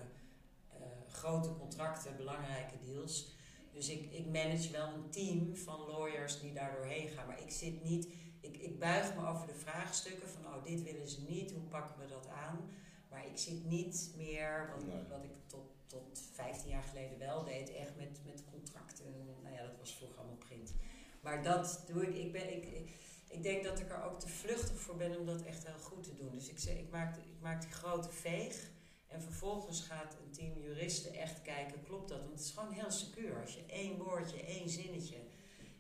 uh, 0.73 0.86
grote 1.08 1.56
contracten, 1.56 2.15
belangrijke 2.15 2.80
deals. 2.86 3.36
Dus 3.71 3.89
ik, 3.89 4.12
ik 4.12 4.25
manage 4.25 4.71
wel 4.71 4.88
een 4.88 5.10
team 5.10 5.56
van 5.56 5.80
lawyers 5.80 6.39
die 6.39 6.53
daar 6.53 6.75
doorheen 6.75 7.08
gaan. 7.08 7.27
Maar 7.27 7.41
ik 7.41 7.51
zit 7.51 7.84
niet, 7.84 8.08
ik, 8.39 8.58
ik 8.58 8.80
buig 8.80 9.15
me 9.15 9.27
over 9.27 9.47
de 9.47 9.56
vraagstukken 9.56 10.30
van, 10.30 10.45
oh, 10.45 10.63
dit 10.63 10.84
willen 10.84 11.08
ze 11.08 11.21
niet, 11.21 11.51
hoe 11.51 11.62
pakken 11.62 11.99
we 11.99 12.08
dat 12.08 12.27
aan? 12.27 12.69
Maar 13.10 13.26
ik 13.26 13.38
zit 13.38 13.65
niet 13.65 14.13
meer, 14.15 14.70
wat, 14.76 14.84
wat 15.10 15.24
ik 15.24 15.32
tot, 15.48 15.65
tot 15.86 16.20
15 16.34 16.70
jaar 16.70 16.84
geleden 16.84 17.20
wel 17.20 17.43
deed, 17.43 17.74
echt 17.74 17.96
met, 17.96 18.20
met 18.26 18.43
contracten. 18.52 19.06
Nou 19.41 19.56
ja, 19.56 19.62
dat 19.62 19.78
was 19.80 19.96
vroeger 19.96 20.17
allemaal 20.17 20.38
print. 20.38 20.74
Maar 21.22 21.43
dat 21.43 21.84
doe 21.88 22.08
ik, 22.08 22.15
ik, 22.15 22.32
ben, 22.32 22.54
ik, 22.56 22.65
ik, 22.65 22.89
ik 23.28 23.43
denk 23.43 23.63
dat 23.63 23.80
ik 23.80 23.89
er 23.89 24.04
ook 24.04 24.20
te 24.20 24.28
vluchtig 24.28 24.80
voor 24.80 24.96
ben 24.96 25.20
om 25.20 25.26
dat 25.26 25.41
echt 25.41 25.67
heel 25.67 25.80
goed 25.80 26.04
te 26.04 26.15
doen. 26.15 26.32
Dus 26.32 26.50
ik, 26.50 26.78
ik, 26.78 26.89
maak, 26.89 27.15
ik 27.15 27.41
maak 27.41 27.62
die 27.62 27.72
grote 27.72 28.12
veeg 28.12 28.70
En 29.08 29.22
vervolgens 29.22 29.82
gaat 29.82 30.17
een 30.24 30.32
team 30.32 30.60
juristen 30.62 31.13
echt 31.13 31.41
kijken, 31.41 31.84
klopt 31.84 32.10
dat? 32.10 32.20
Want 32.20 32.32
het 32.32 32.39
is 32.41 32.52
gewoon 32.52 32.72
heel 32.72 32.91
secuur. 32.91 33.41
Als 33.41 33.54
je 33.54 33.65
één 33.65 33.98
woordje, 33.98 34.43
één 34.43 34.70
zinnetje 34.70 35.17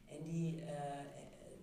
en 0.05 0.23
die, 0.23 0.61
uh, 0.61 0.69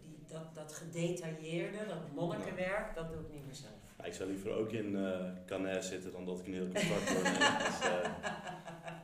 die, 0.03 0.25
dat, 0.27 0.55
dat 0.55 0.73
gedetailleerde, 0.73 1.87
dat 1.87 2.13
monnikenwerk, 2.13 2.95
dat 2.95 3.09
doe 3.09 3.21
ik 3.21 3.33
niet 3.33 3.45
meer 3.45 3.55
zelf. 3.55 3.84
Ja, 4.05 4.11
ik 4.11 4.17
zou 4.17 4.31
liever 4.31 4.53
ook 4.53 4.71
in 4.71 4.93
uh, 4.93 5.31
Canet 5.47 5.85
zitten 5.85 6.13
dan 6.13 6.25
dat 6.25 6.41
ik 6.41 6.47
een 6.47 6.53
heel 6.53 6.69
contract 6.69 7.13
word. 7.13 7.25
dus, 7.67 7.89
uh, 7.89 8.11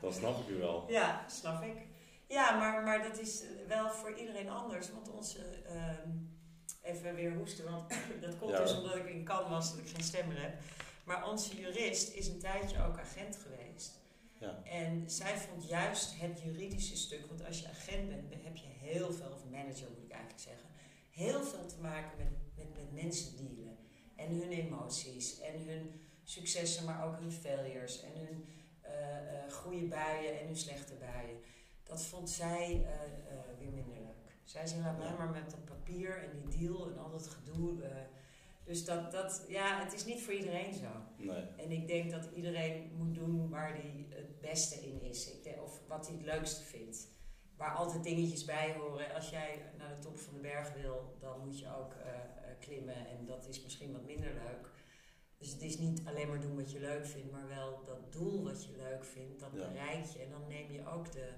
dat 0.01 0.15
snap 0.15 0.41
ik 0.41 0.49
u 0.49 0.59
wel. 0.59 0.85
Ja, 0.89 1.25
snap 1.29 1.63
ik. 1.63 1.77
Ja, 2.29 2.59
maar, 2.59 2.83
maar 2.83 3.03
dat 3.03 3.19
is 3.19 3.43
wel 3.69 3.91
voor 3.91 4.19
iedereen 4.19 4.49
anders. 4.49 4.93
Want 4.93 5.11
onze, 5.11 5.39
uh, 5.67 6.91
even 6.91 7.15
weer 7.15 7.33
hoesten, 7.33 7.65
want 7.65 7.93
dat 8.27 8.39
komt 8.39 8.51
ja. 8.51 8.63
dus 8.63 8.77
omdat 8.77 8.97
ik 8.97 9.09
in 9.09 9.25
Cannes 9.25 9.49
was 9.49 9.71
dat 9.71 9.79
ik 9.79 9.89
geen 9.89 10.05
stem 10.05 10.29
meer 10.29 10.41
heb. 10.41 10.55
Maar 11.05 11.29
onze 11.29 11.57
jurist 11.61 12.15
is 12.15 12.29
een 12.29 12.39
tijdje 12.39 12.85
ook 12.85 12.99
agent 12.99 13.37
geweest. 13.37 13.99
Ja. 14.39 14.63
En 14.65 15.11
zij 15.11 15.39
vond 15.39 15.69
juist 15.69 16.21
het 16.21 16.41
juridische 16.43 16.97
stuk, 16.97 17.27
want 17.27 17.47
als 17.47 17.61
je 17.61 17.69
agent 17.69 18.09
bent, 18.09 18.45
heb 18.45 18.57
je 18.57 18.67
heel 18.67 19.13
veel, 19.13 19.31
of 19.33 19.45
manager 19.51 19.89
moet 19.89 20.05
ik 20.05 20.13
eigenlijk 20.13 20.43
zeggen, 20.43 20.69
heel 21.11 21.43
veel 21.43 21.67
te 21.67 21.81
maken 21.81 22.11
met, 22.19 22.29
met, 22.57 22.77
met 22.77 23.03
mensen 23.03 23.37
dealen. 23.37 23.70
En 24.21 24.35
hun 24.35 24.51
emoties 24.51 25.41
en 25.41 25.67
hun 25.67 26.01
successen, 26.25 26.85
maar 26.85 27.07
ook 27.07 27.19
hun 27.19 27.33
failures 27.33 28.03
en 28.03 28.13
hun 28.15 28.45
uh, 28.85 29.53
goede 29.53 29.87
buien 29.87 30.41
en 30.41 30.47
hun 30.47 30.57
slechte 30.57 30.95
buien. 30.95 31.41
Dat 31.83 32.03
vond 32.03 32.31
zij 32.31 32.75
uh, 32.75 33.59
weer 33.59 33.73
minder 33.73 33.99
leuk. 33.99 34.39
Zij 34.45 34.67
zei, 34.67 34.83
laat 34.83 34.99
mij 34.99 35.15
maar 35.19 35.31
met 35.31 35.51
dat 35.51 35.65
papier 35.65 36.23
en 36.23 36.31
die 36.33 36.59
deal 36.59 36.91
en 36.91 36.99
al 36.99 37.11
dat 37.11 37.27
gedoe 37.27 37.79
dus 38.71 38.85
dat, 38.85 39.13
dat, 39.13 39.45
ja, 39.49 39.83
het 39.83 39.93
is 39.93 40.05
niet 40.05 40.23
voor 40.23 40.33
iedereen 40.33 40.75
zo. 40.75 40.89
Nee. 41.17 41.43
En 41.57 41.71
ik 41.71 41.87
denk 41.87 42.11
dat 42.11 42.29
iedereen 42.35 42.93
moet 42.97 43.15
doen 43.15 43.49
waar 43.49 43.73
hij 43.73 44.07
het 44.09 44.41
beste 44.41 44.75
in 44.75 45.03
is. 45.03 45.31
Ik 45.31 45.45
denk, 45.45 45.63
of 45.63 45.81
wat 45.89 46.07
hij 46.07 46.17
het 46.17 46.25
leukste 46.25 46.63
vindt. 46.63 47.09
Waar 47.57 47.75
altijd 47.75 48.05
dingetjes 48.05 48.45
bij 48.45 48.75
horen. 48.79 49.15
Als 49.15 49.31
jij 49.31 49.63
naar 49.79 49.89
de 49.89 49.99
top 49.99 50.19
van 50.19 50.35
de 50.35 50.41
berg 50.41 50.73
wil, 50.73 51.17
dan 51.21 51.41
moet 51.41 51.59
je 51.59 51.77
ook 51.77 51.95
uh, 51.95 52.40
klimmen. 52.61 53.07
En 53.07 53.27
dat 53.27 53.49
is 53.49 53.63
misschien 53.63 53.93
wat 53.93 54.07
minder 54.07 54.33
leuk. 54.33 54.69
Dus 55.39 55.53
het 55.53 55.63
is 55.63 55.79
niet 55.79 56.03
alleen 56.05 56.29
maar 56.29 56.41
doen 56.41 56.57
wat 56.57 56.73
je 56.73 56.81
leuk 56.81 57.07
vindt, 57.07 57.33
maar 57.33 57.49
wel 57.49 57.83
dat 57.85 58.13
doel 58.13 58.45
wat 58.45 58.65
je 58.65 58.77
leuk 58.77 59.05
vindt, 59.05 59.41
dat 59.41 59.51
ja. 59.53 59.59
bereik 59.59 60.05
je. 60.05 60.19
En 60.19 60.31
dan 60.31 60.49
neem 60.49 60.71
je 60.73 60.87
ook 60.87 61.13
de 61.13 61.29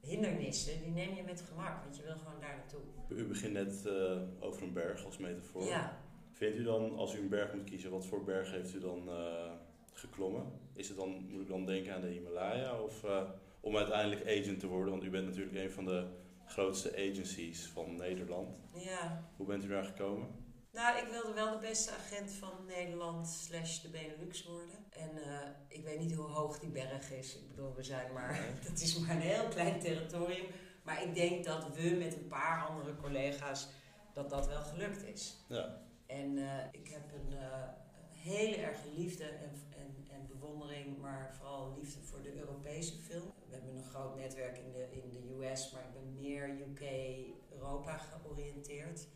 hindernissen, 0.00 0.80
die 0.82 0.92
neem 0.92 1.14
je 1.14 1.22
met 1.22 1.40
gemak, 1.40 1.82
want 1.82 1.96
je 1.96 2.02
wil 2.02 2.16
gewoon 2.16 2.40
daar 2.40 2.56
naartoe. 2.56 2.80
U 3.08 3.24
begint 3.24 3.52
net 3.52 3.84
uh, 3.86 4.22
over 4.40 4.62
een 4.62 4.72
berg 4.72 5.04
als 5.04 5.18
metafoor. 5.18 5.64
Ja. 5.64 6.00
Vindt 6.30 6.56
u 6.56 6.62
dan, 6.62 6.96
als 6.96 7.14
u 7.14 7.18
een 7.18 7.28
berg 7.28 7.54
moet 7.54 7.64
kiezen, 7.64 7.90
wat 7.90 8.06
voor 8.06 8.24
berg 8.24 8.50
heeft 8.50 8.74
u 8.74 8.80
dan 8.80 9.08
uh, 9.08 9.52
geklommen? 9.92 10.52
Is 10.74 10.88
het 10.88 10.96
dan, 10.96 11.26
moet 11.30 11.40
ik 11.40 11.48
dan 11.48 11.66
denken 11.66 11.94
aan 11.94 12.00
de 12.00 12.08
Himalaya? 12.08 12.80
Of 12.80 13.04
uh, 13.04 13.30
om 13.60 13.76
uiteindelijk 13.76 14.22
agent 14.22 14.60
te 14.60 14.66
worden? 14.66 14.90
Want 14.90 15.04
u 15.04 15.10
bent 15.10 15.26
natuurlijk 15.26 15.56
een 15.56 15.70
van 15.70 15.84
de 15.84 16.06
grootste 16.44 16.90
agencies 16.90 17.66
van 17.66 17.96
Nederland. 17.96 18.48
Ja. 18.74 19.30
Hoe 19.36 19.46
bent 19.46 19.64
u 19.64 19.68
daar 19.68 19.84
gekomen? 19.84 20.28
Nou, 20.76 20.98
ik 20.98 21.08
wilde 21.10 21.32
wel 21.32 21.50
de 21.50 21.66
beste 21.66 21.90
agent 21.90 22.30
van 22.30 22.52
Nederland 22.66 23.28
slash 23.28 23.80
de 23.80 23.88
Benelux 23.88 24.44
worden. 24.44 24.84
En 24.90 25.10
uh, 25.14 25.40
ik 25.68 25.84
weet 25.84 25.98
niet 25.98 26.14
hoe 26.14 26.26
hoog 26.26 26.58
die 26.58 26.70
berg 26.70 27.12
is. 27.12 27.36
Ik 27.36 27.48
bedoel, 27.48 27.74
we 27.74 27.82
zijn 27.82 28.12
maar... 28.12 28.40
dat 28.68 28.80
is 28.80 28.98
maar 28.98 29.10
een 29.10 29.20
heel 29.20 29.48
klein 29.48 29.80
territorium. 29.80 30.46
Maar 30.82 31.02
ik 31.02 31.14
denk 31.14 31.44
dat 31.44 31.74
we 31.74 31.96
met 31.98 32.14
een 32.14 32.26
paar 32.26 32.66
andere 32.66 32.96
collega's... 32.96 33.68
dat 34.12 34.30
dat 34.30 34.46
wel 34.46 34.62
gelukt 34.62 35.04
is. 35.04 35.44
Ja. 35.48 35.82
En 36.06 36.36
uh, 36.36 36.64
ik 36.72 36.88
heb 36.88 37.12
een 37.12 37.32
uh, 37.32 37.68
hele 38.10 38.56
erg 38.56 38.78
liefde 38.96 39.24
en, 39.24 39.50
en, 39.76 40.06
en, 40.10 40.26
bewondering, 40.26 40.98
maar 40.98 41.34
vooral 41.38 41.74
liefde 41.78 42.00
voor 42.00 42.22
de 42.22 42.38
Europese 42.38 42.96
film. 42.96 43.32
We 43.48 43.54
hebben 43.54 43.76
een 43.76 43.84
groot 43.84 44.16
netwerk 44.16 44.58
in 44.58 44.72
de, 44.72 44.88
in 44.90 45.10
de 45.10 45.46
US, 45.46 45.72
maar 45.72 45.82
ik 45.82 45.92
ben 45.92 46.14
meer 46.14 46.48
UK-Europa 46.48 47.98
georiënteerd. 47.98 49.06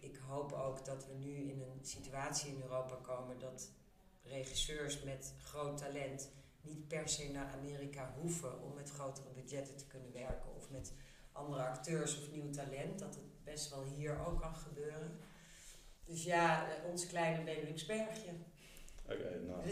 Ik, 0.00 0.12
ik 0.12 0.20
hoop 0.28 0.52
ook 0.52 0.84
dat 0.84 1.06
we 1.06 1.14
nu 1.14 1.36
in 1.36 1.60
een 1.60 1.84
situatie 1.84 2.50
in 2.50 2.62
Europa 2.62 2.94
komen 2.94 3.38
dat 3.38 3.70
regisseurs 4.22 5.02
met 5.02 5.32
groot 5.38 5.78
talent 5.78 6.30
niet 6.62 6.88
per 6.88 7.08
se 7.08 7.30
naar 7.32 7.54
Amerika 7.60 8.14
hoeven 8.20 8.62
om 8.62 8.74
met 8.74 8.90
grotere 8.90 9.28
budgetten 9.34 9.76
te 9.76 9.86
kunnen 9.86 10.12
werken 10.12 10.54
of 10.56 10.70
met 10.70 10.92
andere 11.32 11.62
acteurs 11.62 12.18
of 12.18 12.30
nieuw 12.30 12.50
talent. 12.50 12.98
Dat 12.98 13.14
het 13.14 13.44
best 13.44 13.70
wel 13.70 13.84
hier 13.96 14.26
ook 14.26 14.40
kan 14.40 14.54
gebeuren. 14.54 15.18
Dus 16.04 16.24
ja, 16.24 16.66
uh, 16.66 16.90
ons 16.90 17.06
kleine 17.06 17.44
Beneluxbergje. 17.44 18.30
Oké, 19.04 19.14
okay, 19.14 19.38
nou. 19.46 19.60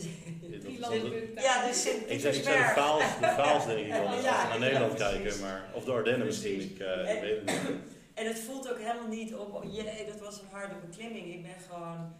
Dus, 1.34 1.44
ja, 1.44 1.66
dus 1.66 1.82
Sint 1.82 2.10
Ik 2.10 2.20
zeg, 2.20 2.36
ik 2.36 2.42
zou 2.42 2.56
de 2.56 2.72
Vaals, 2.74 3.18
de 3.20 3.26
Vaals 3.36 3.66
denk 3.66 3.78
ik 3.78 3.92
wel, 3.92 4.06
als 4.06 4.16
we 4.16 4.22
naar 4.22 4.58
Nederland 4.58 4.94
kijken, 4.94 5.40
maar, 5.40 5.70
of 5.74 5.84
de 5.84 5.92
Ardennen 5.92 6.26
misschien, 6.26 6.60
ik, 6.60 6.78
uh, 6.78 7.10
en, 7.10 7.20
weet 7.20 7.36
het 7.36 7.44
niet. 7.44 7.78
En 8.18 8.26
het 8.26 8.38
voelt 8.38 8.70
ook 8.70 8.78
helemaal 8.78 9.08
niet 9.08 9.34
op, 9.34 9.54
oh, 9.54 9.74
jee, 9.74 10.06
dat 10.06 10.20
was 10.20 10.40
een 10.40 10.48
harde 10.50 10.74
beklimming. 10.74 11.34
Ik 11.34 11.42
ben 11.42 11.60
gewoon 11.68 12.14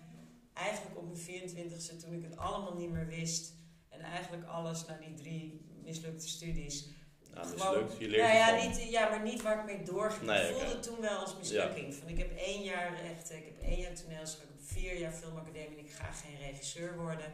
eigenlijk 0.52 0.96
op 0.96 1.04
mijn 1.04 1.50
24ste, 1.50 1.96
toen 2.00 2.12
ik 2.12 2.22
het 2.22 2.36
allemaal 2.36 2.74
niet 2.74 2.90
meer 2.90 3.06
wist, 3.06 3.54
en 3.88 4.00
eigenlijk 4.00 4.44
alles 4.44 4.86
na 4.86 4.96
die 4.96 5.14
drie 5.14 5.66
mislukte 5.84 6.28
studies, 6.28 6.88
nou, 7.34 7.52
mislukt. 7.52 7.98
Je 7.98 8.08
leert 8.08 8.22
nou 8.22 8.36
ja, 8.36 8.66
niet, 8.66 8.90
ja, 8.90 9.08
maar 9.08 9.22
niet 9.22 9.42
waar 9.42 9.58
ik 9.58 9.64
mee 9.64 9.84
doorging. 9.84 10.26
Nee, 10.30 10.48
ik 10.48 10.54
voelde 10.54 10.74
het 10.74 10.82
toen 10.82 11.00
wel 11.00 11.18
als 11.18 11.36
mislukking. 11.36 11.94
Van, 11.94 12.08
ik 12.08 12.18
heb 12.18 12.36
één 12.36 12.62
jaar 12.62 13.00
rechten, 13.02 13.36
ik 13.36 13.44
heb 13.44 13.62
één 13.62 13.80
jaar 13.80 13.94
toneelschool, 13.94 14.42
ik 14.42 14.48
heb 14.48 14.78
vier 14.78 14.98
jaar 14.98 15.12
filmacademie 15.12 15.78
en 15.78 15.84
ik 15.84 15.90
ga 15.90 16.12
geen 16.12 16.38
regisseur 16.38 16.96
worden. 16.96 17.32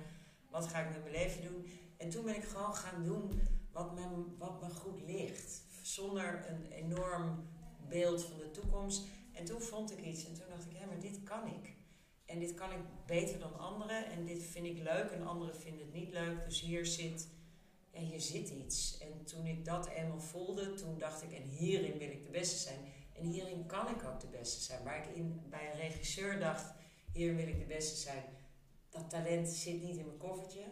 Wat 0.51 0.67
ga 0.67 0.81
ik 0.81 0.91
met 0.91 1.03
mijn 1.03 1.15
leven 1.15 1.43
doen? 1.43 1.71
En 1.97 2.11
toen 2.11 2.25
ben 2.25 2.37
ik 2.37 2.45
gewoon 2.45 2.75
gaan 2.75 3.05
doen 3.05 3.41
wat 3.73 3.95
me, 3.95 4.25
wat 4.39 4.63
me 4.63 4.69
goed 4.71 5.01
ligt. 5.07 5.63
Zonder 5.83 6.45
een 6.49 6.73
enorm 6.73 7.53
beeld 7.99 8.23
van 8.25 8.39
de 8.39 8.51
toekomst. 8.51 9.03
En 9.33 9.45
toen 9.45 9.61
vond 9.61 9.93
ik 9.93 10.05
iets 10.05 10.27
en 10.27 10.35
toen 10.35 10.49
dacht 10.49 10.67
ik, 10.67 10.77
hé, 10.77 10.87
maar 10.87 11.01
dit 11.01 11.23
kan 11.23 11.47
ik. 11.47 11.75
En 12.25 12.39
dit 12.39 12.55
kan 12.55 12.71
ik 12.73 12.81
beter 13.07 13.39
dan 13.39 13.59
anderen 13.59 14.11
en 14.11 14.25
dit 14.25 14.43
vind 14.43 14.67
ik 14.67 14.79
leuk 14.79 15.11
en 15.11 15.27
anderen 15.27 15.57
vinden 15.57 15.85
het 15.87 15.95
niet 15.95 16.13
leuk. 16.13 16.45
Dus 16.45 16.61
hier 16.61 16.87
zit 16.87 17.29
ja, 17.95 18.01
hier 18.01 18.21
zit 18.21 18.49
iets. 18.49 18.99
En 18.99 19.25
toen 19.25 19.47
ik 19.47 19.65
dat 19.65 19.87
eenmaal 19.87 20.21
voelde, 20.21 20.75
toen 20.75 20.99
dacht 20.99 21.23
ik, 21.23 21.33
en 21.33 21.43
hierin 21.43 21.99
wil 21.99 22.11
ik 22.11 22.25
de 22.25 22.31
beste 22.31 22.57
zijn. 22.57 22.79
En 23.13 23.25
hierin 23.27 23.67
kan 23.67 23.89
ik 23.89 24.05
ook 24.05 24.21
de 24.21 24.27
beste 24.27 24.61
zijn. 24.61 24.85
Waar 24.85 24.99
ik 24.99 25.17
in, 25.17 25.43
bij 25.51 25.71
een 25.71 25.77
regisseur 25.77 26.39
dacht, 26.39 26.73
hier 27.13 27.35
wil 27.35 27.47
ik 27.47 27.59
de 27.59 27.65
beste 27.65 27.97
zijn. 27.97 28.25
Dat 28.91 29.11
talent 29.11 29.49
zit 29.49 29.83
niet 29.83 29.97
in 29.97 30.07
mijn 30.07 30.19
koffertje. 30.19 30.65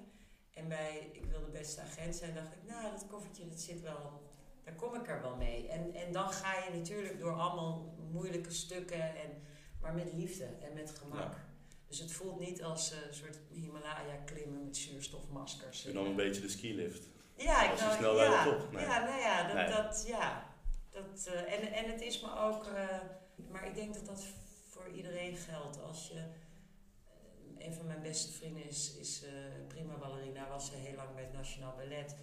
En 0.54 0.68
bij 0.68 1.10
ik 1.12 1.24
wil 1.24 1.44
de 1.44 1.50
beste 1.50 1.80
agent 1.80 2.16
zijn, 2.16 2.34
dacht 2.34 2.52
ik, 2.52 2.64
nou, 2.66 2.90
dat 2.90 3.06
koffertje 3.06 3.48
dat 3.48 3.60
zit 3.60 3.80
wel, 3.80 4.22
daar 4.64 4.74
kom 4.74 4.94
ik 4.94 5.08
er 5.08 5.22
wel 5.22 5.36
mee. 5.36 5.68
En, 5.68 5.94
en 5.94 6.12
dan 6.12 6.30
ga 6.30 6.64
je 6.64 6.78
natuurlijk 6.78 7.18
door 7.18 7.32
allemaal 7.32 7.94
moeilijke 8.10 8.52
stukken, 8.52 9.16
en, 9.16 9.42
maar 9.80 9.94
met 9.94 10.12
liefde 10.12 10.44
en 10.44 10.72
met 10.74 10.98
gemak. 10.98 11.32
Ja. 11.32 11.50
Dus 11.88 11.98
het 11.98 12.12
voelt 12.12 12.40
niet 12.40 12.62
als 12.62 12.90
een 12.90 13.08
uh, 13.08 13.12
soort 13.12 13.38
Himalaya 13.50 14.16
klimmen 14.24 14.64
met 14.64 14.76
zuurstofmaskers. 14.76 15.86
En 15.86 15.94
dan 15.94 16.06
een 16.06 16.16
beetje 16.16 16.40
de 16.40 16.48
skilift. 16.48 17.06
Ja, 17.36 17.64
ik 17.64 17.70
Als 17.70 17.80
je 17.80 17.86
nou, 17.86 17.98
snel 17.98 18.16
ja, 18.16 18.44
de 18.44 18.50
top. 18.50 18.72
Nee. 18.72 18.84
ja, 18.84 19.04
nou 19.04 19.20
ja, 19.20 19.46
dat, 19.46 19.54
Nee. 19.54 19.70
dat 19.70 20.04
ja. 20.06 20.50
Dat, 20.90 21.26
eh, 21.26 21.52
en, 21.52 21.72
en 21.72 21.90
het 21.90 22.00
is 22.00 22.20
me 22.20 22.38
ook, 22.38 22.66
eh, 22.66 22.98
maar 23.50 23.66
ik 23.66 23.74
denk 23.74 23.94
dat 23.94 24.06
dat 24.06 24.24
voor 24.68 24.88
iedereen 24.88 25.36
geldt. 25.36 25.82
Als 25.82 26.08
je, 26.08 26.18
eh, 26.18 27.66
een 27.66 27.74
van 27.74 27.86
mijn 27.86 28.02
beste 28.02 28.32
vrienden 28.32 28.64
is, 28.64 28.96
is 28.96 29.22
eh, 29.22 29.30
prima 29.66 29.94
ballerina, 29.94 30.48
was 30.48 30.66
ze 30.66 30.76
heel 30.76 30.96
lang 30.96 31.14
bij 31.14 31.22
het 31.22 31.32
Nationaal 31.32 31.74
Ballet. 31.76 32.16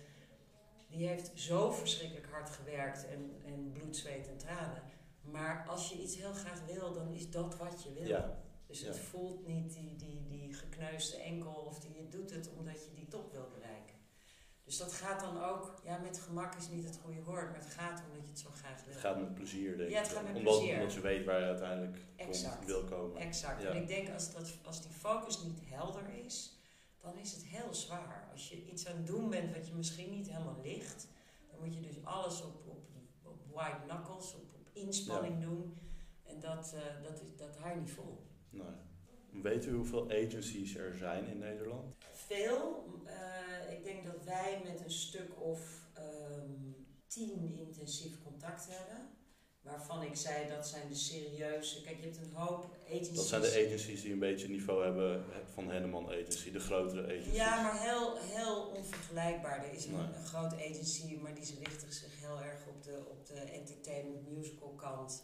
Die 0.90 1.08
heeft 1.08 1.32
zo 1.34 1.72
verschrikkelijk 1.72 2.28
hard 2.32 2.50
gewerkt 2.50 3.08
en, 3.08 3.42
en 3.46 3.72
bloed, 3.72 3.98
zweet 3.98 4.28
en 4.28 4.38
tranen. 4.38 4.82
Maar 5.22 5.66
als 5.68 5.90
je 5.90 6.02
iets 6.02 6.16
heel 6.16 6.34
graag 6.34 6.62
wil, 6.66 6.94
dan 6.94 7.14
is 7.14 7.30
dat 7.32 7.58
wat 7.58 7.84
je 7.84 7.94
wil. 7.94 8.08
Ja. 8.08 8.38
Dus 8.68 8.80
het 8.82 8.96
Ja. 8.96 9.02
voelt 9.02 9.48
niet 9.48 9.74
die, 9.74 9.96
die, 9.96 10.26
die 10.28 10.54
gekneusde 10.54 11.18
enkel 11.18 11.52
of 11.52 11.80
die, 11.80 11.94
je 11.96 12.08
doet 12.10 12.30
het 12.32 12.50
omdat 12.58 12.86
je 12.86 12.92
die 12.94 13.08
top 13.08 13.32
wil 13.32 13.48
bereiken. 13.54 13.98
Dus 14.64 14.78
dat 14.78 14.94
gaat 14.94 15.20
dan 15.20 15.44
ook, 15.44 15.82
ja, 15.84 15.98
met 15.98 16.20
gemak 16.20 16.56
is 16.56 16.68
niet 16.70 16.84
het 16.84 17.00
goede 17.04 17.24
woord, 17.24 17.50
maar 17.50 17.60
het 17.60 17.70
gaat 17.74 18.04
omdat 18.08 18.24
je 18.24 18.30
het 18.30 18.40
zo 18.40 18.50
graag 18.54 18.84
wil. 18.86 18.94
Het 18.94 19.02
gaat 19.04 19.20
met 19.20 19.34
plezier, 19.34 19.78
denk 19.78 19.90
ik. 19.90 19.96
Ja, 19.96 20.02
het 20.02 20.10
gaat 20.12 20.24
met 20.28 20.36
omdat, 20.36 20.58
plezier. 20.58 20.76
Omdat 20.78 20.94
je 20.94 21.02
weet 21.02 21.26
waar 21.26 21.40
je 21.40 21.46
uiteindelijk 21.46 21.98
komt, 22.18 22.66
wil 22.66 22.84
komen. 22.84 23.22
Exact. 23.22 23.62
Ja. 23.62 23.70
En 23.70 23.82
ik 23.82 23.88
denk 23.88 24.10
als, 24.10 24.32
dat, 24.34 24.58
als 24.66 24.82
die 24.82 24.92
focus 24.92 25.44
niet 25.44 25.60
helder 25.64 26.10
is, 26.26 26.59
dan 27.02 27.18
is 27.18 27.32
het 27.32 27.46
heel 27.46 27.74
zwaar. 27.74 28.30
Als 28.32 28.50
je 28.50 28.66
iets 28.66 28.88
aan 28.88 28.96
het 28.96 29.08
doen 29.08 29.30
bent 29.30 29.56
wat 29.56 29.68
je 29.68 29.74
misschien 29.74 30.12
niet 30.12 30.30
helemaal 30.30 30.60
ligt, 30.64 31.08
dan 31.52 31.60
moet 31.60 31.76
je 31.76 31.82
dus 31.82 32.04
alles 32.04 32.44
op, 32.44 32.68
op, 32.68 32.84
op 33.24 33.38
white 33.52 33.80
knuckles, 33.88 34.36
op, 34.36 34.54
op 34.56 34.70
inspanning 34.74 35.42
doen. 35.42 35.78
En 36.24 36.40
dat, 36.40 36.74
eh, 36.74 37.04
dat, 37.04 37.22
is, 37.22 37.36
dat 37.38 37.58
hou 37.58 37.74
je 37.74 37.80
niet 37.80 37.92
vol. 37.92 38.24
Nee. 38.50 38.88
Weet 39.42 39.66
u 39.66 39.74
hoeveel 39.74 40.12
agencies 40.12 40.76
er 40.76 40.94
zijn 40.94 41.28
in 41.28 41.38
Nederland? 41.38 41.96
Veel. 42.12 42.86
Eh, 43.06 43.78
ik 43.78 43.84
denk 43.84 44.06
dat 44.06 44.24
wij 44.24 44.62
met 44.64 44.84
een 44.84 44.92
stuk 44.92 45.42
of 45.42 45.88
ehm, 45.94 46.52
tien 47.08 47.58
intensief 47.58 48.24
contact 48.24 48.68
hebben. 48.70 49.10
Waarvan 49.70 50.04
ik 50.04 50.16
zei 50.16 50.50
dat 50.50 50.68
zijn 50.68 50.88
de 50.90 50.96
serieuze. 50.96 51.82
Kijk, 51.82 51.98
je 51.98 52.04
hebt 52.04 52.18
een 52.18 52.34
hoop 52.34 52.78
agencies. 52.88 53.16
Dat 53.16 53.26
zijn 53.26 53.42
de 53.42 53.66
agencies 53.68 54.02
die 54.02 54.12
een 54.12 54.20
beetje 54.20 54.46
het 54.48 54.56
niveau 54.56 54.84
hebben 54.84 55.24
van 55.54 55.70
Henneman 55.70 56.06
Agency, 56.06 56.52
de 56.52 56.60
grotere 56.60 57.04
agencies. 57.04 57.34
Ja, 57.34 57.62
maar 57.62 57.82
heel, 57.82 58.18
heel 58.18 58.62
onvergelijkbaar. 58.76 59.66
Er 59.66 59.74
is 59.74 59.86
een, 59.86 59.92
Nee. 59.92 60.02
een 60.16 60.26
grote 60.26 60.56
agency, 60.56 61.16
maar 61.16 61.34
die 61.34 61.58
richten 61.64 61.94
zich 61.94 62.20
heel 62.20 62.40
erg 62.42 62.68
op 62.68 62.84
de, 62.84 63.04
op 63.10 63.26
de 63.28 63.34
entertainment 63.34 64.28
musical 64.32 64.70
kant. 64.70 65.24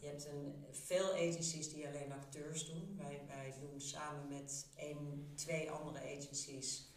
Je 0.00 0.06
hebt 0.06 0.26
een, 0.26 0.64
veel 0.70 1.12
agencies 1.12 1.72
die 1.72 1.86
alleen 1.86 2.12
acteurs 2.12 2.66
doen. 2.66 2.96
Wij, 2.98 3.20
wij 3.26 3.54
doen 3.60 3.80
samen 3.80 4.28
met 4.28 4.66
één, 4.76 5.32
twee 5.34 5.70
andere 5.70 5.98
agencies 6.18 6.93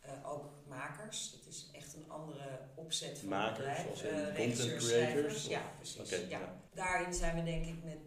eh, 0.00 0.30
ook 0.32 0.50
makers. 0.68 1.32
Het 1.32 1.46
is 1.54 1.68
echt 1.72 1.94
een 1.94 2.10
andere 2.10 2.60
opzet 2.74 3.18
van 3.18 3.28
Makers, 3.28 3.56
bedrijf. 3.58 3.90
als 3.90 4.02
in 4.02 4.08
Eh, 4.10 4.24
content 4.36 4.76
creators, 4.76 5.46
Ja, 5.46 5.62
precies. 5.76 6.10
Ja. 6.10 6.16
ja. 6.28 6.60
Daarin 6.74 7.14
zijn 7.14 7.34
we 7.36 7.42
denk 7.42 7.66
ik 7.66 7.84
met 7.84 7.98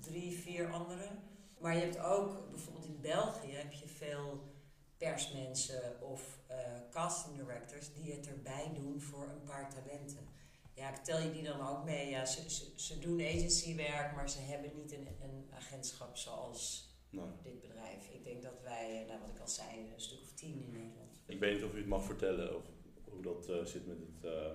drie, 0.00 0.38
vier 0.38 0.72
anderen. 0.72 1.22
Maar 1.58 1.74
je 1.74 1.80
hebt 1.80 1.98
ook, 1.98 2.50
bijvoorbeeld 2.50 2.86
in 2.86 3.00
België, 3.00 3.50
heb 3.52 3.72
je 3.72 3.88
veel 3.88 4.50
persmensen 4.96 6.00
of 6.00 6.38
eh, 6.46 6.56
casting 6.90 7.36
directors 7.36 7.92
die 7.94 8.12
het 8.12 8.26
erbij 8.28 8.70
doen 8.74 9.00
voor 9.00 9.28
een 9.28 9.42
paar 9.44 9.70
talenten. 9.74 10.28
Ja, 10.74 10.92
tel 11.02 11.18
je 11.20 11.32
die 11.32 11.42
dan 11.42 11.68
ook 11.68 11.84
mee? 11.84 12.08
Ja, 12.10 12.24
ze, 12.24 12.50
ze, 12.50 12.72
ze 12.76 12.98
doen 12.98 13.20
agencywerk, 13.20 14.14
maar 14.14 14.30
ze 14.30 14.38
hebben 14.40 14.70
niet 14.74 14.92
een, 14.92 15.08
een 15.22 15.50
agentschap 15.54 16.16
zoals 16.16 16.90
Nou, 17.12 17.28
dit 17.42 17.60
bedrijf. 17.60 18.08
Ik 18.12 18.24
denk 18.24 18.42
dat 18.42 18.60
wij, 18.62 19.00
eh, 19.02 19.08
nou, 19.08 19.20
wat 19.20 19.28
ik 19.34 19.40
al 19.40 19.48
zei, 19.48 19.68
een 19.94 20.00
stuk 20.00 20.20
of 20.22 20.32
tien 20.34 20.60
in 20.62 20.70
Nederland. 20.72 21.20
ik 21.26 21.38
weet 21.38 21.54
niet 21.54 21.64
of 21.64 21.74
u 21.74 21.76
het 21.78 21.86
mag 21.86 22.04
vertellen 22.04 22.56
of 22.56 22.62
hoe 23.04 23.22
dat 23.22 23.48
eh, 23.48 23.64
zit 23.64 23.86
met, 23.86 23.96
het, 23.98 24.32
eh, 24.32 24.50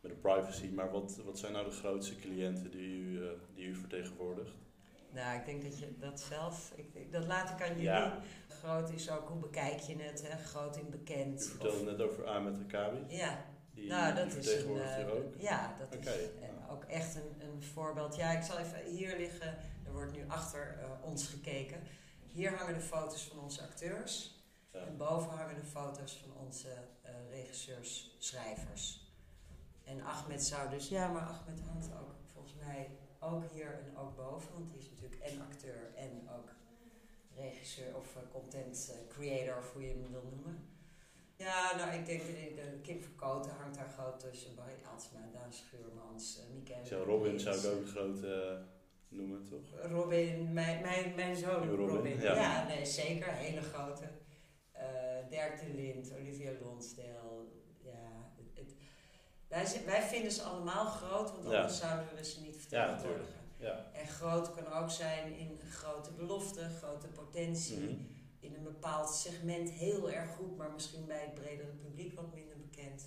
met 0.00 0.10
de 0.12 0.16
privacy, 0.16 0.66
maar 0.66 0.90
wat, 0.90 1.16
wat 1.24 1.38
zijn 1.38 1.52
nou 1.52 1.64
de 1.64 1.70
grootste 1.70 2.16
cliënten 2.16 2.70
die 2.70 2.88
u, 2.98 3.20
die 3.54 3.66
u 3.66 3.74
vertegenwoordigt? 3.74 4.52
Nou, 5.10 5.38
ik 5.38 5.44
denk 5.44 5.62
dat 5.62 5.78
je 5.78 5.98
dat 5.98 6.20
zelf, 6.20 6.72
ik, 6.76 7.12
dat 7.12 7.26
laat 7.26 7.50
ik 7.50 7.62
aan 7.62 7.68
jullie. 7.68 7.82
Ja. 7.84 8.22
Groot 8.48 8.90
is 8.90 9.10
ook, 9.10 9.28
hoe 9.28 9.38
bekijk 9.40 9.78
je 9.80 9.96
het, 9.96 10.28
hè? 10.28 10.38
groot 10.38 10.78
U 10.78 10.82
bekend. 10.90 11.46
vertelde 11.46 11.76
Of- 11.78 11.84
net 11.84 12.00
over 12.00 12.26
Ahmed 12.26 12.58
Akabi. 12.66 13.16
ja, 13.16 13.44
Die, 13.74 13.88
nou, 13.88 14.14
dat 14.14 14.34
is 14.34 14.54
een. 14.62 14.70
ook. 15.10 15.34
Ja, 15.38 15.76
dat 15.78 16.04
is 16.06 16.12
ook 16.70 16.84
echt 16.84 17.14
een, 17.14 17.48
een 17.48 17.62
voorbeeld. 17.62 18.16
Ja, 18.16 18.30
ik 18.30 18.42
zal 18.42 18.58
even 18.58 18.84
hier 18.84 19.16
liggen. 19.18 19.56
Er 19.88 19.94
wordt 19.94 20.12
nu 20.12 20.24
achter 20.28 20.78
eh, 20.78 21.04
ons 21.04 21.26
gekeken. 21.26 21.82
Hier 22.26 22.56
hangen 22.56 22.74
de 22.74 22.80
foto's 22.80 23.22
van 23.22 23.38
onze 23.38 23.62
acteurs. 23.62 24.42
Ja. 24.72 24.80
En 24.80 24.96
boven 24.96 25.30
hangen 25.30 25.54
de 25.54 25.64
foto's 25.64 26.16
van 26.22 26.46
onze 26.46 26.68
eh, 27.02 27.12
regisseurs, 27.30 28.16
schrijvers. 28.18 29.12
En 29.84 30.00
Ahmed 30.04 30.44
zou 30.44 30.70
dus, 30.70 30.88
ja, 30.88 31.08
maar 31.08 31.22
Ahmed 31.22 31.60
hangt 31.60 31.88
ook 32.00 32.14
volgens 32.32 32.54
mij 32.64 32.90
ook 33.18 33.44
hier 33.52 33.80
en 33.86 33.96
ook 33.96 34.16
boven, 34.16 34.52
want 34.52 34.70
die 34.70 34.78
is 34.78 34.90
natuurlijk 34.90 35.22
en 35.22 35.40
acteur 35.40 35.94
en 35.94 36.28
ook 36.36 36.48
regisseur 37.36 37.96
of 37.96 38.16
eh, 38.16 38.22
content 38.32 38.94
creator, 39.08 39.56
of 39.56 39.72
hoe 39.72 39.82
je 39.82 39.88
hem 39.88 40.10
wil 40.10 40.28
noemen. 40.30 40.68
Ja, 41.36 41.76
nou, 41.76 41.98
ik 41.98 42.06
denk 42.06 42.20
de, 42.20 42.52
de 42.54 42.80
Kim 42.82 43.02
Verkoten 43.02 43.52
hangt 43.52 43.76
daar 43.76 43.94
groot 43.98 44.20
tussen. 44.20 44.54
Barry 44.54 44.74
Aatsma, 44.92 45.18
Daan 45.32 45.52
Schuurmans, 45.52 46.38
uh, 46.38 46.54
Michael. 46.54 47.04
Robin 47.04 47.40
zou 47.40 47.66
ook 47.66 47.80
een 47.80 47.86
grote 47.86 48.62
noemen, 49.08 49.44
toch? 49.44 49.90
Robin, 49.90 50.52
mijn, 50.52 50.82
mijn, 50.82 51.14
mijn 51.14 51.36
zoon 51.36 51.68
Robin, 51.68 51.86
Robin. 51.96 52.20
ja. 52.20 52.34
Ja. 52.34 52.66
nee, 52.66 52.84
zeker. 52.86 53.32
Hele 53.32 53.60
grote. 53.62 54.04
Eh 54.72 54.82
Dirk 55.30 55.60
de 55.60 55.74
Lind, 55.74 56.12
Olivia 56.14 56.50
Lonsdale. 56.62 57.44
Ja, 57.82 58.32
het, 58.36 58.46
het- 58.54 58.74
wij, 59.48 59.82
wij 59.86 60.02
vinden 60.02 60.32
ze 60.32 60.42
allemaal 60.42 60.84
groot, 60.86 61.30
want 61.32 61.44
Ja. 61.50 61.56
anders 61.56 61.78
zouden 61.78 62.14
we 62.14 62.24
ze 62.24 62.40
niet 62.40 62.56
vertegenwoordigen. 62.56 63.36
Ja. 63.56 63.90
en 63.92 64.06
groot 64.08 64.54
kan 64.54 64.72
ook 64.72 64.90
zijn 64.90 65.36
in 65.38 65.60
grote 65.70 66.12
belofte, 66.12 66.68
grote 66.82 67.06
potentie. 67.08 67.78
Mhm. 67.78 67.94
In 68.40 68.54
een 68.54 68.62
bepaald 68.62 69.10
segment 69.14 69.70
heel 69.70 70.10
erg 70.10 70.30
goed, 70.34 70.56
maar 70.56 70.70
misschien 70.72 71.06
bij 71.06 71.20
het 71.20 71.34
bredere 71.34 71.68
publiek 71.72 72.14
wat 72.14 72.34
minder 72.34 72.56
bekend. 72.58 73.00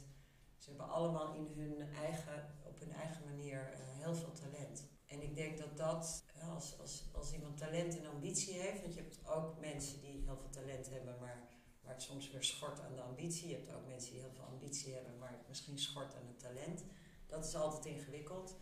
Ze 0.57 0.69
hebben 0.69 0.89
allemaal 0.89 1.33
in 1.33 1.47
hun 1.55 1.87
eigen, 2.01 2.55
op 2.63 2.79
hun 2.79 2.91
eigen 2.91 3.21
manier 3.25 3.71
eh, 3.73 3.79
heel 4.03 4.15
veel 4.15 4.31
talent. 4.31 4.83
En 5.11 5.21
ik 5.21 5.35
denk 5.35 5.57
dat 5.57 5.77
dat, 5.77 6.23
als, 6.55 6.79
als, 6.79 7.03
als 7.11 7.33
iemand 7.33 7.57
talent 7.57 7.97
en 7.97 8.05
ambitie 8.05 8.53
heeft, 8.53 8.81
want 8.81 8.93
je 8.93 9.01
hebt 9.01 9.19
ook 9.25 9.59
mensen 9.59 10.01
die 10.01 10.21
heel 10.25 10.37
veel 10.37 10.49
talent 10.49 10.89
hebben, 10.89 11.15
maar 11.19 11.47
waar 11.83 11.93
het 11.93 12.01
soms 12.01 12.31
weer 12.31 12.43
schort 12.43 12.79
aan 12.79 12.95
de 12.95 13.01
ambitie. 13.01 13.47
Je 13.47 13.55
hebt 13.55 13.73
ook 13.73 13.87
mensen 13.87 14.11
die 14.11 14.21
heel 14.21 14.31
veel 14.35 14.43
ambitie 14.43 14.93
hebben, 14.93 15.17
maar 15.19 15.31
het 15.31 15.47
misschien 15.47 15.79
schort 15.79 16.15
aan 16.15 16.27
het 16.27 16.39
talent. 16.39 16.83
Dat 17.27 17.45
is 17.45 17.55
altijd 17.55 17.85
ingewikkeld. 17.85 18.55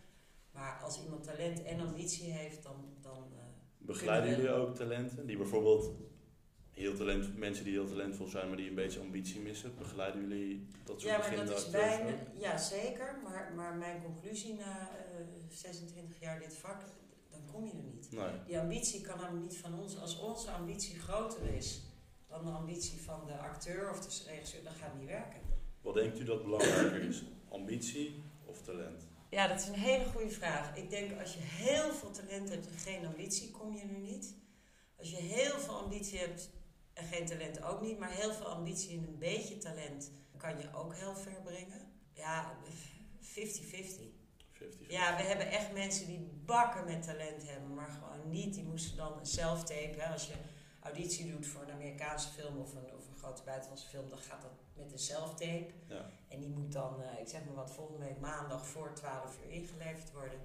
Maar 0.52 0.80
als 0.82 1.02
iemand 1.02 1.24
talent 1.24 1.62
en 1.62 1.80
ambitie 1.80 2.30
heeft, 2.30 2.62
dan. 2.62 2.96
dan 3.00 3.32
eh, 3.36 3.44
Begeleiden 3.78 4.30
jullie 4.30 4.50
ook 4.50 4.74
talenten 4.74 5.26
die 5.26 5.36
bijvoorbeeld 5.36 5.92
heel 6.70 6.96
talent, 6.96 7.36
mensen 7.36 7.64
die 7.64 7.72
heel 7.72 7.88
talentvol 7.88 8.26
zijn, 8.26 8.48
maar 8.48 8.56
die 8.56 8.68
een 8.68 8.74
beetje 8.74 9.00
ambitie 9.00 9.40
missen? 9.40 9.74
Begeleiden 9.78 10.28
jullie 10.28 10.66
dat 10.84 11.00
soort 11.00 11.12
ja, 11.12 11.18
maar 11.18 11.46
dat 11.46 11.58
is 11.58 11.70
bijna. 11.70 12.10
Ja, 12.38 12.58
zeker. 12.58 13.20
Maar, 13.24 13.52
maar 13.56 13.74
mijn 13.74 14.02
conclusie 14.02 14.54
na 14.54 14.90
eh, 14.90 15.09
26 15.58 16.20
jaar 16.20 16.38
dit 16.38 16.56
vak, 16.56 16.84
dan 17.30 17.40
kom 17.52 17.66
je 17.66 17.72
er 17.72 17.82
niet. 17.94 18.12
Nee. 18.12 18.44
Die 18.46 18.58
ambitie 18.58 19.00
kan 19.00 19.18
namelijk 19.18 19.50
niet 19.50 19.58
van 19.58 19.78
ons. 19.78 19.98
Als 19.98 20.18
onze 20.18 20.50
ambitie 20.50 20.98
groter 20.98 21.54
is 21.54 21.82
dan 22.28 22.44
de 22.44 22.50
ambitie 22.50 23.00
van 23.00 23.26
de 23.26 23.38
acteur 23.38 23.90
of 23.90 24.00
de 24.00 24.30
regisseur, 24.30 24.64
dan 24.64 24.72
gaat 24.72 24.90
het 24.90 24.98
niet 24.98 25.08
werken. 25.08 25.40
Wat 25.80 25.94
denkt 25.94 26.18
u 26.18 26.24
dat 26.24 26.42
belangrijker 26.42 27.02
is? 27.02 27.22
Ambitie 27.48 28.22
of 28.44 28.62
talent? 28.62 29.08
Ja, 29.30 29.46
dat 29.46 29.60
is 29.60 29.66
een 29.66 29.74
hele 29.74 30.04
goede 30.04 30.30
vraag. 30.30 30.76
Ik 30.76 30.90
denk 30.90 31.20
als 31.20 31.34
je 31.34 31.40
heel 31.40 31.92
veel 31.92 32.10
talent 32.10 32.48
hebt 32.48 32.66
en 32.66 32.78
geen 32.78 33.06
ambitie, 33.06 33.50
kom 33.50 33.74
je 33.74 33.82
er 33.82 33.98
niet. 33.98 34.34
Als 34.96 35.10
je 35.10 35.16
heel 35.16 35.58
veel 35.58 35.74
ambitie 35.74 36.18
hebt 36.18 36.50
en 36.92 37.04
geen 37.04 37.26
talent 37.26 37.62
ook 37.62 37.80
niet, 37.80 37.98
maar 37.98 38.10
heel 38.10 38.32
veel 38.32 38.46
ambitie 38.46 38.98
en 38.98 39.04
een 39.04 39.18
beetje 39.18 39.58
talent 39.58 40.10
kan 40.36 40.58
je 40.58 40.74
ook 40.74 40.94
heel 40.94 41.16
ver 41.16 41.40
brengen. 41.44 41.92
Ja, 42.12 42.56
50-50. 43.20 44.19
50 44.60 44.90
Ja, 44.90 45.16
we 45.16 45.22
hebben 45.22 45.50
echt 45.50 45.72
mensen 45.72 46.06
die 46.06 46.30
bakken 46.44 46.84
met 46.84 47.02
talent 47.02 47.48
hebben, 47.48 47.74
maar 47.74 47.88
gewoon 47.90 48.30
niet. 48.30 48.54
Die 48.54 48.64
moesten 48.64 48.96
dan 48.96 49.18
een 49.18 49.26
self-tape. 49.26 49.94
Hè? 49.98 50.12
Als 50.12 50.26
je 50.26 50.34
auditie 50.80 51.30
doet 51.32 51.46
voor 51.46 51.62
een 51.62 51.70
Amerikaanse 51.72 52.28
film 52.28 52.56
of 52.58 52.74
een, 52.74 52.94
of 52.96 53.08
een 53.08 53.16
grote 53.18 53.42
buitenlandse 53.44 53.88
film, 53.88 54.08
dan 54.08 54.18
gaat 54.18 54.42
dat 54.42 54.50
met 54.76 54.92
een 54.92 54.98
self-tape. 54.98 55.66
Ja. 55.86 56.10
En 56.28 56.40
die 56.40 56.48
moet 56.48 56.72
dan, 56.72 57.02
eh, 57.02 57.20
ik 57.20 57.28
zeg 57.28 57.44
maar 57.44 57.54
wat, 57.54 57.70
volgende 57.72 58.04
week 58.04 58.20
maandag 58.20 58.66
voor 58.66 58.92
12 58.94 59.38
uur 59.44 59.50
ingeleverd 59.50 60.12
worden. 60.12 60.38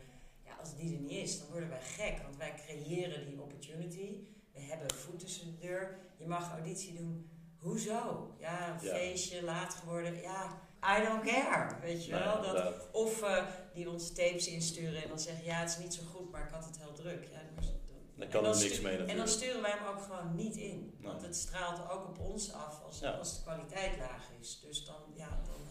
Ja, 0.45 0.55
als 0.59 0.75
die 0.75 0.93
er 0.95 1.01
niet 1.01 1.11
is, 1.11 1.39
dan 1.39 1.49
worden 1.49 1.69
wij 1.69 1.81
gek, 1.81 2.21
want 2.21 2.37
wij 2.37 2.53
creëren 2.65 3.25
die 3.25 3.41
opportunity. 3.41 4.27
We 4.53 4.59
hebben 4.61 4.95
voet 4.95 5.19
tussen 5.19 5.45
de 5.45 5.57
deur. 5.67 5.99
Je 6.17 6.27
mag 6.27 6.51
auditie 6.51 6.93
doen. 6.93 7.29
Hoezo? 7.59 8.35
Ja, 8.39 8.67
een 8.75 8.85
Ja. 8.85 8.93
feestje, 8.95 9.43
laat 9.43 9.73
geworden. 9.73 10.21
Ja, 10.21 10.59
I 10.99 11.03
don't 11.03 11.23
care. 11.23 11.79
Weet 11.81 12.05
je 12.05 12.11
Nee, 12.11 12.23
wel? 12.23 12.41
Dat, 12.41 12.91
of 12.91 13.21
eh, 13.21 13.45
die 13.73 13.89
ons 13.89 14.07
tapes 14.13 14.47
insturen 14.47 15.03
en 15.03 15.09
dan 15.09 15.19
zeggen, 15.19 15.45
ja, 15.45 15.59
het 15.59 15.69
is 15.69 15.77
niet 15.77 15.93
zo 15.93 16.03
goed, 16.03 16.31
maar 16.31 16.43
ik 16.45 16.49
had 16.53 16.65
het 16.65 16.77
heel 16.77 16.93
druk. 16.93 17.23
Ja, 17.31 17.39
Daar 17.39 18.25
en 18.25 18.29
kan 18.29 18.43
dan 18.43 18.53
er 18.53 18.59
niks 18.59 18.81
mee 18.81 18.97
En 18.97 19.17
dan 19.17 19.27
sturen 19.27 19.61
wij 19.61 19.71
hem 19.71 19.87
ook 19.87 20.01
gewoon 20.01 20.35
niet 20.35 20.55
in. 20.55 20.97
Want 21.01 21.21
het 21.21 21.35
straalt 21.35 21.89
ook 21.89 22.07
op 22.07 22.19
ons 22.19 22.53
af 22.53 22.81
als, 22.83 22.99
Ja. 22.99 23.11
als 23.11 23.35
de 23.37 23.41
kwaliteit 23.41 23.97
laag 23.97 24.29
is. 24.39 24.59
Dus 24.61 24.85
dan, 24.85 25.01
ja, 25.13 25.29
dan... 25.45 25.61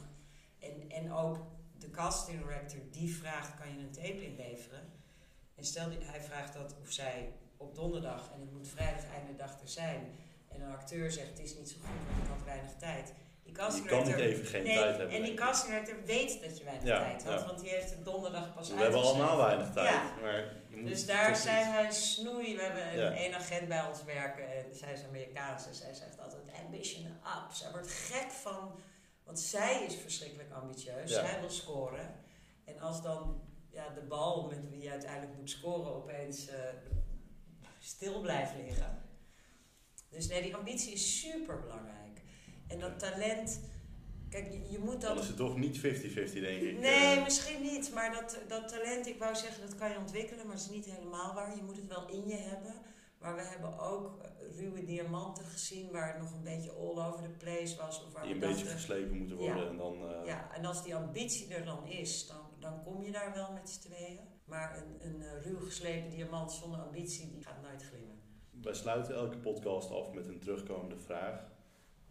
En, 0.59 0.91
en 0.91 1.13
ook 1.13 1.39
de 1.79 1.91
casting 1.91 2.39
director 2.39 2.81
die 2.91 3.17
vraagt, 3.17 3.55
kan 3.55 3.69
je 3.73 3.79
een 3.79 3.93
tape 3.93 4.25
inleveren? 4.27 4.93
En 5.55 5.65
stel, 5.65 5.89
die, 5.89 5.99
hij 6.03 6.21
vraagt 6.23 6.53
dat 6.55 6.77
of 6.81 6.91
zij 6.93 7.33
op 7.57 7.75
donderdag 7.75 8.31
en 8.35 8.41
het 8.41 8.53
moet 8.53 8.69
vrijdag 8.69 9.05
einde 9.05 9.35
dag 9.37 9.61
er 9.61 9.69
zijn. 9.69 10.15
En 10.49 10.61
een 10.61 10.73
acteur 10.73 11.11
zegt, 11.11 11.29
het 11.29 11.39
is 11.39 11.57
niet 11.57 11.71
zo 11.71 11.77
goed, 11.81 12.07
want 12.09 12.23
ik 12.23 12.29
had 12.29 12.45
weinig 12.45 12.77
tijd. 12.77 13.13
Die 13.45 13.53
Je 13.53 13.83
kan 13.83 14.07
niet 14.07 14.17
even 14.17 14.47
geen 14.47 14.63
Nee, 14.63 14.77
tijd 14.77 14.97
hebben. 14.97 15.17
En 15.17 15.23
die 15.23 15.35
director 15.67 16.05
weet 16.05 16.43
dat 16.43 16.59
je 16.59 16.65
weinig 16.65 16.85
Ja, 16.85 16.99
tijd 16.99 17.25
had, 17.25 17.41
ja. 17.41 17.47
want 17.47 17.61
die 17.61 17.71
heeft 17.71 17.91
het 17.91 18.05
donderdag 18.05 18.55
pas 18.55 18.69
We 18.69 18.77
hebben 18.77 19.01
allemaal 19.01 19.37
weinig 19.37 19.73
tijd. 19.73 19.89
Ja. 19.89 20.15
Maar 20.23 20.45
je 20.69 20.77
moet 20.77 20.89
Dus 20.89 21.07
daar 21.07 21.37
zijn 21.37 21.73
wij 21.73 21.93
snoei. 21.93 22.57
We 22.57 22.63
hebben 22.63 23.07
een 23.07 23.13
één 23.13 23.35
agent 23.35 23.69
bij 23.69 23.87
ons 23.87 24.05
werken. 24.05 24.57
En 24.57 24.75
zij 24.75 24.93
is 24.93 25.05
Amerikaans. 25.09 25.67
En 25.67 25.75
zij 25.75 25.95
zegt 25.95 26.21
altijd 26.21 26.43
ambition 26.65 27.07
up. 27.07 27.53
Zij 27.53 27.71
wordt 27.71 27.91
gek 27.91 28.31
van... 28.31 28.81
Want 29.25 29.41
zij 29.41 29.85
is 29.85 29.97
verschrikkelijk 29.97 30.53
ambitieus. 30.53 31.11
Zij 31.11 31.41
wil 31.41 31.51
scoren. 31.51 32.15
En 32.65 32.81
als 32.81 33.03
dan 33.03 33.43
ja, 33.71 33.89
de 33.95 34.01
bal 34.01 34.47
met 34.47 34.71
wie 34.71 34.83
je 34.83 34.91
uiteindelijk 34.91 35.37
moet 35.39 35.51
scoren 35.51 35.95
opeens 35.95 36.49
eh, 36.49 36.59
stil 37.79 38.21
blijft 38.21 38.53
liggen. 38.57 39.03
Dus 40.09 40.29
nee, 40.29 40.43
die 40.43 40.57
ambitie 40.57 40.93
is 40.93 41.21
super 41.21 41.61
belangrijk. 41.61 42.04
En 42.75 42.81
dat 42.81 42.99
talent... 42.99 43.61
Kijk, 44.29 44.53
je, 44.53 44.71
je 44.71 44.79
moet 44.79 45.01
Dan 45.01 45.15
dat 45.15 45.23
is 45.23 45.29
het 45.29 45.37
toch 45.37 45.57
niet 45.57 45.79
50-50 45.79 45.81
denk 45.83 46.63
ik. 46.63 46.79
Nee, 46.79 47.17
Eh, 47.17 47.23
misschien 47.25 47.63
niet. 47.63 47.93
Maar 47.95 48.13
dat, 48.13 48.39
dat 48.49 48.69
talent, 48.69 49.07
ik 49.07 49.19
wou 49.19 49.35
zeggen, 49.35 49.61
dat 49.67 49.75
kan 49.77 49.91
je 49.91 49.99
ontwikkelen, 49.99 50.47
maar 50.47 50.57
dat 50.57 50.65
is 50.65 50.71
niet 50.71 50.85
helemaal 50.85 51.35
waar. 51.35 51.57
Je 51.57 51.63
moet 51.63 51.77
het 51.77 51.87
wel 51.87 52.09
in 52.09 52.29
je 52.29 52.37
hebben. 52.37 52.75
Maar 53.19 53.35
we 53.35 53.43
hebben 53.43 53.79
ook 53.79 54.23
eh, 54.23 54.31
ruwe 54.59 54.85
diamanten 54.85 55.45
gezien 55.45 55.91
waar 55.91 56.13
het 56.13 56.23
nog 56.23 56.33
een 56.33 56.43
beetje 56.43 56.71
all 56.71 57.07
over 57.07 57.23
the 57.23 57.45
place 57.45 57.77
was. 57.77 58.05
Of 58.05 58.13
waar 58.13 58.23
die 58.23 58.33
een 58.33 58.41
beetje 58.41 58.67
geslepen 58.67 59.17
moeten 59.17 59.37
worden. 59.37 59.63
Ja. 59.65 59.69
En 59.69 59.77
dan, 59.77 60.11
eh, 60.11 60.27
ja, 60.27 60.51
en 60.55 60.65
als 60.65 60.83
die 60.85 60.95
ambitie 60.95 61.55
er 61.55 61.65
dan 61.65 61.87
is, 61.87 62.27
dan, 62.27 62.47
dan 62.61 62.83
kom 62.83 63.03
je 63.03 63.11
daar 63.13 63.33
wel 63.35 63.53
met 63.53 63.71
z'n 63.71 63.81
tweeën. 63.81 64.21
Maar 64.45 64.77
een, 64.77 65.09
een 65.09 65.21
uh, 65.21 65.43
ruw 65.43 65.61
geslepen 65.61 66.11
diamant 66.11 66.53
zonder 66.53 66.81
ambitie, 66.81 67.31
die 67.31 67.43
gaat 67.43 67.63
nooit 67.63 67.83
glimmen. 67.83 68.21
Wij 68.63 68.75
sluiten 68.75 69.15
elke 69.15 69.39
podcast 69.39 69.91
af 69.91 70.13
met 70.13 70.27
een 70.27 70.39
terugkomende 70.41 70.99
vraag. 70.99 71.53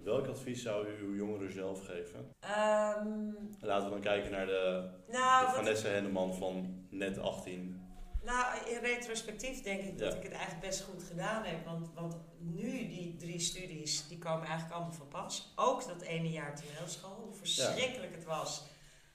Welk 0.04 0.28
advies 0.28 0.62
zou 0.62 0.88
u 0.88 1.06
uw 1.06 1.16
jongeren 1.16 1.52
zelf 1.52 1.86
geven? 1.86 2.20
Um, 2.20 3.38
Laten 3.60 3.86
we 3.86 3.92
dan 3.92 4.02
kijken 4.02 4.32
naar 4.32 4.46
de, 4.46 4.90
nou, 5.08 5.46
de 5.46 5.52
Vanessa 5.52 5.88
Henneman 5.88 6.34
van 6.34 6.86
net 6.90 7.18
18. 7.18 7.82
Nou, 8.22 8.70
in 8.70 8.80
retrospectief 8.80 9.62
denk 9.62 9.82
ik 9.82 9.98
dat 9.98 10.14
ik 10.14 10.24
het 10.24 10.32
eigenlijk 10.32 10.66
best 10.66 10.82
goed 10.82 11.04
gedaan 11.04 11.44
heb. 11.44 11.66
Want, 11.66 11.94
want 11.94 12.18
nu 12.40 12.88
die 12.88 13.16
drie 13.16 13.40
studies, 13.40 14.08
die 14.08 14.18
komen 14.18 14.48
eigenlijk 14.48 14.76
allemaal 14.76 14.94
van 14.94 15.08
pas. 15.08 15.54
Ook 15.56 15.88
dat 15.88 16.02
ene 16.02 16.30
jaar 16.30 16.56
toneelschool, 16.56 17.16
hoe 17.24 17.34
verschrikkelijk 17.34 18.16
het 18.16 18.24
was. 18.24 18.64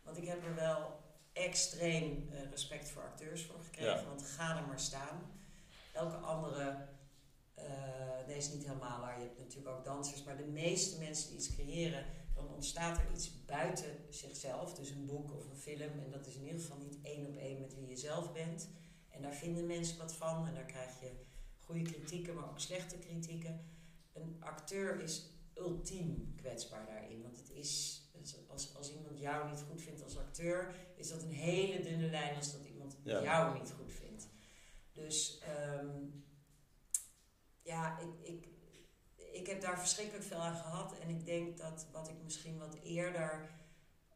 Want 0.04 0.16
ik 0.16 0.26
heb 0.26 0.44
er 0.44 0.54
wel 0.54 1.00
extreem 1.32 2.28
uh, 2.32 2.50
respect 2.50 2.90
voor 2.90 3.02
acteurs 3.02 3.44
voor 3.44 3.60
gekregen. 3.64 4.00
Ja. 4.00 4.04
Want 4.04 4.22
ga 4.22 4.56
er 4.56 4.66
maar 4.66 4.80
staan. 4.80 5.30
Elke 5.92 6.16
andere, 6.16 6.76
uh, 7.62 8.26
nee 8.26 8.36
is 8.36 8.52
niet 8.52 8.66
helemaal 8.66 9.00
waar, 9.00 9.18
je 9.18 9.24
hebt 9.24 9.38
natuurlijk 9.38 9.76
ook 9.76 9.84
dansers. 9.84 10.24
Maar 10.24 10.36
de 10.36 10.44
meeste 10.44 10.98
mensen 10.98 11.28
die 11.28 11.38
iets 11.38 11.54
creëren, 11.54 12.04
dan 12.34 12.48
ontstaat 12.54 12.98
er 12.98 13.06
iets 13.14 13.44
buiten 13.44 13.96
zichzelf. 14.10 14.74
Dus 14.74 14.90
een 14.90 15.06
boek 15.06 15.34
of 15.34 15.44
een 15.50 15.56
film. 15.56 15.80
En 15.80 16.10
dat 16.10 16.26
is 16.26 16.34
in 16.36 16.44
ieder 16.44 16.60
geval 16.60 16.78
niet 16.78 16.98
één 17.02 17.26
op 17.26 17.36
één 17.36 17.60
met 17.60 17.74
wie 17.74 17.88
je 17.88 17.96
zelf 17.96 18.32
bent. 18.32 18.68
En 19.10 19.22
daar 19.22 19.34
vinden 19.34 19.66
mensen 19.66 19.98
wat 19.98 20.12
van 20.12 20.46
en 20.46 20.54
daar 20.54 20.64
krijg 20.64 21.00
je 21.00 21.10
goede 21.58 21.82
kritieken, 21.82 22.34
maar 22.34 22.48
ook 22.48 22.60
slechte 22.60 22.98
kritieken. 22.98 23.60
Een 24.12 24.36
acteur 24.40 25.00
is 25.02 25.30
ultiem 25.54 26.34
kwetsbaar 26.36 26.86
daarin. 26.86 27.22
Want 27.22 27.38
het 27.38 27.50
is, 27.50 28.02
als, 28.48 28.74
als 28.76 28.92
iemand 28.94 29.18
jou 29.18 29.50
niet 29.50 29.64
goed 29.70 29.82
vindt 29.82 30.02
als 30.04 30.18
acteur, 30.18 30.74
is 30.96 31.08
dat 31.08 31.22
een 31.22 31.32
hele 31.32 31.82
dunne 31.82 32.10
lijn 32.10 32.36
als 32.36 32.52
dat 32.52 32.64
iemand 32.64 32.96
Ja. 33.02 33.22
jou 33.22 33.58
niet 33.58 33.70
goed 33.70 33.92
vindt. 33.92 34.28
Dus 34.92 35.38
ehm, 35.38 35.88
ja, 37.68 37.98
ik, 37.98 38.26
ik, 38.34 38.48
ik 39.32 39.46
heb 39.46 39.60
daar 39.60 39.78
verschrikkelijk 39.78 40.24
veel 40.24 40.38
aan 40.38 40.56
gehad. 40.56 40.98
En 40.98 41.08
ik 41.08 41.24
denk 41.24 41.58
dat 41.58 41.86
wat 41.92 42.08
ik 42.08 42.22
misschien 42.24 42.58
wat 42.58 42.74
eerder. 42.82 43.50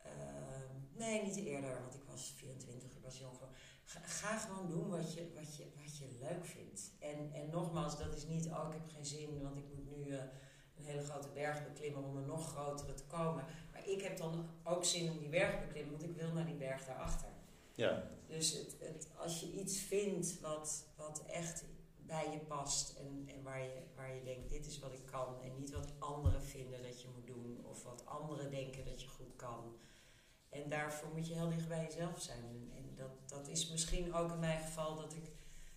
ehm, 0.02 0.74
nee, 0.92 1.22
niet 1.22 1.36
eerder, 1.36 1.80
want 1.80 1.94
ik 1.94 2.02
was 2.10 2.32
24, 2.36 2.90
ik 2.90 3.02
was 3.02 3.18
jong. 3.18 3.36
Ga, 3.84 4.00
ga 4.00 4.38
gewoon 4.38 4.68
doen 4.68 4.88
wat 4.88 5.14
je, 5.14 5.32
wat, 5.34 5.56
je, 5.56 5.64
wat 5.82 5.98
je 5.98 6.18
leuk 6.20 6.46
vindt. 6.46 6.90
En, 6.98 7.32
en 7.32 7.50
nogmaals, 7.50 7.98
dat 7.98 8.14
is 8.16 8.26
niet, 8.26 8.46
oh 8.46 8.66
ik 8.68 8.72
heb 8.72 8.88
geen 8.94 9.06
zin, 9.06 9.42
want 9.42 9.56
ik 9.56 9.64
moet 9.74 9.96
nu 9.96 10.10
eh, 10.10 10.22
een 10.76 10.84
hele 10.84 11.02
grote 11.02 11.28
berg 11.28 11.64
beklimmen 11.72 12.04
om 12.04 12.16
een 12.16 12.26
nog 12.26 12.48
grotere 12.50 12.94
te 12.94 13.04
komen. 13.04 13.44
Maar 13.72 13.88
ik 13.88 14.02
heb 14.02 14.16
dan 14.16 14.48
ook 14.64 14.84
zin 14.84 15.10
om 15.10 15.18
die 15.18 15.28
berg 15.28 15.50
te 15.50 15.66
beklimmen, 15.66 15.92
want 15.92 16.04
ik 16.10 16.16
wil 16.16 16.32
naar 16.32 16.46
die 16.46 16.54
berg 16.54 16.84
daarachter. 16.84 17.28
Ja, 17.74 18.02
Dus 18.26 18.52
het, 18.52 18.76
het, 18.78 19.08
als 19.16 19.40
je 19.40 19.52
iets 19.52 19.78
vindt 19.78 20.40
wat, 20.40 20.84
wat 20.96 21.22
echt 21.26 21.64
bij 22.06 22.30
je 22.30 22.38
past 22.38 22.96
en, 22.96 23.24
en 23.26 23.42
waar, 23.42 23.62
je, 23.62 23.82
waar 23.96 24.14
je 24.14 24.22
denkt, 24.24 24.48
dit 24.48 24.66
is 24.66 24.78
wat 24.78 24.92
ik 24.92 25.06
kan. 25.06 25.40
En 25.42 25.54
niet 25.54 25.70
wat 25.70 25.92
anderen 25.98 26.42
vinden 26.42 26.82
dat 26.82 27.02
je 27.02 27.08
moet 27.14 27.26
doen 27.26 27.64
of 27.64 27.84
wat 27.84 28.06
anderen 28.06 28.50
denken 28.50 28.84
dat 28.84 29.02
je 29.02 29.08
goed 29.08 29.36
kan. 29.36 29.76
En 30.48 30.68
daarvoor 30.68 31.08
moet 31.14 31.26
je 31.26 31.34
heel 31.34 31.48
dicht 31.48 31.68
bij 31.68 31.84
jezelf 31.84 32.20
zijn. 32.20 32.44
En, 32.44 32.72
en 32.76 32.94
dat, 32.94 33.28
dat 33.28 33.48
is 33.48 33.70
misschien 33.70 34.14
ook 34.14 34.32
in 34.32 34.38
mijn 34.38 34.60
geval 34.60 34.96
dat 34.96 35.14
ik 35.14 35.30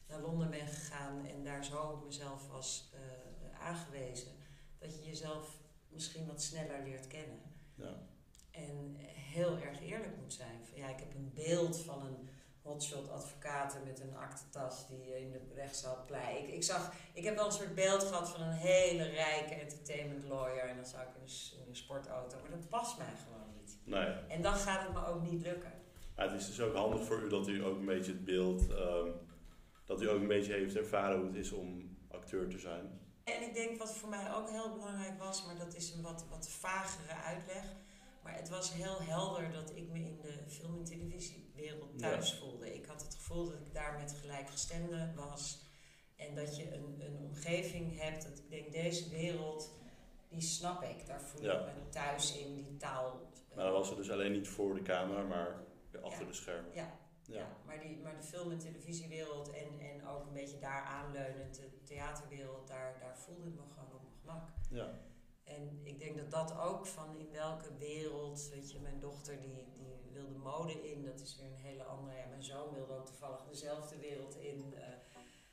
naar 0.07 0.21
Londen 0.21 0.49
ben 0.49 0.67
gegaan 0.67 1.25
en 1.25 1.43
daar 1.43 1.65
zo 1.65 1.81
op 1.81 2.05
mezelf 2.05 2.47
was 2.47 2.89
eh, 2.93 3.59
aangewezen. 3.59 4.31
Dat 4.79 4.95
je 4.95 5.05
jezelf 5.05 5.59
misschien 5.87 6.27
wat 6.27 6.41
sneller 6.41 6.83
leert 6.83 7.07
kennen. 7.07 7.41
ja. 7.75 8.07
En 8.51 8.95
heel 9.35 9.57
erg 9.57 9.81
eerlijk 9.81 10.17
moet 10.17 10.33
zijn. 10.33 10.65
Van, 10.65 10.77
ja, 10.77 10.89
ik 10.89 10.99
heb 10.99 11.15
een 11.15 11.31
beeld 11.33 11.77
van 11.77 12.05
een 12.05 12.29
hotshot 12.65 13.09
advocaat 13.09 13.77
met 13.85 13.99
een 13.99 14.15
aktentas 14.15 14.87
die 14.87 15.13
eh, 15.13 15.21
in 15.21 15.31
de 15.31 15.39
rechtszaal 15.55 16.03
pleit. 16.05 16.37
Ik, 16.43 16.49
ik, 16.53 16.63
zag, 16.63 16.93
ik 17.13 17.23
heb 17.23 17.35
wel 17.35 17.45
een 17.45 17.51
soort 17.51 17.75
beeld 17.75 18.03
gehad 18.03 18.29
van 18.29 18.41
een 18.41 18.53
hele 18.53 19.03
rijke 19.03 19.53
entertainment 19.53 20.23
lawyer. 20.23 20.63
En 20.69 20.75
dan 20.75 20.85
zou 20.85 21.01
ik 21.01 21.15
in 21.15 21.21
een, 21.21 21.29
s- 21.29 21.55
in 21.61 21.69
een 21.69 21.75
sportauto. 21.75 22.37
Maar 22.41 22.49
dat 22.59 22.69
past 22.69 22.97
mij 22.97 23.13
gewoon 23.25 23.47
niet. 23.59 23.77
Nee. 23.83 24.05
En 24.27 24.41
dan 24.41 24.53
gaat 24.55 24.81
het 24.83 24.93
me 24.93 25.05
ook 25.05 25.21
niet 25.21 25.41
lukken. 25.41 25.71
Het 26.15 26.31
is 26.31 26.45
dus 26.47 26.61
ook 26.61 26.75
handig 26.75 27.05
voor 27.05 27.21
u 27.21 27.29
dat 27.29 27.47
u 27.47 27.63
ook 27.65 27.77
een 27.77 27.85
beetje 27.85 28.11
het 28.11 28.25
beeld, 28.25 28.69
ehm, 28.71 29.09
dat 29.85 30.01
u 30.01 30.09
ook 30.09 30.19
een 30.21 30.27
beetje 30.27 30.53
heeft 30.53 30.75
ervaren 30.75 31.17
hoe 31.17 31.27
het 31.27 31.35
is 31.35 31.51
om 31.51 31.97
acteur 32.11 32.49
te 32.49 32.59
zijn. 32.59 32.99
En 33.23 33.41
ik 33.41 33.53
denk 33.53 33.77
wat 33.77 33.95
voor 33.95 34.09
mij 34.09 34.33
ook 34.35 34.49
heel 34.49 34.73
belangrijk 34.73 35.19
was, 35.19 35.45
maar 35.45 35.57
dat 35.57 35.75
is 35.75 35.93
een 35.93 36.01
wat, 36.01 36.25
wat 36.29 36.49
vagere 36.49 37.13
uitleg. 37.13 37.63
Maar 38.25 38.35
het 38.35 38.49
was 38.49 38.73
heel 38.73 39.01
helder 39.01 39.51
dat 39.51 39.71
ik 39.75 39.89
me 39.89 39.99
in 39.99 40.19
de 40.21 40.43
film- 40.47 40.75
en 40.77 40.83
televisiewereld 40.83 41.99
thuis 41.99 42.33
voelde. 42.39 42.73
Ik 42.75 42.85
had 42.85 43.01
het 43.01 43.15
gevoel 43.15 43.45
dat 43.49 43.59
ik 43.59 43.73
daar 43.73 43.97
met 43.97 44.11
gelijkgestemden 44.21 45.15
was. 45.15 45.63
En 46.15 46.35
dat 46.35 46.57
je 46.57 46.73
een, 46.75 47.01
een 47.05 47.17
omgeving 47.17 47.99
hebt, 47.99 48.23
dat 48.23 48.37
ik 48.37 48.49
denk, 48.49 48.71
deze 48.71 49.09
wereld, 49.09 49.71
die 50.29 50.41
snap 50.41 50.83
ik. 50.83 51.05
Daar 51.07 51.21
voel 51.21 51.43
Ja. 51.43 51.59
ik 51.59 51.65
me 51.65 51.89
thuis 51.89 52.37
in, 52.37 52.55
die 52.55 52.77
taal. 52.77 53.21
Maar 53.55 53.63
dan 53.65 53.73
was 53.73 53.87
het 53.89 53.97
dus 53.97 54.09
alleen 54.11 54.31
niet 54.31 54.47
voor 54.47 54.73
de 54.73 54.81
camera, 54.81 55.23
maar 55.23 55.63
achter 56.03 56.21
Ja. 56.21 56.27
de 56.27 56.33
schermen. 56.33 56.71
Ja, 56.73 56.99
Ja. 57.27 57.37
Ja, 57.37 57.47
maar, 57.65 57.79
die, 57.79 57.97
maar 57.97 58.15
de 58.15 58.23
film- 58.23 58.51
en 58.51 58.57
televisiewereld 58.59 59.51
en, 59.51 59.79
en 59.79 60.07
ook 60.07 60.25
een 60.25 60.33
beetje 60.33 60.59
daar 60.59 60.81
aanleunend, 60.83 61.55
de 61.55 61.83
theaterwereld, 61.83 62.67
daar, 62.67 62.97
daar 62.99 63.17
voelde 63.17 63.47
ik 63.47 63.55
me 63.55 63.61
gewoon 63.73 63.93
op 63.93 64.01
mijn 64.01 64.15
gemak. 64.21 64.49
ja. 64.69 64.99
En 65.45 65.79
ik 65.83 65.99
denk 65.99 66.17
dat 66.17 66.31
dat 66.31 66.59
ook 66.59 66.85
van 66.85 67.15
in 67.17 67.31
welke 67.31 67.69
wereld, 67.79 68.49
weet 68.53 68.71
je, 68.71 68.79
mijn 68.79 68.99
dochter 68.99 69.39
die, 69.41 69.63
die 69.73 70.11
wilde 70.13 70.37
mode 70.37 70.89
in, 70.91 71.05
dat 71.05 71.19
is 71.19 71.35
weer 71.39 71.45
een 71.49 71.65
hele 71.69 71.83
andere. 71.83 72.17
Ja, 72.17 72.25
mijn 72.29 72.43
zoon 72.43 72.73
wilde 72.73 72.93
ook 72.93 73.05
toevallig 73.05 73.43
dezelfde 73.49 73.97
wereld 73.99 74.35
in. 74.37 74.73
eh, 74.77 74.83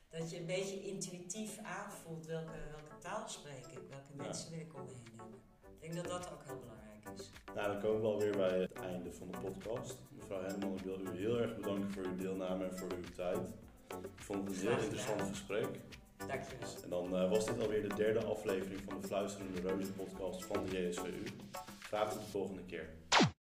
dat 0.09 0.31
je 0.31 0.39
een 0.39 0.47
beetje 0.47 0.83
intuïtief 0.83 1.59
aanvoelt 1.63 2.27
welke, 2.27 2.53
welke 2.71 2.99
taal 2.99 3.29
spreek 3.29 3.67
ik, 3.67 3.79
welke 3.89 4.13
Ja. 4.17 4.23
mensen 4.23 4.51
wil 4.51 4.61
ik 4.61 4.75
om 4.75 4.85
me 4.85 4.93
heen 4.93 5.19
hebben. 5.19 5.41
Ik 5.75 5.81
denk 5.81 5.95
dat 5.95 6.05
dat 6.21 6.33
ook 6.33 6.45
heel 6.45 6.59
belangrijk 6.59 7.19
is. 7.19 7.31
Nou, 7.55 7.73
dan 7.73 7.81
komen 7.81 8.01
we 8.01 8.07
alweer 8.07 8.37
bij 8.37 8.59
het 8.61 8.73
einde 8.73 9.13
van 9.13 9.31
de 9.31 9.39
podcast. 9.39 9.99
Mevrouw 10.11 10.43
Henneman, 10.43 10.77
ik 10.79 10.85
wil 10.85 11.01
u 11.01 11.17
heel 11.17 11.39
erg 11.41 11.57
bedanken 11.57 11.91
voor 11.93 12.05
uw 12.05 12.17
deelname 12.17 12.65
en 12.65 12.79
voor 12.79 12.93
uw 12.93 13.11
tijd. 13.15 13.49
Ik 13.89 14.23
vond 14.23 14.49
het 14.49 14.57
een 14.57 14.69
heel 14.69 14.79
interessant 14.79 15.23
gesprek. 15.23 15.81
En 16.83 16.89
dan 16.89 17.17
eh, 17.17 17.31
was 17.31 17.47
dit 17.47 17.61
alweer 17.61 17.89
de 17.89 17.95
derde 17.95 18.25
aflevering 18.25 18.81
van 18.85 19.01
de 19.01 19.07
Fluisterende 19.07 19.61
Reuzen 19.61 19.95
podcast 19.95 20.45
van 20.45 20.65
de 20.65 20.89
JSVU. 20.89 21.25
Graag 21.79 22.13
tot 22.13 22.21
de 22.21 22.31
volgende 22.31 22.63
keer. 22.63 22.89